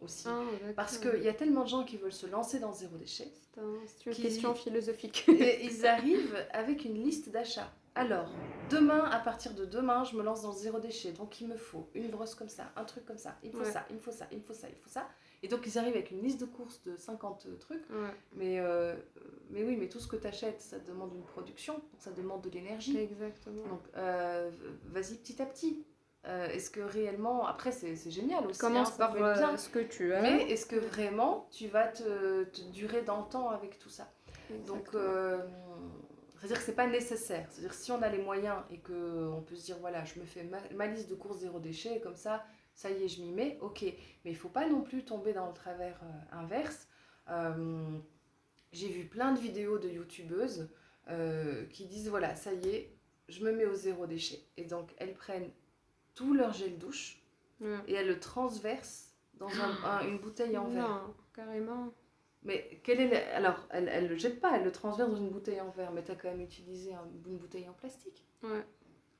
aussi? 0.00 0.28
Ah. 0.28 0.40
Parce 0.76 0.98
qu'il 0.98 1.22
y 1.22 1.28
a 1.28 1.34
tellement 1.34 1.64
de 1.64 1.68
gens 1.68 1.84
qui 1.84 1.96
veulent 1.96 2.12
se 2.12 2.26
lancer 2.26 2.60
dans 2.60 2.68
le 2.68 2.74
zéro 2.74 2.96
déchet 2.96 3.28
C'est 3.54 3.60
un- 3.60 3.74
c'est 3.86 4.06
une 4.06 4.12
qui- 4.12 4.22
question 4.22 4.54
philosophique. 4.54 5.24
et 5.28 5.64
ils 5.64 5.84
arrivent 5.84 6.46
avec 6.52 6.84
une 6.84 6.94
liste 7.02 7.28
d'achats. 7.30 7.72
Alors, 7.96 8.28
demain, 8.70 9.04
à 9.10 9.18
partir 9.20 9.54
de 9.54 9.64
demain, 9.64 10.02
je 10.04 10.16
me 10.16 10.22
lance 10.22 10.42
dans 10.42 10.50
le 10.52 10.56
zéro 10.58 10.80
déchet. 10.80 11.12
Donc, 11.12 11.40
il 11.40 11.46
me 11.48 11.56
faut 11.56 11.88
une 11.94 12.08
brosse 12.10 12.34
comme 12.34 12.48
ça, 12.48 12.72
un 12.76 12.84
truc 12.84 13.04
comme 13.04 13.18
ça, 13.18 13.36
il 13.44 13.50
me 13.50 13.56
faut 13.56 13.64
Ouais. 13.64 13.70
ça, 13.72 13.84
il 13.90 13.94
me 13.96 14.00
faut 14.00 14.10
ça, 14.10 14.26
il 14.32 14.38
me 14.38 14.42
faut 14.42 14.52
ça, 14.52 14.68
il 14.68 14.74
me 14.74 14.80
faut 14.80 14.88
ça. 14.88 15.08
Et 15.44 15.48
donc, 15.48 15.66
ils 15.66 15.76
arrivent 15.78 15.94
avec 15.94 16.10
une 16.10 16.22
liste 16.22 16.40
de 16.40 16.46
courses 16.46 16.80
de 16.84 16.96
50 16.96 17.46
trucs. 17.60 17.82
Ouais, 17.90 18.08
Mais, 18.34 18.58
euh, 18.60 18.94
mais 19.50 19.62
oui, 19.62 19.76
mais 19.76 19.88
tout 19.90 20.00
ce 20.00 20.08
que 20.08 20.16
tu 20.16 20.26
achètes, 20.26 20.62
ça 20.62 20.78
demande 20.78 21.12
une 21.14 21.22
production, 21.22 21.74
donc 21.74 21.82
ça 21.98 22.10
demande 22.12 22.40
de 22.40 22.48
l'énergie. 22.48 22.96
exactement. 22.98 23.62
Donc, 23.68 23.82
euh, 23.96 24.50
vas-y 24.86 25.16
petit 25.16 25.42
à 25.42 25.46
petit. 25.46 25.84
Euh, 26.26 26.48
est-ce 26.48 26.70
que 26.70 26.80
réellement. 26.80 27.46
Après, 27.46 27.72
c'est 27.72 27.94
génial 28.10 28.46
aussi. 28.46 28.58
Commence 28.58 28.92
hein, 28.92 28.96
par 28.96 29.14
euh, 29.16 29.34
bien. 29.34 29.56
ce 29.58 29.68
que 29.68 29.80
tu 29.80 30.14
as. 30.14 30.22
Mais 30.22 30.50
est-ce 30.50 30.64
que 30.64 30.76
vraiment 30.76 31.46
tu 31.50 31.68
vas 31.68 31.88
te, 31.88 32.44
te 32.44 32.62
durer 32.70 33.02
dans 33.02 33.18
le 33.20 33.28
temps 33.28 33.50
avec 33.50 33.78
tout 33.78 33.90
ça? 33.90 34.10
Donc, 34.66 34.78
Exactement. 34.78 35.02
euh, 35.04 35.38
c'est-à-dire 36.38 36.56
que 36.58 36.64
c'est 36.64 36.72
pas 36.74 36.86
nécessaire. 36.86 37.46
C'est-à-dire 37.50 37.74
si 37.74 37.92
on 37.92 38.00
a 38.00 38.08
les 38.08 38.22
moyens 38.22 38.56
et 38.70 38.78
que 38.78 39.28
on 39.30 39.42
peut 39.42 39.56
se 39.56 39.66
dire 39.66 39.76
voilà, 39.80 40.04
je 40.06 40.18
me 40.18 40.24
fais 40.24 40.44
ma, 40.44 40.58
ma 40.74 40.86
liste 40.86 41.10
de 41.10 41.14
courses 41.14 41.40
zéro 41.40 41.58
déchet 41.58 41.96
et 41.96 42.00
comme 42.00 42.16
ça, 42.16 42.42
ça 42.74 42.90
y 42.90 43.02
est, 43.04 43.08
je 43.08 43.22
m'y 43.22 43.30
mets. 43.32 43.58
Ok, 43.60 43.82
mais 43.82 44.30
il 44.30 44.36
faut 44.36 44.48
pas 44.48 44.68
non 44.68 44.82
plus 44.82 45.04
tomber 45.04 45.32
dans 45.32 45.46
le 45.46 45.54
travers 45.54 45.98
euh, 46.02 46.36
inverse. 46.36 46.88
Euh, 47.30 47.98
J'ai 48.72 48.88
vu 48.88 49.04
plein 49.06 49.32
de 49.32 49.38
vidéos 49.40 49.78
de 49.78 49.88
youtubeuses 49.88 50.68
euh, 51.08 51.64
qui 51.66 51.86
disent 51.86 52.08
voilà, 52.08 52.34
ça 52.34 52.52
y 52.52 52.68
est, 52.68 52.96
je 53.28 53.44
me 53.44 53.52
mets 53.52 53.66
au 53.66 53.74
zéro 53.74 54.06
déchet. 54.06 54.40
Et 54.56 54.64
donc 54.64 54.92
elles 54.98 55.14
prennent 55.14 55.50
tout 56.14 56.34
leur 56.34 56.52
gel 56.52 56.78
douche 56.78 57.20
et 57.86 57.94
elles 57.94 58.08
le 58.08 58.18
transversent 58.20 59.14
dans 59.34 59.48
un- 59.48 59.84
un- 59.84 60.06
une 60.08 60.18
bouteille 60.18 60.56
en 60.58 60.66
verre. 60.68 60.88
Non, 60.88 61.14
carrément. 61.32 61.92
Mais 62.42 62.80
quelle 62.84 63.00
est 63.00 63.08
la- 63.08 63.36
alors 63.36 63.66
elle, 63.70 63.88
elle 63.88 64.08
le 64.08 64.16
jette 64.16 64.40
pas, 64.40 64.56
elle 64.56 64.64
le 64.64 64.72
transverse 64.72 65.08
dans 65.10 65.16
une 65.16 65.30
bouteille 65.30 65.60
en 65.60 65.70
verre, 65.70 65.92
mais 65.92 66.02
tu 66.04 66.10
as 66.10 66.14
quand 66.16 66.28
même 66.28 66.42
utilisé 66.42 66.92
un- 66.92 67.08
une 67.26 67.38
bouteille 67.38 67.68
en 67.68 67.72
plastique. 67.72 68.22
Ouais. 68.42 68.64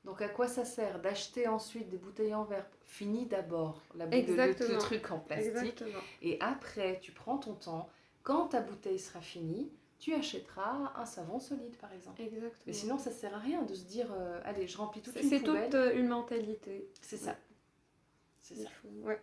Donc 0.05 0.21
à 0.21 0.29
quoi 0.29 0.47
ça 0.47 0.63
sert 0.65 0.99
d'acheter 1.01 1.47
ensuite 1.47 1.89
des 1.89 1.97
bouteilles 1.97 2.33
en 2.35 2.43
verre? 2.45 2.65
Finis 2.85 3.25
d'abord 3.25 3.81
la 3.95 4.05
bouteille- 4.05 4.25
le, 4.27 4.73
le 4.73 4.77
truc 4.77 5.11
en 5.11 5.19
plastique 5.19 5.49
Exactement. 5.55 5.99
et 6.21 6.37
après 6.39 6.99
tu 7.01 7.11
prends 7.11 7.37
ton 7.37 7.53
temps. 7.55 7.89
Quand 8.23 8.47
ta 8.49 8.61
bouteille 8.61 8.99
sera 8.99 9.21
finie, 9.21 9.71
tu 9.99 10.13
achèteras 10.13 10.93
un 10.95 11.05
savon 11.05 11.39
solide 11.39 11.75
par 11.77 11.91
exemple. 11.91 12.21
Exactement. 12.21 12.63
Mais 12.67 12.73
sinon 12.73 12.97
ça 12.99 13.11
sert 13.11 13.33
à 13.33 13.39
rien 13.39 13.63
de 13.63 13.73
se 13.73 13.83
dire 13.85 14.07
euh, 14.13 14.39
allez 14.45 14.67
je 14.67 14.77
remplis 14.77 15.01
toute 15.01 15.13
c'est 15.15 15.21
une 15.23 15.29
c'est 15.29 15.39
poubelle. 15.39 15.65
toute 15.65 15.75
euh, 15.75 15.95
une 15.99 16.07
mentalité. 16.07 16.87
C'est 17.01 17.17
ça. 17.17 17.35
C'est 18.41 18.55
ça. 18.55 18.69
Ouais. 19.03 19.19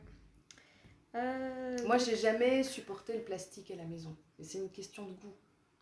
Euh, 1.14 1.76
Moi 1.86 1.98
j'ai 1.98 2.16
jamais 2.16 2.62
supporté 2.64 3.14
le 3.16 3.22
plastique 3.22 3.70
à 3.70 3.76
la 3.76 3.84
maison. 3.84 4.16
Et 4.38 4.44
c'est 4.44 4.58
une 4.58 4.70
question 4.70 5.06
de 5.06 5.12
goût. 5.12 5.34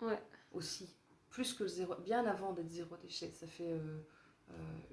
Ouais. 0.02 0.18
aussi. 0.52 0.88
Plus 1.30 1.52
que 1.54 1.66
zéro, 1.66 1.94
bien 1.96 2.24
avant 2.26 2.52
d'être 2.52 2.70
zéro 2.70 2.96
déchet. 2.96 3.30
Ça 3.34 3.46
fait 3.46 3.70
euh, 3.70 4.00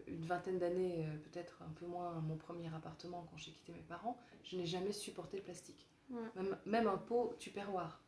une 0.08 0.24
vingtaine 0.26 0.58
d'années, 0.60 1.06
euh, 1.06 1.18
peut-être 1.32 1.62
un 1.62 1.72
peu 1.80 1.86
moins, 1.86 2.14
mon 2.22 2.36
premier 2.38 2.68
appartement 2.74 3.28
quand 3.30 3.38
j'ai 3.38 3.52
quitté 3.52 3.74
mes 3.74 3.82
parents. 3.88 4.18
Je 4.44 4.56
n'ai 4.58 4.66
jamais 4.66 4.92
supporté 4.94 5.38
le 5.38 5.44
plastique. 5.44 5.86
Ouais. 6.10 6.22
Même, 6.36 6.58
même 6.66 6.88
un 6.88 6.98
pot 6.98 7.36
tupperware, 7.40 8.02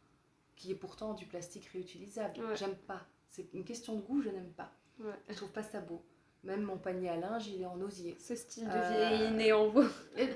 qui 0.56 0.72
est 0.72 0.76
pourtant 0.76 1.14
du 1.14 1.26
plastique 1.26 1.66
réutilisable. 1.74 2.40
Ouais. 2.44 2.56
J'aime 2.56 2.76
pas. 2.76 3.06
C'est 3.30 3.54
une 3.54 3.64
question 3.66 3.96
de 3.96 4.02
goût, 4.02 4.22
je 4.22 4.30
n'aime 4.30 4.52
pas. 4.54 4.72
Ouais. 5.00 5.14
Je 5.30 5.36
trouve 5.36 5.52
pas 5.52 5.64
ça 5.64 5.82
beau. 5.82 6.02
Même 6.46 6.62
mon 6.62 6.78
panier 6.78 7.10
à 7.10 7.18
linge, 7.18 7.48
il 7.48 7.62
est 7.62 7.66
en 7.66 7.80
osier. 7.82 8.16
Ce 8.18 8.34
style 8.34 8.64
de 8.66 8.72
Euh, 8.74 8.90
vie 9.18 9.24
est 9.24 9.28
inné 9.30 9.52
en 9.52 9.68
vous. 9.68 9.84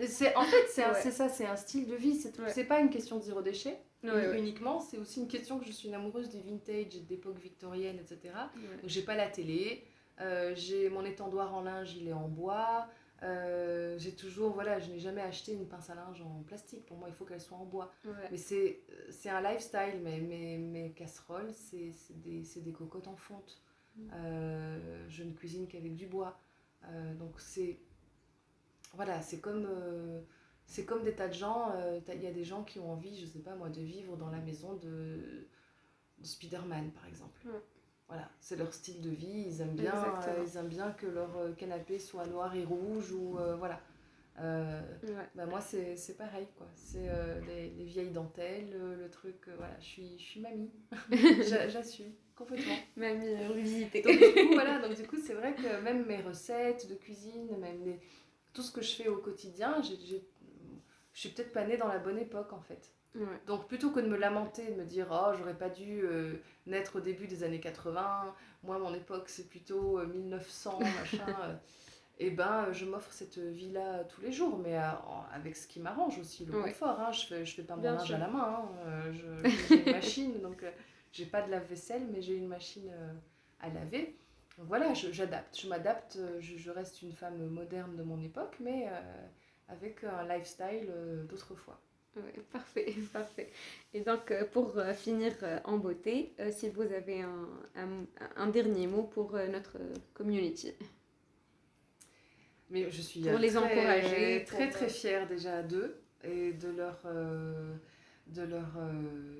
C'est, 0.08 0.36
en 0.36 0.44
fait, 0.44 0.66
c'est, 0.70 0.84
un- 0.84 0.92
Ouais. 0.92 1.00
c'est 1.02 1.12
ça, 1.12 1.30
c'est 1.30 1.46
un 1.46 1.56
style 1.56 1.88
de 1.88 1.96
vie. 1.96 2.16
C'est, 2.16 2.34
c'est 2.50 2.66
pas 2.66 2.80
une 2.82 2.90
question 2.90 3.18
de 3.18 3.24
zéro 3.24 3.42
déchet 3.42 3.80
uniquement. 4.04 4.82
C'est 4.82 4.98
aussi 4.98 5.22
une 5.22 5.30
question 5.30 5.60
que 5.60 5.66
je 5.66 5.72
suis 5.72 5.88
une 5.88 5.94
amoureuse 5.96 6.30
du 6.30 6.42
vintage, 6.42 7.02
d'époque 7.08 7.40
victorienne, 7.40 7.98
etc. 8.00 8.34
Donc, 8.82 8.90
J'ai 8.90 9.02
pas 9.04 9.16
la 9.16 9.30
télé, 9.30 9.86
euh, 10.22 10.54
j'ai 10.56 10.90
mon 10.90 11.04
étendoir 11.06 11.54
en 11.54 11.62
linge, 11.62 11.96
il 11.96 12.08
est 12.08 12.14
en 12.14 12.28
bois. 12.28 12.88
euh, 13.24 13.98
j'ai 13.98 14.14
toujours, 14.16 14.52
voilà, 14.54 14.80
je 14.80 14.90
n'ai 14.92 15.00
jamais 15.00 15.22
acheté 15.22 15.54
une 15.54 15.68
pince 15.68 15.90
à 15.90 15.96
linge 15.96 16.22
en 16.22 16.44
plastique. 16.44 16.86
Pour 16.86 16.98
moi, 16.98 17.08
il 17.10 17.16
faut 17.16 17.26
qu'elle 17.26 17.42
soit 17.42 17.58
en 17.58 17.66
bois. 17.66 17.92
Ouais. 18.06 18.12
Mais 18.32 18.38
c'est, 18.38 18.82
c'est 19.10 19.30
un 19.30 19.42
lifestyle. 19.42 20.02
Mais 20.04 20.20
mes, 20.20 20.58
mes 20.58 20.92
casseroles, 20.92 21.54
c'est, 21.54 21.92
c'est 21.94 22.20
des, 22.22 22.44
c'est 22.44 22.62
des 22.62 22.74
cocottes 22.74 23.08
en 23.08 23.16
fonte. 23.16 23.62
Mm. 23.96 24.10
Euh, 24.14 25.10
je 25.10 25.24
ne 25.24 25.32
cuisine 25.32 25.68
qu'avec 25.68 25.96
du 25.96 26.08
bois. 26.08 26.40
Donc 27.18 27.40
c'est, 27.40 27.80
voilà, 28.94 29.22
c'est 29.22 29.40
comme, 29.40 29.66
c'est 30.66 30.84
comme 30.84 31.02
des 31.02 31.16
tas 31.16 31.30
de 31.30 31.34
gens. 31.34 31.72
Il 32.10 32.22
y 32.22 32.28
a 32.28 32.32
des 32.34 32.44
gens 32.44 32.66
qui 32.66 32.80
ont 32.80 32.92
envie, 32.92 33.16
je 33.18 33.26
sais 33.26 33.40
pas 33.40 33.56
moi, 33.56 33.70
de 33.70 33.80
vivre 33.80 34.18
dans 34.18 34.30
la 34.30 34.40
maison 34.40 34.74
de, 34.74 35.48
de 36.18 36.26
Spider-Man, 36.26 36.92
par 36.92 37.06
exemple. 37.08 37.48
Voilà, 38.08 38.30
c'est 38.40 38.56
leur 38.58 38.74
style 38.74 39.02
de 39.02 39.10
vie. 39.10 39.46
Ils 39.48 39.62
aiment 39.62 39.76
bien, 39.76 39.94
euh, 39.96 40.44
ils 40.46 40.58
aiment 40.58 40.68
bien 40.68 40.92
que 40.92 41.08
leur 41.08 41.36
euh, 41.38 41.52
canapé 41.54 41.98
soit 42.00 42.26
noir 42.28 42.56
et 42.56 42.64
rouge 42.64 43.12
ou 43.12 43.38
euh, 43.40 43.56
voilà. 43.56 43.80
Euh, 44.40 44.82
Ouais. 45.04 45.30
bah 45.36 45.46
moi 45.46 45.62
c'est 45.62 45.96
c'est 45.96 46.18
pareil 46.18 46.48
quoi. 46.58 46.68
C'est 46.76 47.08
les, 47.48 47.70
les 47.70 47.84
vieilles 47.86 48.10
dentelles, 48.12 48.70
le, 48.72 48.96
le 48.96 49.10
truc. 49.10 49.48
voilà, 49.58 49.76
je 49.80 49.86
suis, 49.86 50.18
je 50.18 50.24
suis 50.24 50.40
mamie. 50.42 50.72
J'a- 51.48 51.68
J'assume 51.70 52.12
complètement. 52.36 52.74
Mamie 52.96 53.46
revisitée. 53.48 54.02
Donc 54.02 54.14
du 54.18 54.48
coup, 54.48 54.54
voilà, 54.54 54.80
donc 54.88 54.96
du 54.98 55.08
coup, 55.08 55.18
c'est 55.24 55.36
vrai 55.36 55.54
que 55.56 55.82
même 55.82 56.06
mes 56.06 56.22
recettes 56.22 56.90
de 56.90 56.96
cuisine, 56.96 57.58
même 57.60 57.84
les- 57.86 58.00
tout 58.54 58.64
ce 58.64 58.72
que 58.72 58.82
je 58.82 58.94
fais 58.96 59.08
au 59.08 59.18
quotidien, 59.18 59.82
je 59.84 59.94
suis 61.14 61.30
peut-être 61.30 61.54
pas 61.54 61.66
née 61.66 61.78
dans 61.78 61.88
la 61.88 62.00
bonne 62.00 62.18
époque 62.18 62.54
en 62.54 62.62
fait. 62.62 62.92
Ouais. 63.16 63.40
Donc 63.46 63.68
plutôt 63.68 63.92
que 63.92 64.00
de 64.00 64.08
me 64.08 64.18
lamenter, 64.18 64.72
de 64.72 64.76
me 64.76 64.86
dire 64.86 65.08
oh 65.12 65.34
j'aurais 65.38 65.58
pas 65.58 65.70
dû 65.70 66.02
euh, 66.04 66.34
naître 66.66 66.96
au 66.98 67.00
début 67.00 67.28
des 67.28 67.44
années 67.44 67.60
80, 67.60 68.34
moi 68.64 68.80
mon 68.80 68.94
époque 68.94 69.30
c'est 69.30 69.48
plutôt 69.50 70.00
euh, 70.00 70.08
1900 70.08 70.80
machin. 71.00 71.26
euh, 71.44 71.56
et 72.20 72.32
ben 72.32 72.66
euh, 72.70 72.74
je 72.74 72.86
m'offre 72.86 73.12
cette 73.12 73.38
vie 73.40 73.72
là 73.72 74.04
tous 74.06 74.22
les 74.22 74.32
jours, 74.32 74.58
mais 74.60 74.78
euh, 74.78 74.84
avec 75.34 75.56
ce 75.56 75.68
qui 75.68 75.80
m'arrange 75.80 76.20
aussi, 76.20 76.46
le 76.46 76.54
Ouais. 76.54 76.64
confort. 76.64 77.00
Hein, 77.00 77.12
je 77.12 77.26
fais 77.28 77.46
je 77.46 77.56
fais 77.56 77.64
pas 77.64 77.76
mon 77.76 77.84
linge 77.84 78.12
à 78.12 78.18
la 78.18 78.28
main, 78.28 78.44
hein, 78.44 78.70
euh, 78.88 79.14
je- 79.14 79.50
j'ai 79.70 79.84
une 79.86 79.92
machine 79.92 80.42
donc 80.42 80.64
euh, 80.64 80.72
j'ai 81.12 81.26
pas 81.26 81.42
de 81.44 81.52
lave-vaisselle 81.52 82.08
mais 82.12 82.22
j'ai 82.22 82.36
une 82.36 82.48
machine 82.48 82.90
euh, 82.92 83.14
à 83.60 83.70
laver. 83.70 84.18
Donc 84.58 84.68
voilà, 84.68 84.94
j'adapte, 84.94 85.60
je 85.60 85.68
m'adapte, 85.68 86.16
euh, 86.18 86.40
je, 86.40 86.58
je 86.58 86.70
reste 86.72 87.02
une 87.02 87.14
femme 87.14 87.38
moderne 87.50 87.96
de 87.96 88.04
mon 88.04 88.22
époque, 88.22 88.58
mais 88.60 88.88
euh, 88.88 89.28
avec 89.68 90.04
un 90.04 90.24
lifestyle 90.28 90.88
euh, 90.90 91.24
d'autrefois. 91.26 91.80
Ouais, 92.16 92.34
parfait, 92.52 92.94
parfait. 93.12 93.52
Et 93.94 94.02
donc, 94.02 94.30
euh, 94.32 94.46
pour 94.46 94.78
euh, 94.78 94.94
finir 94.94 95.34
euh, 95.44 95.60
en 95.66 95.78
beauté, 95.78 96.36
si 96.52 96.70
vous 96.70 96.82
avez 96.84 97.22
un, 97.22 97.48
un- 97.76 98.06
un 98.36 98.48
dernier 98.48 98.88
mot 98.88 99.04
pour 99.04 99.34
notre 99.34 99.78
community. 100.14 100.74
Mais 102.70 102.90
je 102.90 103.02
suis 103.02 103.22
Pour 103.22 103.38
les 103.40 103.50
très, 103.50 103.58
encourager, 103.58 104.44
très 104.46 104.66
pour, 104.70 104.78
très 104.78 104.90
fière 104.90 105.28
déjà 105.28 105.62
d'eux 105.62 106.02
et 106.24 106.54
de 106.54 106.70
leur, 106.70 107.00
de 108.28 108.42
leur 108.42 108.72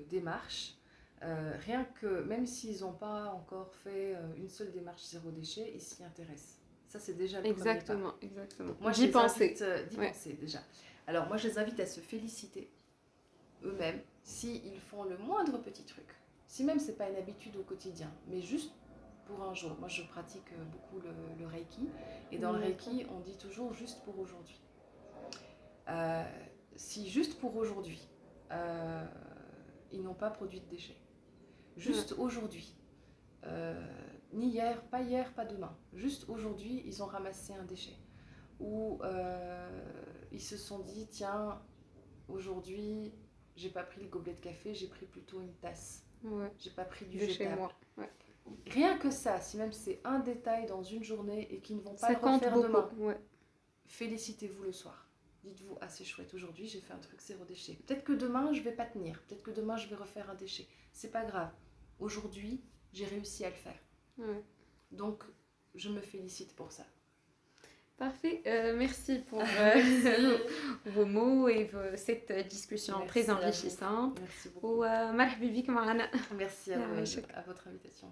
démarche. 0.08 0.74
Rien 1.20 1.84
que, 2.00 2.22
même 2.24 2.46
s'ils 2.46 2.80
n'ont 2.82 2.92
pas 2.92 3.32
encore 3.32 3.74
fait 3.74 4.14
une 4.36 4.48
seule 4.48 4.70
démarche 4.72 5.02
zéro 5.04 5.30
déchet, 5.30 5.72
ils 5.74 5.80
s'y 5.80 6.04
intéressent. 6.04 6.58
Ça, 6.86 6.98
c'est 7.00 7.14
déjà 7.14 7.40
le 7.40 7.42
premier 7.44 7.56
pas. 7.64 7.72
Exactement, 7.72 8.14
exactement. 8.22 8.74
Moi, 8.80 8.92
J'y 8.92 9.08
pensais. 9.08 9.56
d'y 9.90 9.96
Ouais. 9.98 10.08
penser 10.08 10.34
déjà. 10.34 10.60
Alors, 11.06 11.26
moi, 11.26 11.36
je 11.36 11.48
les 11.48 11.58
invite 11.58 11.80
à 11.80 11.86
se 11.86 12.00
féliciter 12.00 12.72
eux-mêmes 13.62 14.00
s'ils 14.22 14.78
font 14.80 15.04
le 15.04 15.18
moindre 15.18 15.58
petit 15.58 15.84
truc. 15.84 16.06
Si 16.46 16.64
même 16.64 16.78
c'est 16.78 16.96
pas 16.96 17.08
une 17.08 17.16
habitude 17.16 17.56
au 17.56 17.62
quotidien, 17.62 18.10
mais 18.28 18.40
juste 18.40 18.72
pour 19.26 19.42
un 19.42 19.54
jour. 19.54 19.76
Moi, 19.78 19.88
je 19.88 20.02
pratique 20.02 20.52
euh, 20.52 20.64
beaucoup 20.64 21.00
le, 21.00 21.46
Reiki. 21.46 21.88
Et 22.32 22.38
dans 22.38 22.52
le 22.52 22.58
Reiki, 22.58 23.06
on 23.10 23.20
dit 23.20 23.36
toujours 23.36 23.72
juste 23.72 24.02
pour 24.04 24.18
aujourd'hui. 24.18 24.60
Euh, 25.88 26.24
si 26.76 27.08
juste 27.08 27.38
pour 27.38 27.56
aujourd'hui, 27.56 28.08
euh, 28.52 29.04
ils 29.92 30.02
n'ont 30.02 30.14
pas 30.14 30.30
produit 30.30 30.60
de 30.60 30.66
déchets. 30.66 30.96
Juste 31.76 32.14
aujourd'hui. 32.18 32.76
ni 34.32 34.48
hier, 34.48 34.80
pas 34.84 35.02
hier, 35.02 35.32
pas 35.34 35.44
demain. 35.44 35.76
Juste 35.92 36.28
aujourd'hui, 36.28 36.82
ils 36.86 37.02
ont 37.02 37.06
ramassé 37.06 37.52
un 37.54 37.64
déchet. 37.64 37.96
Ou 38.60 39.00
ils 40.34 40.42
se 40.42 40.56
sont 40.56 40.80
dit, 40.80 41.06
tiens, 41.10 41.62
aujourd'hui, 42.28 43.12
j'ai 43.56 43.70
pas 43.70 43.84
pris 43.84 44.02
le 44.02 44.08
gobelet 44.08 44.34
de 44.34 44.40
café, 44.40 44.74
j'ai 44.74 44.88
pris 44.88 45.06
plutôt 45.06 45.40
une 45.40 45.54
tasse. 45.54 46.04
Ouais. 46.22 46.50
J'ai 46.58 46.70
pas 46.70 46.84
pris 46.84 47.06
du 47.06 47.18
de 47.18 47.26
jetable. 47.26 47.50
chez 47.50 47.56
moi. 47.56 47.72
Ouais. 47.96 48.10
Rien 48.66 48.98
que 48.98 49.10
ça, 49.10 49.40
si 49.40 49.56
même 49.56 49.72
c'est 49.72 50.00
un 50.04 50.18
détail 50.18 50.66
dans 50.66 50.82
une 50.82 51.04
journée 51.04 51.52
et 51.54 51.60
qui 51.60 51.74
ne 51.74 51.80
vont 51.80 51.94
pas 51.94 52.10
le 52.10 52.16
refaire 52.16 52.60
demain, 52.60 52.90
ouais. 52.98 53.18
félicitez-vous 53.86 54.64
le 54.64 54.72
soir. 54.72 55.08
Dites-vous, 55.44 55.76
ah 55.80 55.88
c'est 55.88 56.04
chouette, 56.04 56.32
aujourd'hui 56.34 56.66
j'ai 56.66 56.80
fait 56.80 56.92
un 56.94 56.98
truc 56.98 57.20
zéro 57.20 57.44
déchet. 57.44 57.74
Peut-être 57.86 58.04
que 58.04 58.12
demain 58.12 58.52
je 58.52 58.62
vais 58.62 58.72
pas 58.72 58.86
tenir, 58.86 59.22
peut-être 59.22 59.42
que 59.42 59.50
demain 59.50 59.76
je 59.76 59.88
vais 59.88 59.96
refaire 59.96 60.28
un 60.30 60.34
déchet. 60.34 60.66
C'est 60.92 61.10
pas 61.10 61.24
grave. 61.24 61.52
Aujourd'hui, 61.98 62.62
j'ai 62.92 63.04
réussi 63.04 63.44
à 63.44 63.50
le 63.50 63.56
faire. 63.56 63.78
Donc, 64.90 65.24
je 65.74 65.88
me 65.90 66.00
félicite 66.00 66.54
pour 66.54 66.72
ça. 66.72 66.86
Parfait, 67.96 68.42
euh, 68.46 68.74
merci 68.76 69.20
pour 69.20 69.40
euh, 69.60 70.38
vos 70.86 71.06
mots 71.06 71.48
et 71.48 71.70
cette 71.96 72.30
euh, 72.32 72.42
discussion 72.42 73.06
très 73.06 73.30
enrichissante. 73.30 74.18
Merci 74.20 74.48
beaucoup. 74.48 74.82
Ou, 74.82 74.84
merci 76.34 76.72
à 76.72 77.42
votre 77.46 77.68
invitation. 77.68 78.10